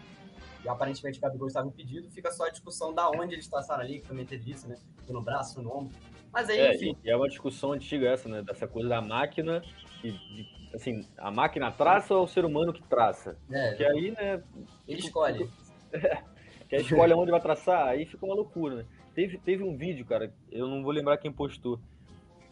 e 0.63 0.69
aparentemente 0.69 1.19
o 1.19 1.21
Gabigol 1.21 1.47
estava 1.47 1.67
impedido. 1.67 2.09
Fica 2.11 2.31
só 2.31 2.45
a 2.45 2.49
discussão 2.49 2.93
da 2.93 3.09
onde 3.09 3.35
eles 3.35 3.47
traçaram 3.47 3.81
ali, 3.81 3.99
que 3.99 4.07
também 4.07 4.25
teve 4.25 4.51
isso, 4.51 4.69
né? 4.69 4.77
No 5.09 5.21
braço, 5.21 5.61
no 5.61 5.75
ombro. 5.75 5.93
Mas 6.31 6.49
aí, 6.49 6.59
é, 6.59 6.75
enfim. 6.75 6.95
E 7.03 7.09
é 7.09 7.15
uma 7.15 7.27
discussão 7.27 7.73
antiga 7.73 8.07
essa, 8.07 8.29
né? 8.29 8.41
Dessa 8.41 8.67
coisa 8.67 8.87
da 8.87 9.01
máquina 9.01 9.61
e 10.01 10.11
de 10.11 10.60
assim, 10.73 11.05
a 11.17 11.31
máquina 11.31 11.71
traça 11.71 12.13
ou 12.13 12.21
é 12.21 12.23
o 12.23 12.27
ser 12.27 12.45
humano 12.45 12.73
que 12.73 12.83
traça? 12.83 13.37
É. 13.49 13.73
Que 13.73 13.83
aí, 13.83 14.11
né? 14.11 14.43
Ele 14.87 14.99
escolhe. 14.99 15.49
É, 15.91 16.17
que 16.69 16.75
aí 16.75 16.81
escolhe 16.81 17.13
onde 17.13 17.31
vai 17.31 17.41
traçar, 17.41 17.87
aí 17.87 18.05
fica 18.05 18.25
uma 18.25 18.35
loucura, 18.35 18.75
né? 18.75 18.85
Teve, 19.13 19.37
teve 19.37 19.63
um 19.63 19.75
vídeo, 19.75 20.05
cara, 20.05 20.33
eu 20.51 20.67
não 20.67 20.81
vou 20.81 20.91
lembrar 20.91 21.17
quem 21.17 21.31
postou, 21.31 21.79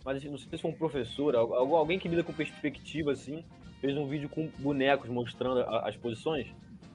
mas 0.04 0.24
não 0.26 0.38
sei 0.38 0.50
se 0.52 0.62
foi 0.62 0.72
um 0.72 0.76
professor, 0.76 1.36
alguém 1.36 1.98
que 1.98 2.08
lida 2.08 2.24
com 2.24 2.34
perspectiva, 2.34 3.12
assim, 3.12 3.46
fez 3.80 3.96
um 3.98 4.08
vídeo 4.08 4.28
com 4.28 4.48
bonecos 4.60 5.10
mostrando 5.10 5.62
as 5.62 5.96
posições. 5.96 6.48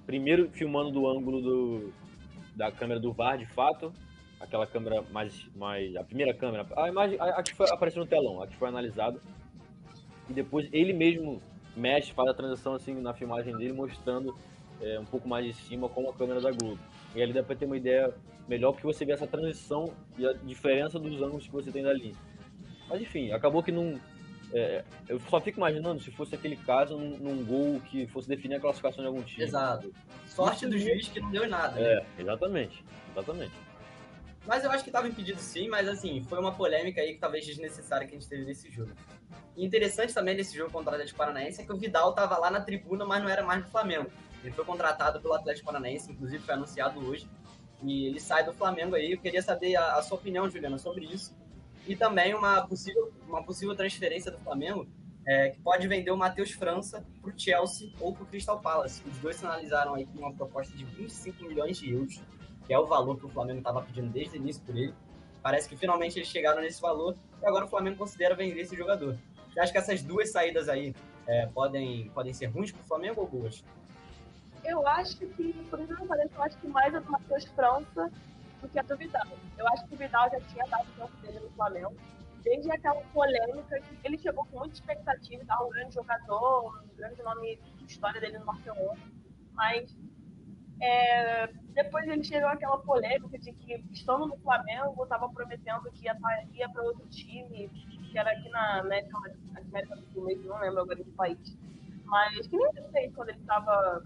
Primeiro 0.04 0.50
filmando 0.50 0.90
do 0.90 1.08
ângulo 1.08 1.40
do, 1.40 1.92
da 2.54 2.70
câmera 2.70 3.00
do 3.00 3.12
VAR, 3.12 3.38
de 3.38 3.46
fato, 3.46 3.92
aquela 4.38 4.66
câmera 4.66 5.02
mais, 5.10 5.48
mais. 5.56 5.96
A 5.96 6.04
primeira 6.04 6.34
câmera, 6.34 6.66
a 6.76 6.88
imagem, 6.88 7.18
a, 7.18 7.24
a 7.38 7.42
que 7.42 7.54
foi, 7.54 7.68
apareceu 7.70 8.02
no 8.02 8.08
telão, 8.08 8.42
a 8.42 8.46
que 8.46 8.56
foi 8.56 8.68
analisada. 8.68 9.18
E 10.28 10.32
depois 10.32 10.68
ele 10.72 10.92
mesmo 10.92 11.42
mexe, 11.76 12.12
faz 12.12 12.28
a 12.28 12.34
transição 12.34 12.74
assim 12.74 12.94
na 12.94 13.12
filmagem 13.12 13.56
dele, 13.56 13.72
mostrando 13.72 14.36
é, 14.80 14.98
um 14.98 15.04
pouco 15.04 15.28
mais 15.28 15.44
de 15.44 15.52
cima 15.54 15.88
com 15.88 16.08
a 16.08 16.12
câmera 16.12 16.40
da 16.40 16.50
Globo. 16.50 16.78
E 17.14 17.22
ali 17.22 17.32
dá 17.32 17.42
pra 17.42 17.56
ter 17.56 17.66
uma 17.66 17.76
ideia 17.76 18.12
melhor 18.48 18.72
porque 18.72 18.86
você 18.86 19.04
vê 19.04 19.12
essa 19.12 19.26
transição 19.26 19.92
e 20.18 20.26
a 20.26 20.32
diferença 20.32 20.98
dos 20.98 21.20
ângulos 21.22 21.46
que 21.46 21.52
você 21.52 21.70
tem 21.70 21.82
da 21.82 21.92
linha. 21.92 22.14
Mas 22.88 23.00
enfim, 23.00 23.32
acabou 23.32 23.62
que 23.62 23.72
não. 23.72 23.98
É, 24.52 24.84
eu 25.08 25.18
só 25.28 25.40
fico 25.40 25.58
imaginando 25.58 26.00
se 26.00 26.10
fosse 26.12 26.34
aquele 26.34 26.54
caso 26.54 26.96
num, 26.96 27.16
num, 27.18 27.44
gol 27.44 27.80
que 27.80 28.06
fosse 28.06 28.28
definir 28.28 28.56
a 28.56 28.60
classificação 28.60 29.02
de 29.02 29.08
algum 29.08 29.22
time. 29.22 29.42
Exato. 29.42 29.92
Sorte 30.26 30.66
do 30.66 30.78
juiz 30.78 31.08
que 31.08 31.20
não 31.20 31.30
deu 31.30 31.48
nada. 31.48 31.80
É, 31.80 31.96
né? 31.96 32.06
exatamente. 32.18 32.84
Exatamente. 33.10 33.52
Mas 34.46 34.62
eu 34.62 34.70
acho 34.70 34.82
que 34.82 34.90
estava 34.90 35.08
impedido 35.08 35.40
sim, 35.40 35.68
mas 35.68 35.88
assim, 35.88 36.22
foi 36.24 36.38
uma 36.38 36.52
polêmica 36.52 37.00
aí 37.00 37.14
que 37.14 37.20
talvez 37.20 37.46
desnecessária 37.46 38.06
que 38.06 38.14
a 38.14 38.18
gente 38.18 38.28
teve 38.28 38.44
nesse 38.44 38.70
jogo. 38.70 38.92
E 39.56 39.64
interessante 39.64 40.12
também 40.12 40.36
nesse 40.36 40.56
jogo 40.56 40.70
contra 40.70 40.90
o 40.90 40.94
Atlético 40.94 41.18
Paranaense 41.18 41.62
é 41.62 41.64
que 41.64 41.72
o 41.72 41.76
Vidal 41.76 42.10
estava 42.10 42.36
lá 42.36 42.50
na 42.50 42.60
tribuna, 42.60 43.04
mas 43.04 43.22
não 43.22 43.28
era 43.28 43.42
mais 43.42 43.64
do 43.64 43.70
Flamengo. 43.70 44.10
Ele 44.42 44.52
foi 44.52 44.64
contratado 44.64 45.20
pelo 45.20 45.34
Atlético 45.34 45.66
Paranaense, 45.66 46.12
inclusive 46.12 46.44
foi 46.44 46.54
anunciado 46.54 47.00
hoje. 47.08 47.26
E 47.82 48.06
ele 48.06 48.20
sai 48.20 48.44
do 48.44 48.52
Flamengo 48.52 48.94
aí. 48.94 49.12
Eu 49.12 49.18
queria 49.18 49.42
saber 49.42 49.76
a, 49.76 49.96
a 49.96 50.02
sua 50.02 50.18
opinião, 50.18 50.48
Juliana, 50.50 50.76
sobre 50.76 51.06
isso. 51.06 51.34
E 51.86 51.96
também 51.96 52.34
uma 52.34 52.66
possível, 52.66 53.12
uma 53.26 53.42
possível 53.42 53.74
transferência 53.74 54.30
do 54.30 54.38
Flamengo, 54.38 54.86
é, 55.26 55.50
que 55.50 55.60
pode 55.60 55.88
vender 55.88 56.10
o 56.10 56.16
Matheus 56.16 56.50
França 56.50 57.06
para 57.22 57.30
o 57.30 57.38
Chelsea 57.38 57.92
ou 57.98 58.12
para 58.12 58.24
o 58.24 58.26
Crystal 58.26 58.60
Palace. 58.60 59.02
Os 59.06 59.16
dois 59.18 59.36
sinalizaram 59.36 59.94
aí 59.94 60.06
uma 60.14 60.32
proposta 60.34 60.76
de 60.76 60.84
25 60.84 61.44
milhões 61.44 61.78
de 61.78 61.92
euros 61.92 62.22
que 62.66 62.72
é 62.72 62.78
o 62.78 62.86
valor 62.86 63.18
que 63.18 63.26
o 63.26 63.28
Flamengo 63.28 63.58
estava 63.58 63.82
pedindo 63.82 64.10
desde 64.10 64.36
o 64.36 64.40
início 64.40 64.62
por 64.64 64.76
ele. 64.76 64.94
Parece 65.42 65.68
que 65.68 65.76
finalmente 65.76 66.18
eles 66.18 66.28
chegaram 66.28 66.62
nesse 66.62 66.80
valor 66.80 67.16
e 67.42 67.46
agora 67.46 67.66
o 67.66 67.68
Flamengo 67.68 67.98
considera 67.98 68.34
vender 68.34 68.60
esse 68.60 68.76
jogador. 68.76 69.18
Você 69.52 69.60
acha 69.60 69.72
que 69.72 69.78
essas 69.78 70.02
duas 70.02 70.30
saídas 70.30 70.68
aí 70.68 70.94
é, 71.26 71.46
podem, 71.46 72.10
podem 72.10 72.32
ser 72.32 72.46
ruins 72.46 72.72
para 72.72 72.80
o 72.80 72.84
Flamengo 72.84 73.20
ou 73.20 73.26
boas? 73.26 73.62
Eu 74.64 74.86
acho 74.88 75.18
que, 75.18 75.26
por 75.68 75.78
exemplo, 75.78 76.08
eu 76.14 76.42
acho 76.42 76.56
que 76.58 76.66
mais 76.66 76.94
a 76.94 76.98
do 76.98 77.10
Matheus 77.10 77.44
França 77.44 78.10
do 78.62 78.68
que 78.68 78.78
a 78.78 78.82
do 78.82 78.96
Vidal. 78.96 79.26
Eu 79.58 79.68
acho 79.68 79.86
que 79.86 79.94
o 79.94 79.98
Vidal 79.98 80.30
já 80.30 80.40
tinha 80.40 80.66
dado 80.66 80.88
o 80.88 80.92
tempo 80.92 81.16
dele 81.18 81.40
no 81.40 81.50
Flamengo. 81.50 81.94
Desde 82.42 82.70
aquela 82.70 83.00
polêmica 83.12 83.80
que 83.80 83.98
ele 84.02 84.18
chegou 84.18 84.44
com 84.46 84.58
muita 84.58 84.74
expectativa, 84.74 85.42
estava 85.42 85.64
um 85.64 85.70
grande 85.70 85.94
jogador, 85.94 86.82
um 86.82 86.96
grande 86.96 87.22
nome, 87.22 87.58
história 87.86 88.20
dele 88.20 88.38
no 88.38 88.46
Barcelona. 88.46 89.00
Mas 89.52 89.94
é, 90.80 91.46
depois 91.74 92.06
ele 92.08 92.24
chegou 92.24 92.48
aquela 92.48 92.78
polêmica 92.78 93.38
de 93.38 93.52
que, 93.52 93.84
estando 93.92 94.26
no 94.26 94.36
Flamengo, 94.38 95.02
estava 95.02 95.28
prometendo 95.28 95.90
que 95.92 96.04
ia, 96.04 96.16
ia 96.52 96.68
para 96.68 96.82
outro 96.82 97.06
time, 97.08 97.68
que 98.10 98.18
era 98.18 98.30
aqui 98.30 98.48
na 98.50 98.80
América, 98.80 99.18
América 99.56 99.96
do 99.96 100.06
Sul 100.12 100.28
não 100.44 100.60
lembro 100.60 100.80
agora 100.80 101.02
de 101.02 101.10
país. 101.12 101.56
Mas 102.04 102.46
que 102.46 102.56
nem 102.56 102.68
ele 102.76 102.88
fez 102.92 103.14
quando 103.14 103.30
ele 103.30 103.38
estava 103.38 104.04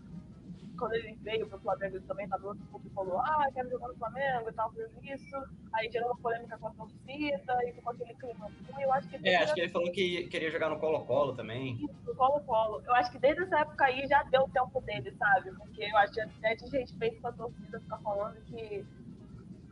quando 0.78 0.94
ele 0.94 1.18
veio 1.22 1.46
pro 1.46 1.58
Flamengo, 1.58 1.96
ele 1.96 2.06
também 2.06 2.28
tava 2.28 2.46
outro 2.46 2.64
clube 2.66 2.88
e 2.88 2.94
falou, 2.94 3.18
ah, 3.18 3.48
quero 3.52 3.68
jogar 3.68 3.88
no 3.88 3.96
Flamengo 3.96 4.48
e 4.48 4.52
tal, 4.52 4.70
fazendo 4.72 5.04
isso. 5.04 5.36
Aí 5.72 5.90
gerou 5.90 6.10
uma 6.10 6.20
polêmica 6.20 6.56
com 6.56 6.68
a 6.68 6.70
torcida 6.70 7.64
e 7.66 7.72
ficou 7.72 7.92
aquele 7.92 8.14
clima. 8.14 8.50
Eu 8.80 8.92
acho 8.92 9.08
que 9.08 9.28
é, 9.28 9.36
acho 9.36 9.54
que 9.54 9.60
ele 9.60 9.68
falou 9.68 9.92
que 9.92 10.28
queria 10.28 10.50
jogar 10.50 10.70
no 10.70 10.78
Colo-Colo 10.78 11.34
também. 11.34 11.74
Isso, 11.74 12.14
Colo-Colo. 12.16 12.82
Eu 12.86 12.94
acho 12.94 13.10
que 13.10 13.18
desde 13.18 13.42
essa 13.42 13.60
época 13.60 13.84
aí 13.84 14.06
já 14.06 14.22
deu 14.24 14.42
o 14.42 14.48
tempo 14.48 14.80
dele, 14.82 15.12
sabe? 15.18 15.52
Porque 15.52 15.82
eu 15.82 15.96
acho 15.98 16.12
que 16.12 16.20
até 16.20 16.54
de 16.54 16.78
respeito 16.78 17.20
com 17.20 17.28
a 17.28 17.32
torcida 17.32 17.80
ficar 17.80 17.98
falando 17.98 18.40
que 18.44 18.86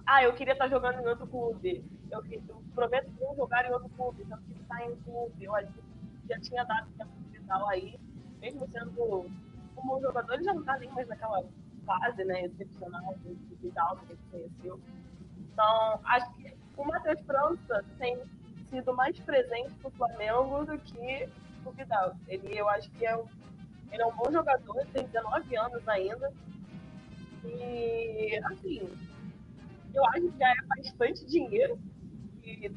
ah, 0.05 0.23
eu 0.23 0.33
queria 0.35 0.53
estar 0.53 0.69
jogando 0.69 1.01
em 1.01 1.07
outro 1.07 1.27
clube. 1.27 1.85
Eu, 2.11 2.25
eu 2.25 2.63
prometo 2.75 3.11
que 3.11 3.19
vou 3.19 3.35
jogar 3.37 3.69
em 3.69 3.73
outro 3.73 3.89
clube, 3.91 4.23
então 4.23 4.39
que 4.39 4.61
estar 4.61 4.85
em 4.85 4.93
um 4.93 4.97
clube. 4.97 5.45
Eu 5.45 5.55
acho 5.55 5.73
que 5.73 5.83
já 6.29 6.41
tinha 6.41 6.65
dado 6.65 6.89
tempo 6.97 7.11
de 7.31 7.41
tal 7.41 7.69
aí, 7.69 7.99
mesmo 8.41 8.69
sendo 8.69 9.31
como 9.87 10.01
jogador, 10.01 10.35
ele 10.35 10.45
já 10.45 10.53
não 10.53 10.65
tá 10.65 10.77
nem 10.79 10.91
mais 10.91 11.09
naquela 11.09 11.43
fase, 11.85 12.25
né, 12.25 12.47
excepcional 12.47 13.15
do 13.23 13.57
Vidal 13.57 13.97
que 13.97 14.13
ele 14.13 14.19
conheceu. 14.31 14.81
Então, 15.39 16.01
acho 16.05 16.35
que 16.35 16.55
o 16.77 16.85
Matheus 16.85 17.21
França 17.21 17.85
tem 17.99 18.19
sido 18.69 18.93
mais 18.95 19.19
presente 19.21 19.73
pro 19.75 19.91
Flamengo 19.93 20.65
do 20.65 20.79
que 20.79 21.29
o 21.65 21.71
Vidal. 21.71 22.17
Ele, 22.27 22.59
eu 22.59 22.69
acho 22.69 22.91
que 22.91 23.07
é 23.07 23.17
um, 23.17 23.25
ele 23.93 24.03
é 24.03 24.07
um 24.07 24.17
bom 24.17 24.31
jogador, 24.31 24.87
tem 24.93 25.07
19 25.07 25.57
anos 25.57 25.89
ainda. 25.89 26.33
E, 27.45 28.39
assim, 28.45 28.81
eu 29.95 30.05
acho 30.07 30.29
que 30.29 30.39
já 30.39 30.51
é 30.51 30.67
bastante 30.67 31.25
dinheiro. 31.27 31.79
E 32.43 32.71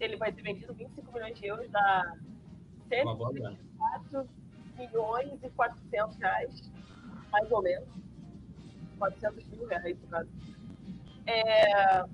ele 0.00 0.16
vai 0.16 0.32
ter 0.32 0.42
vendido 0.42 0.74
25 0.74 1.12
milhões 1.12 1.38
de 1.38 1.46
euros 1.46 1.70
da 1.70 2.16
124 2.88 4.28
milhões 4.76 5.42
e 5.42 5.50
400 5.50 6.16
reais, 6.16 6.72
mais 7.30 7.50
ou 7.50 7.62
menos. 7.62 7.88
400 8.98 9.44
mil 9.48 9.66
reais, 9.66 9.98
no 10.00 10.08
caso. 10.08 10.30
É... 11.26 12.04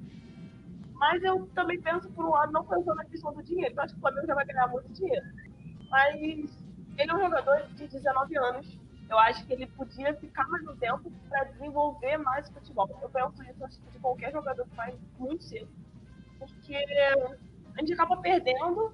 Mas 0.94 1.22
eu 1.22 1.46
também 1.54 1.80
penso, 1.80 2.10
por 2.10 2.24
um 2.24 2.30
lado, 2.30 2.52
não 2.52 2.64
pensando 2.64 2.96
na 2.96 3.04
questão 3.04 3.32
do 3.32 3.42
dinheiro. 3.42 3.74
Eu 3.74 3.82
acho 3.82 3.94
que 3.94 3.98
o 3.98 4.02
Flamengo 4.02 4.26
já 4.26 4.34
vai 4.34 4.46
ganhar 4.46 4.66
muito 4.68 4.92
dinheiro. 4.92 5.26
Mas 5.90 6.14
ele 6.98 7.10
é 7.10 7.14
um 7.14 7.20
jogador 7.20 7.66
de 7.74 7.86
19 7.86 8.38
anos. 8.38 8.78
Eu 9.08 9.18
acho 9.18 9.46
que 9.46 9.52
ele 9.52 9.66
podia 9.68 10.14
ficar 10.16 10.46
mais 10.48 10.66
um 10.66 10.76
tempo 10.76 11.10
para 11.28 11.44
desenvolver 11.44 12.18
mais 12.18 12.50
futebol. 12.50 12.88
Eu 13.00 13.08
penso 13.08 13.42
isso 13.44 13.64
acho 13.64 13.80
que 13.80 13.90
de 13.90 13.98
qualquer 14.00 14.32
jogador 14.32 14.64
que 14.66 14.74
faz 14.74 14.94
muito 15.18 15.44
cedo. 15.44 15.68
Porque 16.38 16.74
a 16.74 17.80
gente 17.80 17.92
acaba 17.92 18.16
perdendo 18.18 18.92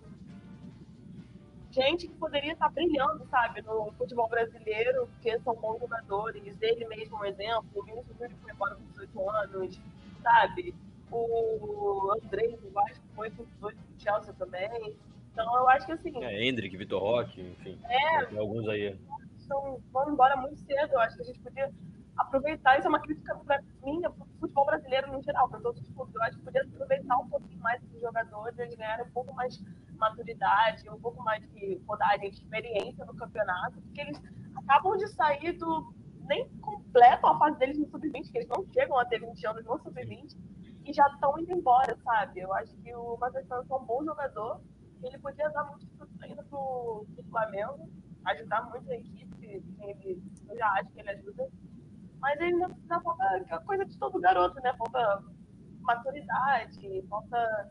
gente 1.75 2.07
que 2.07 2.14
poderia 2.14 2.53
estar 2.53 2.68
brilhando, 2.70 3.27
sabe, 3.27 3.61
no 3.62 3.93
futebol 3.99 4.29
brasileiro, 4.29 5.09
porque 5.09 5.39
são 5.41 5.55
bons 5.57 5.81
jogadores. 5.81 6.57
Ele 6.61 6.87
mesmo 6.87 7.18
um 7.18 7.25
exemplo. 7.25 7.66
O 7.75 7.83
Vinícius 7.83 8.16
Júnior 8.16 8.39
foi 8.41 8.53
embora 8.53 8.75
com 8.77 8.85
18 8.85 9.31
anos, 9.31 9.81
sabe? 10.22 10.75
O 11.11 12.12
André 12.12 12.49
do 12.49 12.70
Vasco 12.70 13.05
foi 13.14 13.31
com 13.31 13.45
18 13.45 13.77
pro 13.77 14.01
Chelsea 14.01 14.35
também. 14.35 14.97
Então 15.33 15.57
eu 15.57 15.68
acho 15.68 15.87
que 15.87 15.93
assim. 15.93 16.25
É, 16.25 16.45
Hendrick, 16.45 16.77
Vitor 16.77 17.03
Roque, 17.03 17.41
enfim. 17.41 17.79
É. 17.89 18.39
Alguns 18.39 18.68
aí. 18.68 18.97
São, 19.39 19.81
vão 19.93 20.11
embora 20.11 20.37
muito 20.37 20.57
cedo. 20.57 20.93
Eu 20.93 21.01
acho 21.01 21.16
que 21.16 21.22
a 21.22 21.27
gente 21.27 21.41
podia 21.41 21.70
aproveitar. 22.16 22.79
Isso 22.79 22.87
é 22.87 22.89
uma 22.89 23.01
crítica 23.01 23.35
para 23.45 23.61
mim, 23.85 24.01
o 24.07 24.34
futebol 24.45 24.66
brasileiro 24.66 25.12
no 25.12 25.22
geral, 25.22 25.49
para 25.49 25.61
todos 25.61 25.80
os 25.80 25.88
clubes. 25.90 26.14
Eu 26.14 26.22
acho 26.22 26.38
que 26.38 26.45
podia 26.45 26.62
aproveitar 26.62 27.16
um 27.18 27.28
pouquinho 27.28 27.61
mais 27.61 27.82
esses 27.82 28.01
jogadores, 28.01 28.59
eles 28.59 28.74
ganharem 28.74 29.07
um 29.07 29.11
pouco 29.11 29.34
mais 29.34 29.59
maturidade, 29.97 30.88
um 30.90 31.01
pouco 31.01 31.22
mais 31.22 31.42
de 31.53 31.80
rodagem, 31.86 32.28
experiência 32.28 33.05
no 33.05 33.14
campeonato, 33.14 33.80
porque 33.80 34.01
eles 34.01 34.20
acabam 34.57 34.97
de 34.97 35.09
sair 35.09 35.53
do. 35.53 35.95
nem 36.28 36.49
completam 36.61 37.30
a 37.30 37.38
fase 37.38 37.59
deles 37.59 37.78
no 37.78 37.86
sub-20, 37.86 38.30
que 38.30 38.38
eles 38.38 38.49
não 38.49 38.64
chegam 38.72 38.99
a 38.99 39.05
ter 39.05 39.20
20 39.20 39.47
anos 39.47 39.64
no 39.64 39.78
sub-20 39.78 40.36
e 40.84 40.92
já 40.92 41.07
estão 41.09 41.38
indo 41.38 41.53
embora, 41.53 41.97
sabe? 42.05 42.40
Eu 42.40 42.53
acho 42.55 42.74
que 42.76 42.95
o 42.95 43.16
Matheus 43.16 43.47
Santos 43.47 43.70
é 43.70 43.74
um 43.74 43.84
bom 43.84 44.05
jogador, 44.05 44.61
ele 45.03 45.18
podia 45.18 45.49
dar 45.51 45.64
muito 45.64 45.86
ainda 46.20 46.42
pro, 46.45 47.07
pro 47.14 47.24
Flamengo, 47.30 47.88
ajudar 48.26 48.62
muito 48.70 48.90
a 48.90 48.95
equipe, 48.95 49.62
ele, 49.80 50.22
eu 50.49 50.57
já 50.57 50.68
acho 50.72 50.90
que 50.90 51.01
ele 51.01 51.11
ajuda, 51.11 51.49
mas 52.25 52.41
ainda, 52.41 52.66
ainda 52.66 53.01
falta 53.03 53.22
aquela 53.37 53.61
coisa 53.61 53.85
de 53.85 53.99
todo 53.99 54.18
garoto, 54.18 54.59
né? 54.62 54.75
Falta 54.79 55.22
maturidade, 55.83 57.05
falta, 57.07 57.70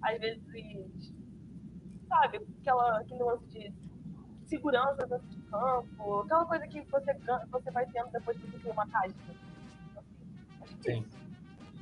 às 0.00 0.18
vezes, 0.20 0.40
sabe, 2.08 2.40
aquela, 2.60 3.00
aquele 3.00 3.24
lance 3.24 3.44
de 3.48 3.74
segurança 4.46 5.04
dentro 5.08 5.26
de 5.26 5.42
campo, 5.42 6.20
aquela 6.20 6.44
coisa 6.44 6.68
que 6.68 6.80
você, 6.82 7.12
você 7.50 7.70
vai 7.72 7.84
tendo 7.86 8.12
depois 8.12 8.38
que 8.38 8.46
você 8.46 8.58
cria 8.60 8.72
uma 8.72 8.86
tática. 8.86 9.34
Sim. 10.82 11.04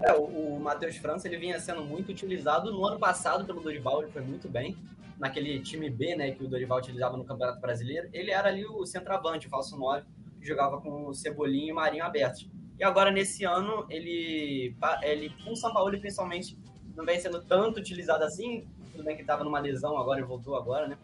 É, 0.01 0.15
o, 0.15 0.25
o 0.57 0.61
Matheus 0.61 0.97
França 0.97 1.29
ele 1.29 1.37
vinha 1.37 1.61
sendo 1.61 1.85
muito 1.85 2.11
utilizado 2.11 2.73
no 2.73 2.87
ano 2.87 2.99
passado 2.99 3.45
pelo 3.45 3.61
Dorival, 3.61 4.01
ele 4.03 4.13
foi 4.13 4.23
muito 4.23 4.49
bem. 4.49 4.79
Naquele 5.19 5.61
time 5.61 5.91
B, 5.91 6.17
né, 6.17 6.31
que 6.31 6.43
o 6.43 6.49
Dorival 6.49 6.79
utilizava 6.79 7.19
no 7.19 7.25
Campeonato 7.25 7.61
Brasileiro, 7.61 8.09
ele 8.15 8.31
era 8.31 8.49
ali 8.49 8.65
o 8.65 8.87
centroavante, 8.87 9.47
o 9.47 9.51
falso 9.51 9.77
9, 9.77 10.07
que 10.07 10.18
jogava 10.41 10.81
com 10.81 11.07
o 11.07 11.15
Cebolinha 11.15 11.71
e 11.71 11.73
Marinho 11.73 12.05
abertos. 12.05 12.49
E 12.79 12.85
agora, 12.85 13.11
nesse 13.11 13.45
ano, 13.45 13.87
ele, 13.91 14.77
ele 15.03 15.31
com 15.45 15.53
o 15.53 15.57
São 15.57 15.73
Paulo, 15.73 15.99
principalmente, 15.99 16.57
não 16.97 17.05
vem 17.05 17.19
sendo 17.19 17.43
tanto 17.43 17.81
utilizado 17.81 18.25
assim, 18.25 18.67
tudo 18.93 19.05
bem 19.05 19.15
que 19.15 19.23
ele 19.23 19.27
tava 19.27 19.45
numa 19.45 19.59
lesão 19.59 19.97
agora 19.99 20.21
e 20.21 20.25
voltou 20.25 20.57
agora, 20.57 20.87
né? 20.87 20.99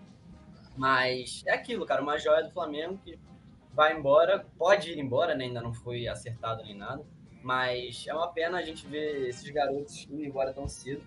Mas 0.77 1.43
é 1.47 1.53
aquilo, 1.53 1.87
cara, 1.87 2.03
uma 2.03 2.19
joia 2.19 2.43
do 2.43 2.51
Flamengo 2.51 2.99
que 3.05 3.19
vai 3.73 3.97
embora, 3.97 4.47
pode 4.57 4.91
ir 4.91 4.99
embora, 4.99 5.35
né? 5.35 5.45
Ainda 5.45 5.61
não 5.61 5.73
foi 5.73 6.07
acertado 6.07 6.63
nem 6.63 6.77
nada. 6.77 7.05
Mas 7.43 8.05
é 8.07 8.15
uma 8.15 8.29
pena 8.29 8.59
a 8.59 8.63
gente 8.63 8.87
ver 8.87 9.29
esses 9.29 9.49
garotos 9.51 10.07
indo 10.11 10.25
embora 10.25 10.53
tão 10.53 10.67
cedo. 10.67 11.03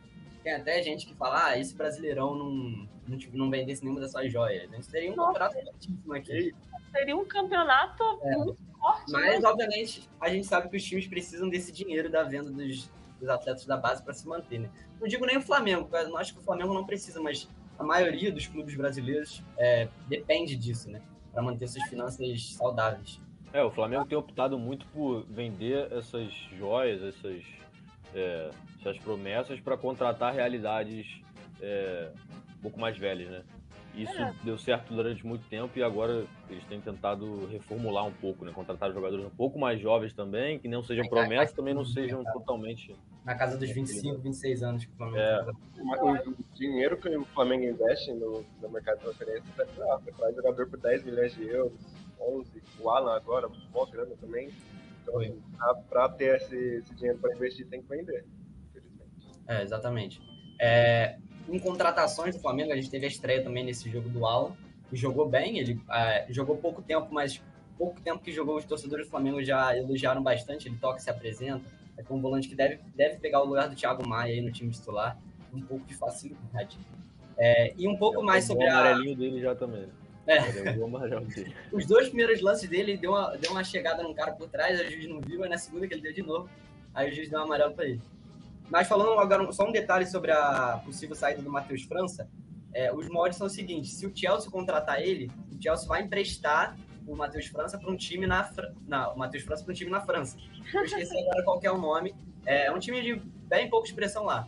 Tem 0.48 0.56
até 0.56 0.82
gente 0.82 1.06
que 1.06 1.14
fala, 1.14 1.48
ah, 1.48 1.60
esse 1.60 1.76
brasileirão 1.76 2.34
não, 2.34 2.88
não, 3.06 3.18
tipo, 3.18 3.38
não 3.38 3.50
vendesse 3.50 3.84
nenhuma 3.84 4.00
dessas 4.00 4.32
joias. 4.32 4.72
A 4.72 4.76
gente 4.78 4.88
teria 4.88 5.12
um 5.12 5.16
Nossa, 5.18 5.38
campeonato 5.38 5.72
fortíssimo 5.72 6.14
aqui. 6.14 6.56
Seria 6.90 7.18
um 7.18 7.26
campeonato 7.26 8.04
é. 8.24 8.38
muito 8.38 8.64
forte. 8.72 9.12
Mas, 9.12 9.42
né? 9.42 9.50
obviamente, 9.50 10.10
a 10.22 10.30
gente 10.30 10.48
sabe 10.48 10.70
que 10.70 10.78
os 10.78 10.84
times 10.86 11.06
precisam 11.06 11.50
desse 11.50 11.70
dinheiro 11.74 12.10
da 12.10 12.24
venda 12.24 12.50
dos, 12.50 12.90
os 13.22 13.28
atletas 13.28 13.66
da 13.66 13.76
base 13.76 14.02
para 14.02 14.14
se 14.14 14.26
manter, 14.26 14.60
né? 14.60 14.70
Não 15.02 15.08
digo 15.10 15.26
nem 15.26 15.36
o 15.36 15.42
Flamengo, 15.42 15.90
eu 15.92 16.18
acho 16.18 16.34
que 16.34 16.40
o 16.40 16.44
Flamengo 16.44 16.74
não 16.74 16.86
precisa, 16.86 17.22
mas 17.22 17.50
a 17.78 17.84
maioria 17.84 18.32
dos 18.32 18.48
clubes 18.48 18.74
brasileiros 18.74 19.44
é, 19.58 19.90
depende 20.08 20.56
disso, 20.56 20.90
né? 20.90 21.02
Para 21.34 21.44
manter 21.44 21.68
suas 21.68 21.84
finanças 21.90 22.54
saudáveis. 22.54 23.20
É, 23.52 23.62
o 23.62 23.70
Flamengo 23.70 24.06
tem 24.06 24.18
optado 24.18 24.58
muito 24.58 24.88
por 24.88 25.26
vender 25.26 25.92
essas 25.92 26.32
joias, 26.58 27.04
essas, 27.04 27.44
é, 28.14 28.50
essas 28.80 28.98
promessas 29.00 29.60
para 29.60 29.78
contratar 29.78 30.34
realidades 30.34 31.22
é, 31.62 32.12
um 32.58 32.62
pouco 32.62 32.80
mais 32.80 32.98
velhas, 32.98 33.30
né? 33.30 33.44
Isso 33.98 34.22
é. 34.22 34.34
deu 34.44 34.58
certo 34.60 34.94
durante 34.94 35.26
muito 35.26 35.48
tempo 35.50 35.78
e 35.78 35.82
agora 35.82 36.24
eles 36.50 36.64
têm 36.66 36.80
tentado 36.80 37.48
reformular 37.48 38.06
um 38.06 38.12
pouco, 38.12 38.46
né? 38.46 38.52
Contratar 38.54 38.94
jogadores 38.94 39.26
um 39.26 39.30
pouco 39.32 39.58
mais 39.58 39.82
jovens 39.82 40.14
também, 40.14 40.60
que 40.60 40.68
não 40.68 40.84
sejam 40.84 41.08
promessas, 41.10 41.56
também 41.56 41.74
não 41.74 41.84
sejam 41.84 42.24
totalmente. 42.24 42.96
Na 43.26 43.34
casa 43.34 43.58
dos 43.58 43.70
25, 43.72 44.20
26 44.20 44.64
anos 44.64 44.86
que 44.86 44.92
o 44.92 44.96
Flamengo 44.96 45.18
é. 45.18 45.46
O, 45.80 46.36
dinheiro 46.54 46.96
que 46.98 47.10
o 47.10 47.26
Flamengo 47.26 47.64
investe 47.64 48.14
no, 48.14 48.46
no 48.62 48.70
mercado 48.70 49.00
de 49.00 49.04
transferência 49.06 49.44
é 49.58 49.66
pra, 49.66 50.00
traz 50.16 50.36
jogador 50.36 50.68
por 50.68 50.80
10 50.80 51.04
milhões 51.04 51.34
de 51.34 51.48
euros, 51.48 51.80
11. 52.22 52.64
O 52.80 52.90
Alan 52.92 53.16
agora, 53.16 53.50
mó 53.74 53.86
grana 53.86 54.16
também. 54.22 54.50
Então, 55.08 55.22
assim, 55.22 55.42
para 55.90 56.10
ter 56.10 56.36
esse, 56.36 56.56
esse 56.56 56.94
dinheiro 56.96 57.18
para 57.20 57.34
investir, 57.34 57.66
tem 57.68 57.82
que 57.82 57.88
vender, 57.88 58.26
infelizmente. 58.70 59.40
É, 59.48 59.64
exatamente. 59.64 60.22
É, 60.60 61.18
em 61.48 61.58
contratações 61.60 62.36
do 62.36 62.42
Flamengo, 62.42 62.74
a 62.74 62.76
gente 62.76 62.90
teve 62.90 63.06
a 63.06 63.08
estreia 63.08 63.42
também 63.42 63.64
nesse 63.64 63.90
jogo 63.90 64.10
do 64.10 64.26
Alan, 64.26 64.56
que 64.90 64.96
jogou 64.98 65.28
bem, 65.28 65.60
ele 65.60 65.82
é, 65.90 66.28
jogou 66.30 66.58
pouco 66.58 66.82
tempo, 66.82 67.08
mas 67.12 67.42
pouco 67.78 68.02
tempo 68.02 68.22
que 68.22 68.32
jogou, 68.32 68.58
os 68.58 68.66
torcedores 68.66 69.08
do 69.08 69.10
Flamengo 69.10 69.42
já 69.44 69.76
elogiaram 69.78 70.22
bastante, 70.22 70.68
ele 70.68 70.78
toca 70.78 71.00
e 71.00 71.02
se 71.02 71.10
apresenta, 71.10 71.64
é 71.98 72.14
um 72.14 72.22
volante 72.22 72.48
que 72.48 72.56
deve, 72.56 72.80
deve 72.96 73.18
pegar 73.18 73.42
o 73.42 73.46
lugar 73.46 73.70
do 73.70 73.76
Thiago 73.76 74.08
Maia 74.08 74.34
aí 74.34 74.42
no 74.42 74.52
time 74.52 74.72
titular, 74.72 75.18
um 75.54 75.62
pouco 75.62 75.86
de 75.86 75.96
facilidade. 75.96 76.78
É, 77.38 77.74
e 77.78 77.88
um 77.88 77.96
pouco 77.96 78.22
é, 78.22 78.24
mais 78.24 78.46
sobre 78.46 78.66
o 78.66 78.70
a... 78.70 78.80
amarelinho 78.80 79.16
dele 79.16 79.40
já 79.40 79.56
também. 79.56 79.88
É. 80.28 80.40
Os 81.72 81.86
dois 81.86 82.10
primeiros 82.10 82.42
lances 82.42 82.70
dele, 82.70 82.98
deu 82.98 83.12
uma, 83.12 83.38
deu 83.38 83.52
uma 83.52 83.64
chegada 83.64 84.04
num 84.04 84.14
cara 84.14 84.34
por 84.34 84.50
trás, 84.50 84.80
a 84.80 84.84
juiz 84.84 85.08
não 85.08 85.22
viu, 85.22 85.44
aí 85.44 85.50
na 85.50 85.58
segunda 85.58 85.88
que 85.88 85.94
ele 85.94 86.02
deu 86.02 86.14
de 86.14 86.22
novo, 86.22 86.50
aí 86.94 87.10
o 87.10 87.16
juiz 87.16 87.30
deu 87.30 87.40
um 87.40 87.44
amarelo 87.44 87.74
para 87.74 87.86
ele. 87.86 88.02
Mas 88.70 88.88
falando 88.88 89.18
agora 89.18 89.50
só 89.54 89.66
um 89.66 89.72
detalhe 89.72 90.06
sobre 90.06 90.32
a 90.32 90.82
possível 90.84 91.16
saída 91.16 91.42
do 91.42 91.50
Matheus 91.50 91.84
França, 91.84 92.30
é, 92.74 92.94
os 92.94 93.08
moldes 93.08 93.38
são 93.38 93.48
os 93.48 93.54
seguintes: 93.54 93.94
se 93.94 94.06
o 94.06 94.12
Chelsea 94.14 94.52
contratar 94.52 95.02
ele, 95.02 95.32
o 95.50 95.62
Chelsea 95.62 95.88
vai 95.88 96.02
emprestar 96.02 96.78
o 97.08 97.16
Matheus 97.16 97.48
França 97.48 97.78
para 97.78 97.90
um 97.90 97.96
time 97.96 98.28
na, 98.28 98.46
o 99.16 99.18
Matheus 99.18 99.44
França 99.44 99.64
para 99.64 99.72
um 99.72 99.76
time 99.76 99.90
na 99.90 100.02
França. 100.02 100.38
Eu 100.74 100.84
esqueci 100.84 101.18
agora 101.18 101.44
qual 101.44 101.60
é 101.64 101.72
o 101.72 101.78
nome. 101.78 102.14
É 102.46 102.70
um 102.70 102.80
time 102.80 103.02
de 103.02 103.16
bem 103.48 103.70
pouca 103.70 103.88
expressão 103.88 104.26
lá. 104.26 104.48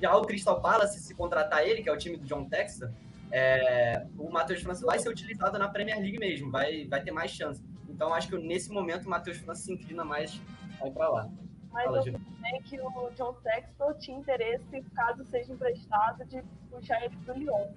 Já 0.00 0.16
o 0.16 0.22
Crystal 0.22 0.60
Palace, 0.60 1.00
se 1.00 1.14
contratar 1.14 1.66
ele, 1.66 1.82
que 1.82 1.88
é 1.88 1.92
o 1.92 1.98
time 1.98 2.16
do 2.16 2.24
John 2.24 2.48
Texas, 2.48 2.90
é, 3.30 4.06
o 4.16 4.30
Matheus 4.30 4.62
França 4.62 4.84
vai 4.84 4.98
ser 4.98 5.08
utilizado 5.08 5.58
na 5.58 5.68
Premier 5.68 5.98
League 5.98 6.18
mesmo, 6.18 6.50
vai, 6.50 6.86
vai 6.86 7.02
ter 7.02 7.10
mais 7.10 7.30
chance. 7.30 7.62
Então 7.88 8.12
acho 8.14 8.28
que 8.28 8.38
nesse 8.38 8.70
momento 8.70 9.06
o 9.06 9.10
Matheus 9.10 9.38
França 9.38 9.62
se 9.62 9.72
inclina 9.72 10.04
mais 10.04 10.40
ir 10.84 10.90
para 10.92 11.08
lá. 11.08 11.30
Mas 11.72 11.84
Fala, 11.84 11.98
eu 11.98 12.04
vi 12.04 12.12
também 12.12 12.62
que 12.62 12.80
o 12.80 13.10
John 13.16 13.34
Textor 13.42 13.94
tinha 13.98 14.18
interesse, 14.18 14.82
caso 14.94 15.24
seja 15.24 15.52
emprestado, 15.52 16.24
de 16.24 16.42
puxar 16.70 17.04
ele 17.04 17.16
pro 17.24 17.34
Lyon. 17.34 17.68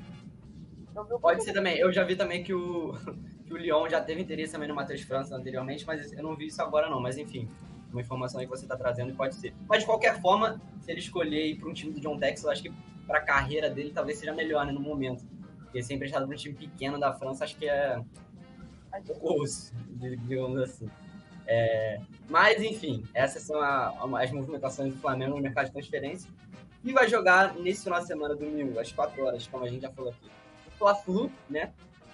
Pode 1.21 1.43
ser 1.43 1.53
também. 1.53 1.77
Eu 1.77 1.91
já 1.91 2.03
vi 2.03 2.15
também 2.15 2.43
que 2.43 2.53
o, 2.53 2.93
que 3.45 3.53
o 3.53 3.57
Lyon 3.57 3.89
já 3.89 4.01
teve 4.01 4.21
interesse 4.21 4.53
também 4.53 4.67
no 4.67 4.75
Matheus 4.75 5.01
França 5.01 5.35
anteriormente, 5.35 5.85
mas 5.85 6.11
eu 6.11 6.23
não 6.23 6.35
vi 6.35 6.47
isso 6.47 6.61
agora 6.61 6.89
não. 6.89 7.01
Mas 7.01 7.17
enfim, 7.17 7.49
uma 7.91 8.01
informação 8.01 8.39
aí 8.39 8.45
que 8.45 8.51
você 8.51 8.65
está 8.65 8.77
trazendo 8.77 9.11
e 9.11 9.13
pode 9.13 9.35
ser. 9.35 9.53
Mas 9.67 9.79
de 9.79 9.85
qualquer 9.85 10.19
forma, 10.21 10.61
se 10.79 10.91
ele 10.91 10.99
escolher 10.99 11.47
ir 11.47 11.55
para 11.55 11.69
um 11.69 11.73
time 11.73 11.93
do 11.93 11.99
John 11.99 12.17
Textor, 12.17 12.49
eu 12.49 12.53
acho 12.53 12.63
que 12.63 12.73
para 13.05 13.19
a 13.19 13.21
carreira 13.21 13.69
dele 13.69 13.91
talvez 13.93 14.17
seja 14.17 14.33
melhor 14.33 14.65
né, 14.65 14.71
no 14.71 14.79
momento. 14.79 15.25
Porque 15.71 15.81
ser 15.81 15.93
emprestado 15.93 16.27
para 16.27 16.35
um 16.35 16.37
time 16.37 16.53
pequeno 16.53 16.99
da 16.99 17.13
França, 17.13 17.45
acho 17.45 17.55
que 17.55 17.65
é 17.65 17.97
osso, 19.21 19.73
digamos 19.87 20.59
assim. 20.59 20.89
É, 21.47 22.01
mas, 22.29 22.61
enfim, 22.61 23.05
essas 23.13 23.43
são 23.43 23.61
a, 23.61 23.95
as 24.21 24.31
movimentações 24.31 24.93
do 24.93 24.99
Flamengo 24.99 25.37
no 25.37 25.41
mercado 25.41 25.67
de 25.67 25.71
transferência. 25.71 26.29
E 26.83 26.91
vai 26.91 27.07
jogar 27.07 27.55
nesse 27.55 27.85
final 27.85 28.01
de 28.01 28.07
semana, 28.07 28.35
domingo, 28.35 28.77
às 28.79 28.91
4 28.91 29.23
horas, 29.23 29.47
como 29.47 29.63
a 29.63 29.69
gente 29.69 29.81
já 29.81 29.91
falou 29.91 30.11
aqui. 30.11 30.29
Fla-Flu, 30.77 31.31
né? 31.49 31.71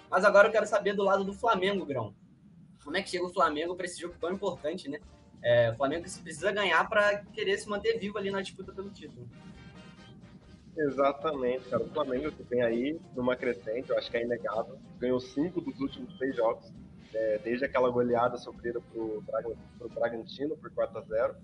Mas 0.08 0.24
agora 0.24 0.46
eu 0.46 0.52
quero 0.52 0.66
saber 0.66 0.94
do 0.94 1.02
lado 1.02 1.24
do 1.24 1.32
Flamengo, 1.32 1.84
Grão. 1.84 2.14
Como 2.84 2.96
é 2.96 3.02
que 3.02 3.10
chega 3.10 3.24
o 3.24 3.32
Flamengo 3.32 3.74
para 3.74 3.86
esse 3.86 4.00
jogo 4.00 4.14
tão 4.20 4.30
importante, 4.30 4.88
né? 4.88 5.00
É, 5.42 5.70
o 5.72 5.76
Flamengo 5.76 6.02
precisa 6.02 6.52
ganhar 6.52 6.88
para 6.88 7.24
querer 7.32 7.58
se 7.58 7.68
manter 7.68 7.98
vivo 7.98 8.18
ali 8.18 8.30
na 8.30 8.40
disputa 8.40 8.72
pelo 8.72 8.90
título. 8.90 9.28
Exatamente, 10.78 11.68
cara. 11.68 11.82
O 11.82 11.88
Flamengo 11.88 12.30
que 12.30 12.42
vem 12.44 12.62
aí 12.62 13.00
numa 13.16 13.34
crescente, 13.34 13.90
eu 13.90 13.98
acho 13.98 14.08
que 14.10 14.16
é 14.16 14.22
inegável. 14.22 14.78
Ganhou 14.98 15.18
cinco 15.18 15.60
dos 15.60 15.78
últimos 15.80 16.16
seis 16.16 16.36
jogos 16.36 16.72
é, 17.12 17.38
desde 17.38 17.64
aquela 17.64 17.90
goleada 17.90 18.36
sofrida 18.36 18.80
pro, 18.80 19.22
pro 19.78 19.88
Bragantino 19.88 20.56
por 20.56 20.70
4 20.70 20.98
a 20.98 21.02
0 21.02 21.34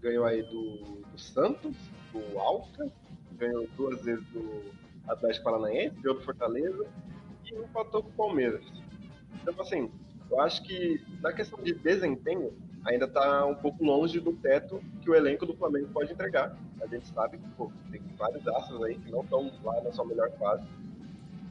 Ganhou 0.00 0.24
aí 0.24 0.42
do, 0.42 1.02
do 1.12 1.18
Santos, 1.18 1.76
do 2.12 2.38
Alca, 2.38 2.90
ganhou 3.36 3.68
duas 3.76 4.02
vezes 4.02 4.24
do 4.30 4.72
Atlético 5.06 5.44
Paranaense, 5.44 5.94
ganhou 6.00 6.18
do 6.18 6.24
Fortaleza 6.24 6.84
e 7.44 7.54
empatou 7.54 8.02
com 8.02 8.08
o 8.08 8.12
Palmeiras. 8.12 8.64
Então, 9.40 9.54
assim, 9.60 9.88
eu 10.28 10.40
acho 10.40 10.64
que 10.64 11.00
na 11.20 11.32
questão 11.32 11.62
de 11.62 11.72
desempenho, 11.74 12.52
ainda 12.84 13.04
está 13.06 13.46
um 13.46 13.54
pouco 13.54 13.84
longe 13.84 14.20
do 14.20 14.32
teto 14.32 14.82
que 15.00 15.10
o 15.10 15.14
elenco 15.14 15.46
do 15.46 15.54
Flamengo 15.54 15.88
pode 15.88 16.12
entregar. 16.12 16.56
A 16.80 16.86
gente 16.86 17.06
sabe 17.08 17.38
que 17.38 17.48
pô, 17.50 17.70
tem 17.90 18.00
vários 18.18 18.46
astros 18.48 18.82
aí 18.82 18.96
que 18.96 19.10
não 19.10 19.22
estão 19.22 19.52
lá 19.62 19.80
na 19.82 19.92
sua 19.92 20.04
melhor 20.04 20.30
fase 20.38 20.66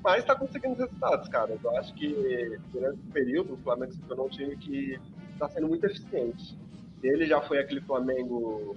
mas 0.03 0.19
está 0.19 0.35
conseguindo 0.35 0.75
resultados, 0.75 1.27
cara. 1.29 1.57
Eu 1.63 1.77
acho 1.77 1.93
que 1.93 2.59
durante 2.71 2.99
o 2.99 3.11
período 3.11 3.53
o 3.53 3.57
Flamengo 3.57 3.93
se 3.93 4.01
tornou 4.01 4.25
um 4.25 4.29
time 4.29 4.57
que 4.57 4.99
está 5.33 5.47
sendo 5.49 5.67
muito 5.67 5.85
eficiente. 5.85 6.57
Ele 7.03 7.25
já 7.25 7.41
foi 7.41 7.59
aquele 7.59 7.81
Flamengo, 7.81 8.75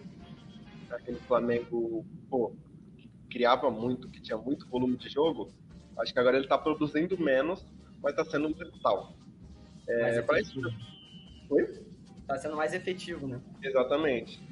aquele 0.90 1.18
Flamengo, 1.20 2.04
pô, 2.28 2.52
que 2.96 3.08
criava 3.30 3.70
muito, 3.70 4.08
que 4.10 4.20
tinha 4.20 4.36
muito 4.36 4.68
volume 4.68 4.96
de 4.96 5.08
jogo. 5.08 5.50
Acho 5.98 6.12
que 6.12 6.18
agora 6.18 6.36
ele 6.36 6.44
está 6.44 6.58
produzindo 6.58 7.18
menos, 7.18 7.66
mas 8.02 8.12
está 8.12 8.24
sendo 8.24 8.48
um 8.48 8.52
resultado. 8.52 9.14
É, 9.88 10.20
para 10.22 10.40
isso. 10.40 10.60
Oi? 11.50 11.83
Está 12.24 12.38
sendo 12.38 12.56
mais 12.56 12.72
efetivo, 12.72 13.28
né? 13.28 13.38
Exatamente. 13.62 14.42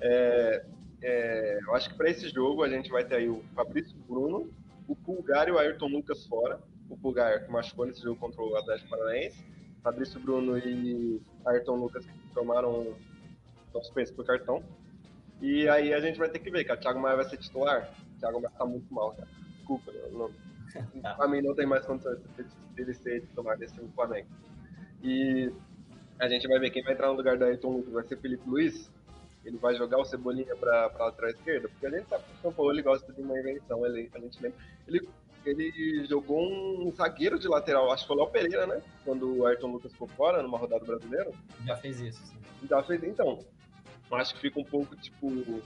É, 0.00 0.64
é, 1.00 1.60
eu 1.62 1.74
acho 1.74 1.88
que 1.90 1.96
para 1.96 2.10
esse 2.10 2.28
jogo 2.28 2.64
a 2.64 2.68
gente 2.68 2.90
vai 2.90 3.04
ter 3.04 3.14
aí 3.14 3.28
o 3.28 3.44
Fabrício 3.54 3.96
Bruno, 4.08 4.52
o 4.88 4.96
Pulgar 4.96 5.48
e 5.48 5.52
o 5.52 5.58
Ayrton 5.58 5.86
Lucas 5.86 6.26
fora. 6.26 6.58
O 6.90 6.96
Pulgar 6.96 7.44
que 7.44 7.50
machucou 7.50 7.86
nesse 7.86 8.02
jogo 8.02 8.18
contra 8.18 8.42
o 8.42 8.56
Atlético 8.56 8.90
Paranaense. 8.90 9.46
Fabrício 9.84 10.18
Bruno 10.18 10.58
e 10.58 11.22
Ayrton 11.46 11.76
Lucas 11.76 12.04
que 12.04 12.34
tomaram 12.34 12.92
suspensos 13.72 14.14
por 14.14 14.26
cartão. 14.26 14.62
E 15.40 15.68
aí 15.68 15.94
a 15.94 16.00
gente 16.00 16.18
vai 16.18 16.28
ter 16.28 16.40
que 16.40 16.50
ver, 16.50 16.68
o 16.70 16.76
Thiago 16.76 17.00
Maia 17.00 17.16
vai 17.16 17.24
ser 17.24 17.36
titular. 17.36 17.88
O 18.16 18.18
Thiago 18.18 18.40
Maia 18.40 18.54
tá 18.58 18.66
muito 18.66 18.92
mal, 18.92 19.12
cara. 19.12 19.28
Desculpa, 19.56 19.92
não, 20.10 20.28
pra 21.16 21.28
mim 21.28 21.40
não 21.40 21.54
tem 21.54 21.66
mais 21.66 21.86
condições 21.86 22.18
dele 22.74 22.94
ser 22.94 23.20
titular 23.20 23.56
desse 23.56 23.78
Flamengo. 23.94 24.28
E 25.02 25.52
a 26.22 26.28
gente 26.28 26.46
vai 26.46 26.58
ver 26.60 26.70
quem 26.70 26.84
vai 26.84 26.92
entrar 26.92 27.08
no 27.08 27.14
lugar 27.14 27.36
do 27.36 27.44
Ayrton 27.44 27.78
Lucas. 27.78 27.92
Vai 27.92 28.04
ser 28.04 28.16
Felipe 28.16 28.48
Luiz, 28.48 28.88
ele 29.44 29.58
vai 29.58 29.74
jogar 29.74 29.98
o 29.98 30.04
Cebolinha 30.04 30.54
para 30.54 30.84
a 30.84 31.04
lateral 31.06 31.30
esquerda, 31.30 31.68
porque 31.68 31.84
a 31.84 31.90
gente 31.90 32.08
sabe 32.08 32.22
que 32.22 32.34
o 32.34 32.42
São 32.42 32.52
Paulo 32.52 32.70
ele 32.70 32.80
gosta 32.80 33.12
de 33.12 33.20
uma 33.20 33.36
invenção, 33.36 33.84
ele, 33.84 34.08
a 34.14 34.20
gente 34.20 34.40
lembra. 34.40 34.58
Ele, 34.86 35.08
ele 35.44 36.06
jogou 36.06 36.40
um 36.40 36.92
zagueiro 36.92 37.40
de 37.40 37.48
lateral, 37.48 37.90
acho 37.90 38.04
que 38.04 38.06
foi 38.06 38.16
o 38.16 38.20
Léo 38.20 38.30
Pereira, 38.30 38.68
né? 38.68 38.80
Quando 39.04 39.38
o 39.38 39.46
Ayrton 39.46 39.72
Lucas 39.72 39.90
ficou 39.90 40.06
fora 40.06 40.40
numa 40.44 40.56
rodada 40.56 40.84
brasileira. 40.84 41.32
Já 41.66 41.76
fez 41.76 41.98
isso, 41.98 42.24
sim. 42.24 42.38
Já 42.70 42.80
fez, 42.84 43.02
então. 43.02 43.44
Acho 44.12 44.34
que 44.34 44.40
fica 44.42 44.60
um 44.60 44.64
pouco, 44.64 44.94
tipo. 44.94 45.60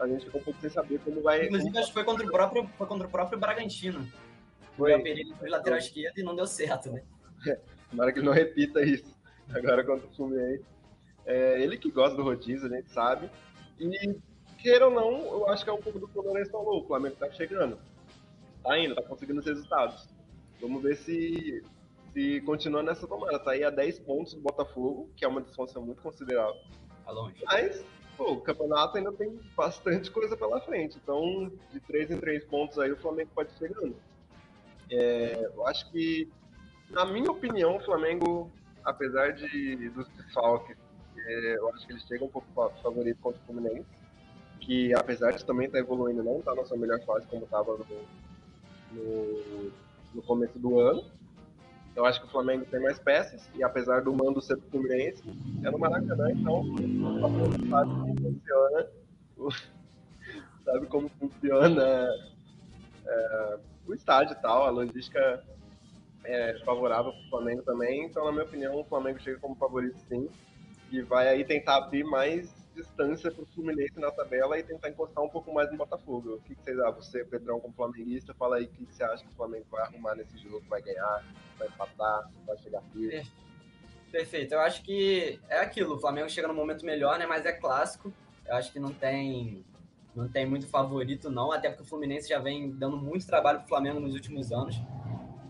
A 0.00 0.08
gente 0.08 0.24
fica 0.24 0.38
um 0.38 0.42
pouco 0.42 0.60
sem 0.60 0.68
saber 0.68 0.98
como 1.04 1.22
vai. 1.22 1.46
Inclusive, 1.46 1.78
acho 1.78 1.88
que 1.88 1.94
foi 1.94 2.04
contra 2.04 2.26
o 2.26 2.30
próprio, 2.30 2.68
foi 2.76 2.86
contra 2.88 3.06
o 3.06 3.10
próprio 3.10 3.38
Bragantino. 3.38 4.04
Foi. 4.76 4.92
O 4.96 5.02
Pereira 5.02 5.36
foi 5.36 5.48
lateral 5.48 5.78
esquerdo 5.78 6.18
e 6.18 6.24
não 6.24 6.34
deu 6.34 6.46
certo, 6.46 6.90
né? 6.90 7.04
É, 7.46 7.60
tomara 7.88 8.12
que 8.12 8.18
ele 8.18 8.26
não 8.26 8.32
repita 8.32 8.82
isso. 8.82 9.15
Agora 9.54 9.84
contra 9.84 10.06
o 10.06 10.14
Fluminense. 10.14 10.64
É, 11.24 11.60
ele 11.60 11.76
que 11.76 11.90
gosta 11.90 12.16
do 12.16 12.22
rodízio, 12.22 12.66
a 12.66 12.76
gente 12.76 12.90
sabe. 12.90 13.30
E, 13.78 14.16
queira 14.58 14.88
ou 14.88 14.94
não, 14.94 15.40
eu 15.40 15.48
acho 15.48 15.64
que 15.64 15.70
é 15.70 15.72
um 15.72 15.80
pouco 15.80 15.98
do 15.98 16.08
que 16.08 16.18
o 16.18 16.22
Lourenço 16.22 16.50
falou. 16.50 16.82
O 16.82 16.86
Flamengo 16.86 17.16
tá 17.16 17.30
chegando. 17.30 17.78
Tá 18.62 18.78
indo, 18.78 18.94
tá 18.94 19.02
conseguindo 19.02 19.40
os 19.40 19.46
resultados. 19.46 20.08
Vamos 20.60 20.82
ver 20.82 20.96
se, 20.96 21.62
se 22.12 22.40
continua 22.42 22.82
nessa 22.82 23.06
tomada. 23.06 23.38
Tá 23.38 23.52
aí 23.52 23.62
a 23.62 23.70
10 23.70 24.00
pontos 24.00 24.34
do 24.34 24.40
Botafogo, 24.40 25.10
que 25.16 25.24
é 25.24 25.28
uma 25.28 25.40
distância 25.40 25.80
muito 25.80 26.02
considerável. 26.02 26.56
Tá 27.04 27.12
longe. 27.12 27.36
Mas, 27.44 27.84
pô, 28.16 28.32
o 28.32 28.40
campeonato 28.40 28.96
ainda 28.96 29.12
tem 29.12 29.38
bastante 29.56 30.10
coisa 30.10 30.36
pela 30.36 30.60
frente. 30.60 30.98
Então, 31.02 31.50
de 31.72 31.80
3 31.80 32.12
em 32.12 32.18
3 32.18 32.44
pontos 32.44 32.78
aí, 32.78 32.90
o 32.90 32.96
Flamengo 32.96 33.30
pode 33.34 33.52
chegando. 33.58 33.94
É, 34.90 35.50
eu 35.54 35.66
acho 35.66 35.90
que, 35.90 36.28
na 36.90 37.04
minha 37.04 37.30
opinião, 37.30 37.76
o 37.76 37.80
Flamengo, 37.80 38.50
apesar 38.86 39.32
de 39.32 39.90
dos 39.90 40.08
desfalques 40.10 40.76
é, 41.18 41.56
eu 41.56 41.68
acho 41.70 41.86
que 41.86 41.92
eles 41.92 42.06
chegam 42.06 42.28
um 42.28 42.30
pouco 42.30 42.46
favorito 42.82 43.18
contra 43.20 43.40
o 43.40 43.44
Fluminense. 43.46 43.86
que 44.60 44.94
apesar 44.94 45.32
de 45.32 45.44
também 45.44 45.66
estar 45.66 45.78
tá 45.78 45.84
evoluindo, 45.84 46.22
não 46.22 46.38
está 46.38 46.54
na 46.54 46.64
sua 46.64 46.76
melhor 46.76 47.00
fase 47.00 47.26
como 47.26 47.44
estava 47.44 47.76
no, 47.76 47.86
no, 48.92 49.72
no, 50.14 50.22
começo 50.22 50.58
do 50.58 50.78
ano. 50.78 51.04
Eu 51.94 52.04
acho 52.04 52.20
que 52.20 52.26
o 52.26 52.30
Flamengo 52.30 52.64
tem 52.66 52.80
mais 52.80 52.98
peças, 52.98 53.48
e 53.54 53.64
apesar 53.64 54.02
do 54.02 54.14
mando 54.14 54.40
ser 54.40 54.56
do 54.56 54.62
Fluminense, 54.70 55.22
é 55.64 55.70
no 55.70 55.78
Maracanã, 55.78 56.30
então 56.30 56.62
sabe 57.70 57.90
como 57.94 58.20
funciona, 58.20 58.88
sabe 60.64 60.86
como 60.86 61.08
funciona 61.18 62.08
é, 63.06 63.58
o 63.86 63.94
estádio 63.94 64.34
e 64.34 64.42
tal, 64.42 64.64
a 64.64 64.70
logística 64.70 65.42
é 66.26 66.58
favorável 66.64 67.12
para 67.12 67.22
o 67.22 67.28
Flamengo 67.30 67.62
também, 67.62 68.04
então 68.04 68.24
na 68.24 68.32
minha 68.32 68.44
opinião 68.44 68.80
o 68.80 68.84
Flamengo 68.84 69.20
chega 69.20 69.38
como 69.38 69.54
favorito 69.56 69.98
sim, 70.08 70.28
e 70.90 71.02
vai 71.02 71.28
aí 71.28 71.44
tentar 71.44 71.76
abrir 71.76 72.04
mais 72.04 72.54
distância 72.74 73.30
para 73.30 73.42
o 73.42 73.46
Fluminense 73.46 73.98
na 73.98 74.10
tabela 74.10 74.58
e 74.58 74.62
tentar 74.62 74.90
encostar 74.90 75.24
um 75.24 75.28
pouco 75.28 75.52
mais 75.52 75.70
no 75.70 75.78
Botafogo. 75.78 76.34
O 76.34 76.40
que, 76.42 76.54
que 76.54 76.62
vocês 76.62 76.78
acham? 76.78 77.00
Você, 77.00 77.24
Pedrão, 77.24 77.58
como 77.58 77.74
flamenguista, 77.74 78.34
fala 78.34 78.56
aí 78.56 78.64
o 78.64 78.68
que, 78.68 78.84
que 78.84 78.94
você 78.94 79.02
acha 79.02 79.24
que 79.24 79.30
o 79.30 79.34
Flamengo 79.34 79.64
vai 79.70 79.82
arrumar 79.82 80.14
nesse 80.14 80.36
jogo, 80.36 80.62
vai 80.68 80.82
ganhar, 80.82 81.24
vai 81.58 81.68
empatar, 81.68 82.30
vai 82.46 82.58
chegar 82.58 82.82
firme. 82.92 83.26
Perfeito. 84.12 84.52
Eu 84.52 84.60
acho 84.60 84.82
que 84.82 85.40
é 85.48 85.60
aquilo. 85.60 85.96
O 85.96 85.98
Flamengo 85.98 86.28
chega 86.28 86.46
no 86.46 86.54
momento 86.54 86.84
melhor, 86.84 87.18
né? 87.18 87.26
Mas 87.26 87.44
é 87.44 87.52
clássico. 87.52 88.12
Eu 88.46 88.54
acho 88.54 88.72
que 88.72 88.78
não 88.78 88.92
tem 88.92 89.64
não 90.14 90.28
tem 90.28 90.46
muito 90.46 90.66
favorito, 90.66 91.30
não. 91.30 91.52
Até 91.52 91.68
porque 91.68 91.82
o 91.82 91.86
Fluminense 91.86 92.28
já 92.28 92.38
vem 92.38 92.70
dando 92.70 92.96
muito 92.96 93.26
trabalho 93.26 93.58
pro 93.60 93.68
Flamengo 93.68 94.00
nos 94.00 94.14
últimos 94.14 94.52
anos. 94.52 94.76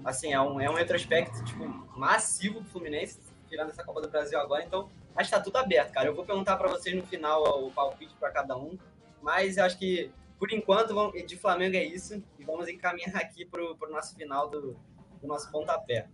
Assim, 0.06 0.32
é 0.32 0.40
um, 0.40 0.60
é 0.60 0.70
um 0.70 0.74
retrospecto, 0.74 1.44
tipo, 1.44 1.66
massivo 1.98 2.60
pro 2.60 2.70
Fluminense, 2.70 3.18
tirando 3.48 3.70
essa 3.70 3.84
Copa 3.84 4.00
do 4.00 4.08
Brasil 4.08 4.38
agora. 4.38 4.64
Então, 4.64 4.88
Acho 5.16 5.30
que 5.30 5.36
tá 5.36 5.42
tudo 5.42 5.56
aberto, 5.56 5.92
cara. 5.92 6.08
Eu 6.08 6.14
vou 6.14 6.26
perguntar 6.26 6.56
para 6.56 6.68
vocês 6.68 6.94
no 6.94 7.02
final 7.06 7.66
o 7.66 7.70
palpite 7.72 8.14
para 8.20 8.30
cada 8.30 8.56
um, 8.56 8.78
mas 9.22 9.56
eu 9.56 9.64
acho 9.64 9.78
que 9.78 10.10
por 10.38 10.52
enquanto 10.52 10.92
de 11.26 11.36
Flamengo 11.36 11.74
é 11.74 11.84
isso 11.84 12.22
e 12.38 12.44
vamos 12.44 12.68
encaminhar 12.68 13.16
aqui 13.16 13.46
pro, 13.46 13.74
pro 13.76 13.90
nosso 13.90 14.14
final 14.14 14.50
do, 14.50 14.76
do 15.20 15.26
nosso 15.26 15.50
pontapé. 15.50 16.06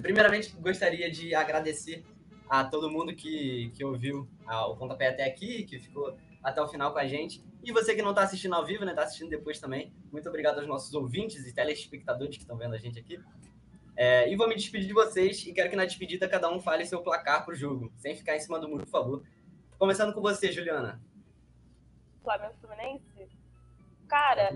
Primeiramente, 0.00 0.56
gostaria 0.58 1.10
de 1.10 1.34
agradecer 1.34 2.02
a 2.48 2.64
todo 2.64 2.90
mundo 2.90 3.14
que, 3.14 3.70
que 3.74 3.84
ouviu 3.84 4.26
o 4.48 4.76
pontapé 4.76 5.08
até 5.08 5.26
aqui, 5.26 5.64
que 5.64 5.78
ficou 5.78 6.16
até 6.44 6.60
o 6.62 6.68
final 6.68 6.92
com 6.92 6.98
a 6.98 7.06
gente. 7.06 7.42
E 7.64 7.72
você 7.72 7.94
que 7.94 8.02
não 8.02 8.10
está 8.10 8.22
assistindo 8.22 8.54
ao 8.54 8.64
vivo, 8.66 8.84
né, 8.84 8.92
está 8.92 9.02
assistindo 9.02 9.30
depois 9.30 9.58
também. 9.58 9.92
Muito 10.12 10.28
obrigado 10.28 10.58
aos 10.58 10.68
nossos 10.68 10.92
ouvintes 10.94 11.46
e 11.46 11.54
telespectadores 11.54 12.36
que 12.36 12.42
estão 12.42 12.58
vendo 12.58 12.74
a 12.74 12.78
gente 12.78 12.98
aqui. 12.98 13.18
É, 13.96 14.30
e 14.30 14.36
vou 14.36 14.46
me 14.46 14.54
despedir 14.54 14.86
de 14.86 14.92
vocês 14.92 15.46
e 15.46 15.52
quero 15.52 15.70
que 15.70 15.76
na 15.76 15.84
despedida 15.84 16.28
cada 16.28 16.50
um 16.50 16.60
fale 16.60 16.84
seu 16.84 17.00
placar 17.00 17.44
pro 17.44 17.54
jogo, 17.54 17.90
sem 17.96 18.14
ficar 18.14 18.36
em 18.36 18.40
cima 18.40 18.58
do 18.58 18.68
muro, 18.68 18.84
por 18.84 18.90
favor. 18.90 19.22
Começando 19.78 20.12
com 20.12 20.20
você, 20.20 20.52
Juliana. 20.52 21.00
Flamengo 22.22 22.54
Fluminense? 22.60 23.28
Cara, 24.08 24.50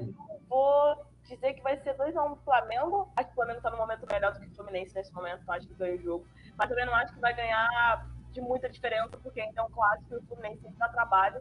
vou 0.49 1.07
dizer 1.25 1.55
que 1.55 1.63
vai 1.63 1.77
ser 1.79 1.97
2x1 1.97 2.33
um 2.33 2.37
Flamengo. 2.37 3.11
Acho 3.17 3.29
que 3.29 3.33
o 3.33 3.35
Flamengo 3.35 3.61
tá 3.61 3.71
no 3.71 3.77
momento 3.77 4.07
melhor 4.11 4.33
do 4.33 4.41
que 4.41 4.47
o 4.47 4.55
Fluminense 4.55 4.95
nesse 4.95 5.13
momento, 5.13 5.43
então 5.43 5.55
acho 5.55 5.67
que 5.67 5.75
ganha 5.75 5.95
o 5.95 6.03
jogo. 6.03 6.27
Mas 6.57 6.69
também 6.69 6.87
não 6.87 6.95
acho 6.95 7.15
que 7.15 7.21
vai 7.21 7.35
ganhar 7.35 8.07
de 8.33 8.41
muita 8.41 8.69
diferença, 8.69 9.17
porque 9.19 9.41
ainda 9.41 9.61
é 9.61 9.65
um 9.65 9.71
clássico 9.71 10.15
e 10.15 10.17
o 10.17 10.23
Fluminense 10.23 10.63
que 10.63 10.79
dar 10.79 10.89
trabalho. 10.89 11.41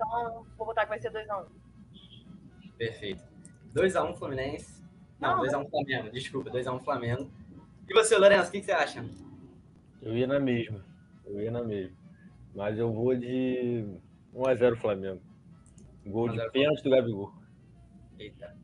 Então, 0.00 0.46
vou 0.56 0.66
botar 0.66 0.84
que 0.84 0.88
vai 0.88 0.98
ser 0.98 1.12
2x1. 1.12 1.44
Um. 1.44 2.70
Perfeito. 2.78 3.22
2x1 3.74 4.10
um, 4.10 4.14
Fluminense. 4.14 4.82
Não, 5.20 5.38
2x1 5.40 5.66
um 5.66 5.68
Flamengo, 5.68 6.10
desculpa, 6.10 6.50
2x1 6.50 6.74
um 6.74 6.80
Flamengo. 6.80 7.30
E 7.86 7.92
você, 7.92 8.16
Lourenço, 8.16 8.48
o 8.48 8.52
que, 8.52 8.60
que, 8.60 8.66
você 8.66 8.72
acha? 8.72 9.04
Eu 10.00 10.16
ia 10.16 10.26
na 10.26 10.40
mesma. 10.40 10.82
Eu 11.26 11.40
ia 11.40 11.50
na 11.50 11.62
mesma. 11.62 11.94
Mas 12.54 12.78
eu 12.78 12.90
vou 12.90 13.14
de 13.14 13.84
1x0 14.34 14.76
Flamengo. 14.76 15.20
Gol 16.06 16.30
de 16.30 16.50
pênalti 16.50 16.82
do 16.82 16.90
Gabigol. 16.90 17.34
Eita. 18.18 18.56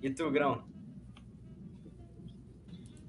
E 0.00 0.08
tu, 0.10 0.30
Grão? 0.30 0.64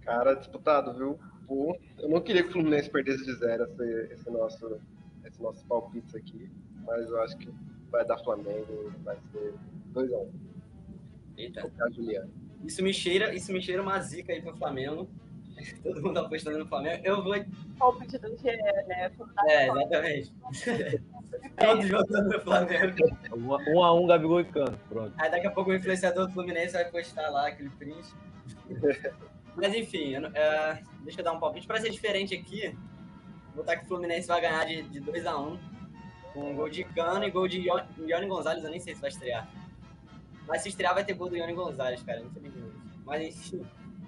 Cara, 0.02 0.34
disputado, 0.34 0.94
viu? 0.94 1.18
Pô, 1.48 1.78
eu 2.00 2.10
não 2.10 2.22
queria 2.22 2.44
que 2.44 2.50
o 2.50 2.52
Fluminense 2.52 2.90
perdesse 2.90 3.24
de 3.24 3.34
zero 3.36 3.64
esse, 3.64 4.14
esse, 4.14 4.30
nosso, 4.30 4.82
esse 5.24 5.42
nosso 5.42 5.66
palpite 5.66 6.18
aqui, 6.18 6.50
mas 6.90 7.10
eu 7.10 7.22
acho 7.22 7.38
que 7.38 7.50
vai 7.92 8.06
dar 8.06 8.18
Flamengo, 8.18 8.92
vai 9.04 9.18
ser 9.32 9.54
2x1. 9.94 10.30
Eita. 11.38 11.72
Isso 12.66 12.84
me 12.84 12.94
cheira, 12.94 13.34
isso 13.34 13.54
me 13.54 13.62
cheira 13.62 13.82
uma 13.82 14.00
zica 14.02 14.34
aí 14.34 14.42
pro 14.42 14.56
Flamengo. 14.58 15.08
Todo 15.84 16.02
mundo 16.02 16.20
apostando 16.20 16.58
no 16.58 16.68
Flamengo. 16.68 17.02
Eu 17.06 17.24
vou. 17.24 17.36
Palpite 17.78 18.18
do 18.18 18.30
GE, 18.38 18.46
né? 18.88 19.12
É, 19.48 19.68
exatamente. 19.68 20.34
Todos 21.58 21.86
jogando 21.86 22.30
no 22.30 22.42
Flamengo. 22.42 22.96
Um 23.68 23.84
a 23.84 23.94
um, 23.94 24.08
Gabigol 24.08 24.42
e 24.42 24.46
Cano. 24.46 24.78
Pronto. 24.90 25.14
Aí 25.18 25.30
daqui 25.30 25.48
a 25.48 25.52
pouco 25.52 25.70
o 25.70 25.76
influenciador 25.76 26.28
do 26.28 26.34
Fluminense 26.34 26.74
vai 26.74 26.90
postar 26.90 27.30
lá 27.30 27.48
aquele 27.48 27.70
print. 27.72 28.14
Mas 29.56 29.74
enfim, 29.76 30.16
eu, 30.16 30.28
uh, 30.28 31.04
deixa 31.04 31.20
eu 31.20 31.24
dar 31.24 31.34
um 31.34 31.40
palpite. 31.40 31.68
Pra 31.68 31.80
ser 31.80 31.90
diferente 31.90 32.34
aqui, 32.34 32.76
vou 33.48 33.58
botar 33.58 33.78
que 33.78 33.86
o 33.86 33.88
Fluminense 33.88 34.28
vai 34.28 34.42
ganhar 34.42 34.66
de, 34.66 34.84
de 34.84 35.02
2x1. 35.02 35.60
Com 36.34 36.52
um 36.52 36.56
gol 36.56 36.70
de 36.70 36.84
Cano 36.84 37.26
e 37.26 37.32
gol 37.32 37.48
de 37.48 37.68
Ione 37.68 38.28
Gonzalez. 38.28 38.64
Eu 38.64 38.72
nem 38.72 38.80
sei 38.80 38.96
se 38.96 39.02
vai 39.02 39.10
estrear. 39.10 39.50
Mas 40.48 40.62
se 40.62 40.70
estrear 40.70 40.94
vai 40.94 41.04
ter 41.04 41.14
gol 41.14 41.30
do 41.30 41.38
Ione 41.38 41.54
Gonzalez, 41.54 42.02
cara, 42.04 42.22
infelizmente. 42.22 42.76
Mas 43.06 43.24
enfim, 43.24 43.66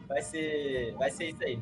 vai 0.08 0.22
ser, 0.22 0.94
vai 0.96 1.12
ser 1.12 1.30
isso 1.30 1.44
aí. 1.44 1.60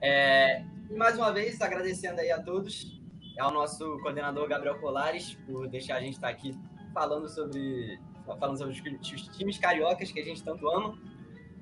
É, 0.00 0.64
e 0.90 0.94
mais 0.94 1.16
uma 1.16 1.32
vez, 1.32 1.60
agradecendo 1.60 2.20
aí 2.20 2.30
a 2.30 2.42
todos, 2.42 3.00
ao 3.38 3.50
nosso 3.50 3.98
coordenador 4.00 4.48
Gabriel 4.48 4.78
Colares, 4.78 5.34
por 5.46 5.68
deixar 5.68 5.96
a 5.96 6.00
gente 6.00 6.14
estar 6.14 6.28
aqui 6.28 6.56
falando 6.92 7.28
sobre, 7.28 7.98
falando 8.38 8.56
sobre 8.56 8.74
os 8.74 9.28
times 9.36 9.58
cariocas 9.58 10.12
que 10.12 10.20
a 10.20 10.24
gente 10.24 10.42
tanto 10.42 10.68
ama. 10.68 10.96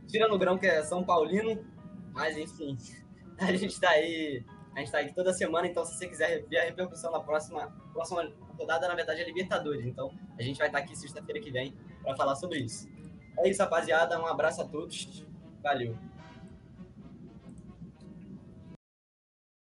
Tirando 0.08 0.34
o 0.34 0.38
grão 0.38 0.58
que 0.58 0.66
é 0.66 0.82
São 0.82 1.04
Paulino, 1.04 1.64
mas 2.12 2.36
enfim, 2.36 2.76
a 3.38 3.52
gente 3.52 3.72
está 3.72 3.90
aí 3.90 4.44
a 4.74 4.78
gente 4.78 4.86
está 4.88 4.98
aqui 5.00 5.14
toda 5.14 5.32
semana, 5.32 5.66
então 5.66 5.84
se 5.84 5.96
você 5.96 6.08
quiser 6.08 6.44
ver 6.46 6.58
a 6.58 6.64
repercussão 6.64 7.12
na 7.12 7.20
próxima, 7.20 7.72
próxima 7.92 8.32
rodada, 8.58 8.88
na 8.88 8.94
verdade, 8.94 9.20
é 9.20 9.24
Libertadores. 9.24 9.84
Então 9.84 10.10
a 10.38 10.42
gente 10.42 10.58
vai 10.58 10.68
estar 10.68 10.78
tá 10.78 10.84
aqui 10.84 10.96
sexta-feira 10.96 11.40
que 11.40 11.50
vem 11.50 11.74
para 12.02 12.16
falar 12.16 12.36
sobre 12.36 12.60
isso. 12.60 12.88
É 13.38 13.48
isso, 13.48 13.62
rapaziada. 13.62 14.18
Um 14.20 14.26
abraço 14.26 14.62
a 14.62 14.64
todos. 14.64 15.26
Valeu. 15.62 15.96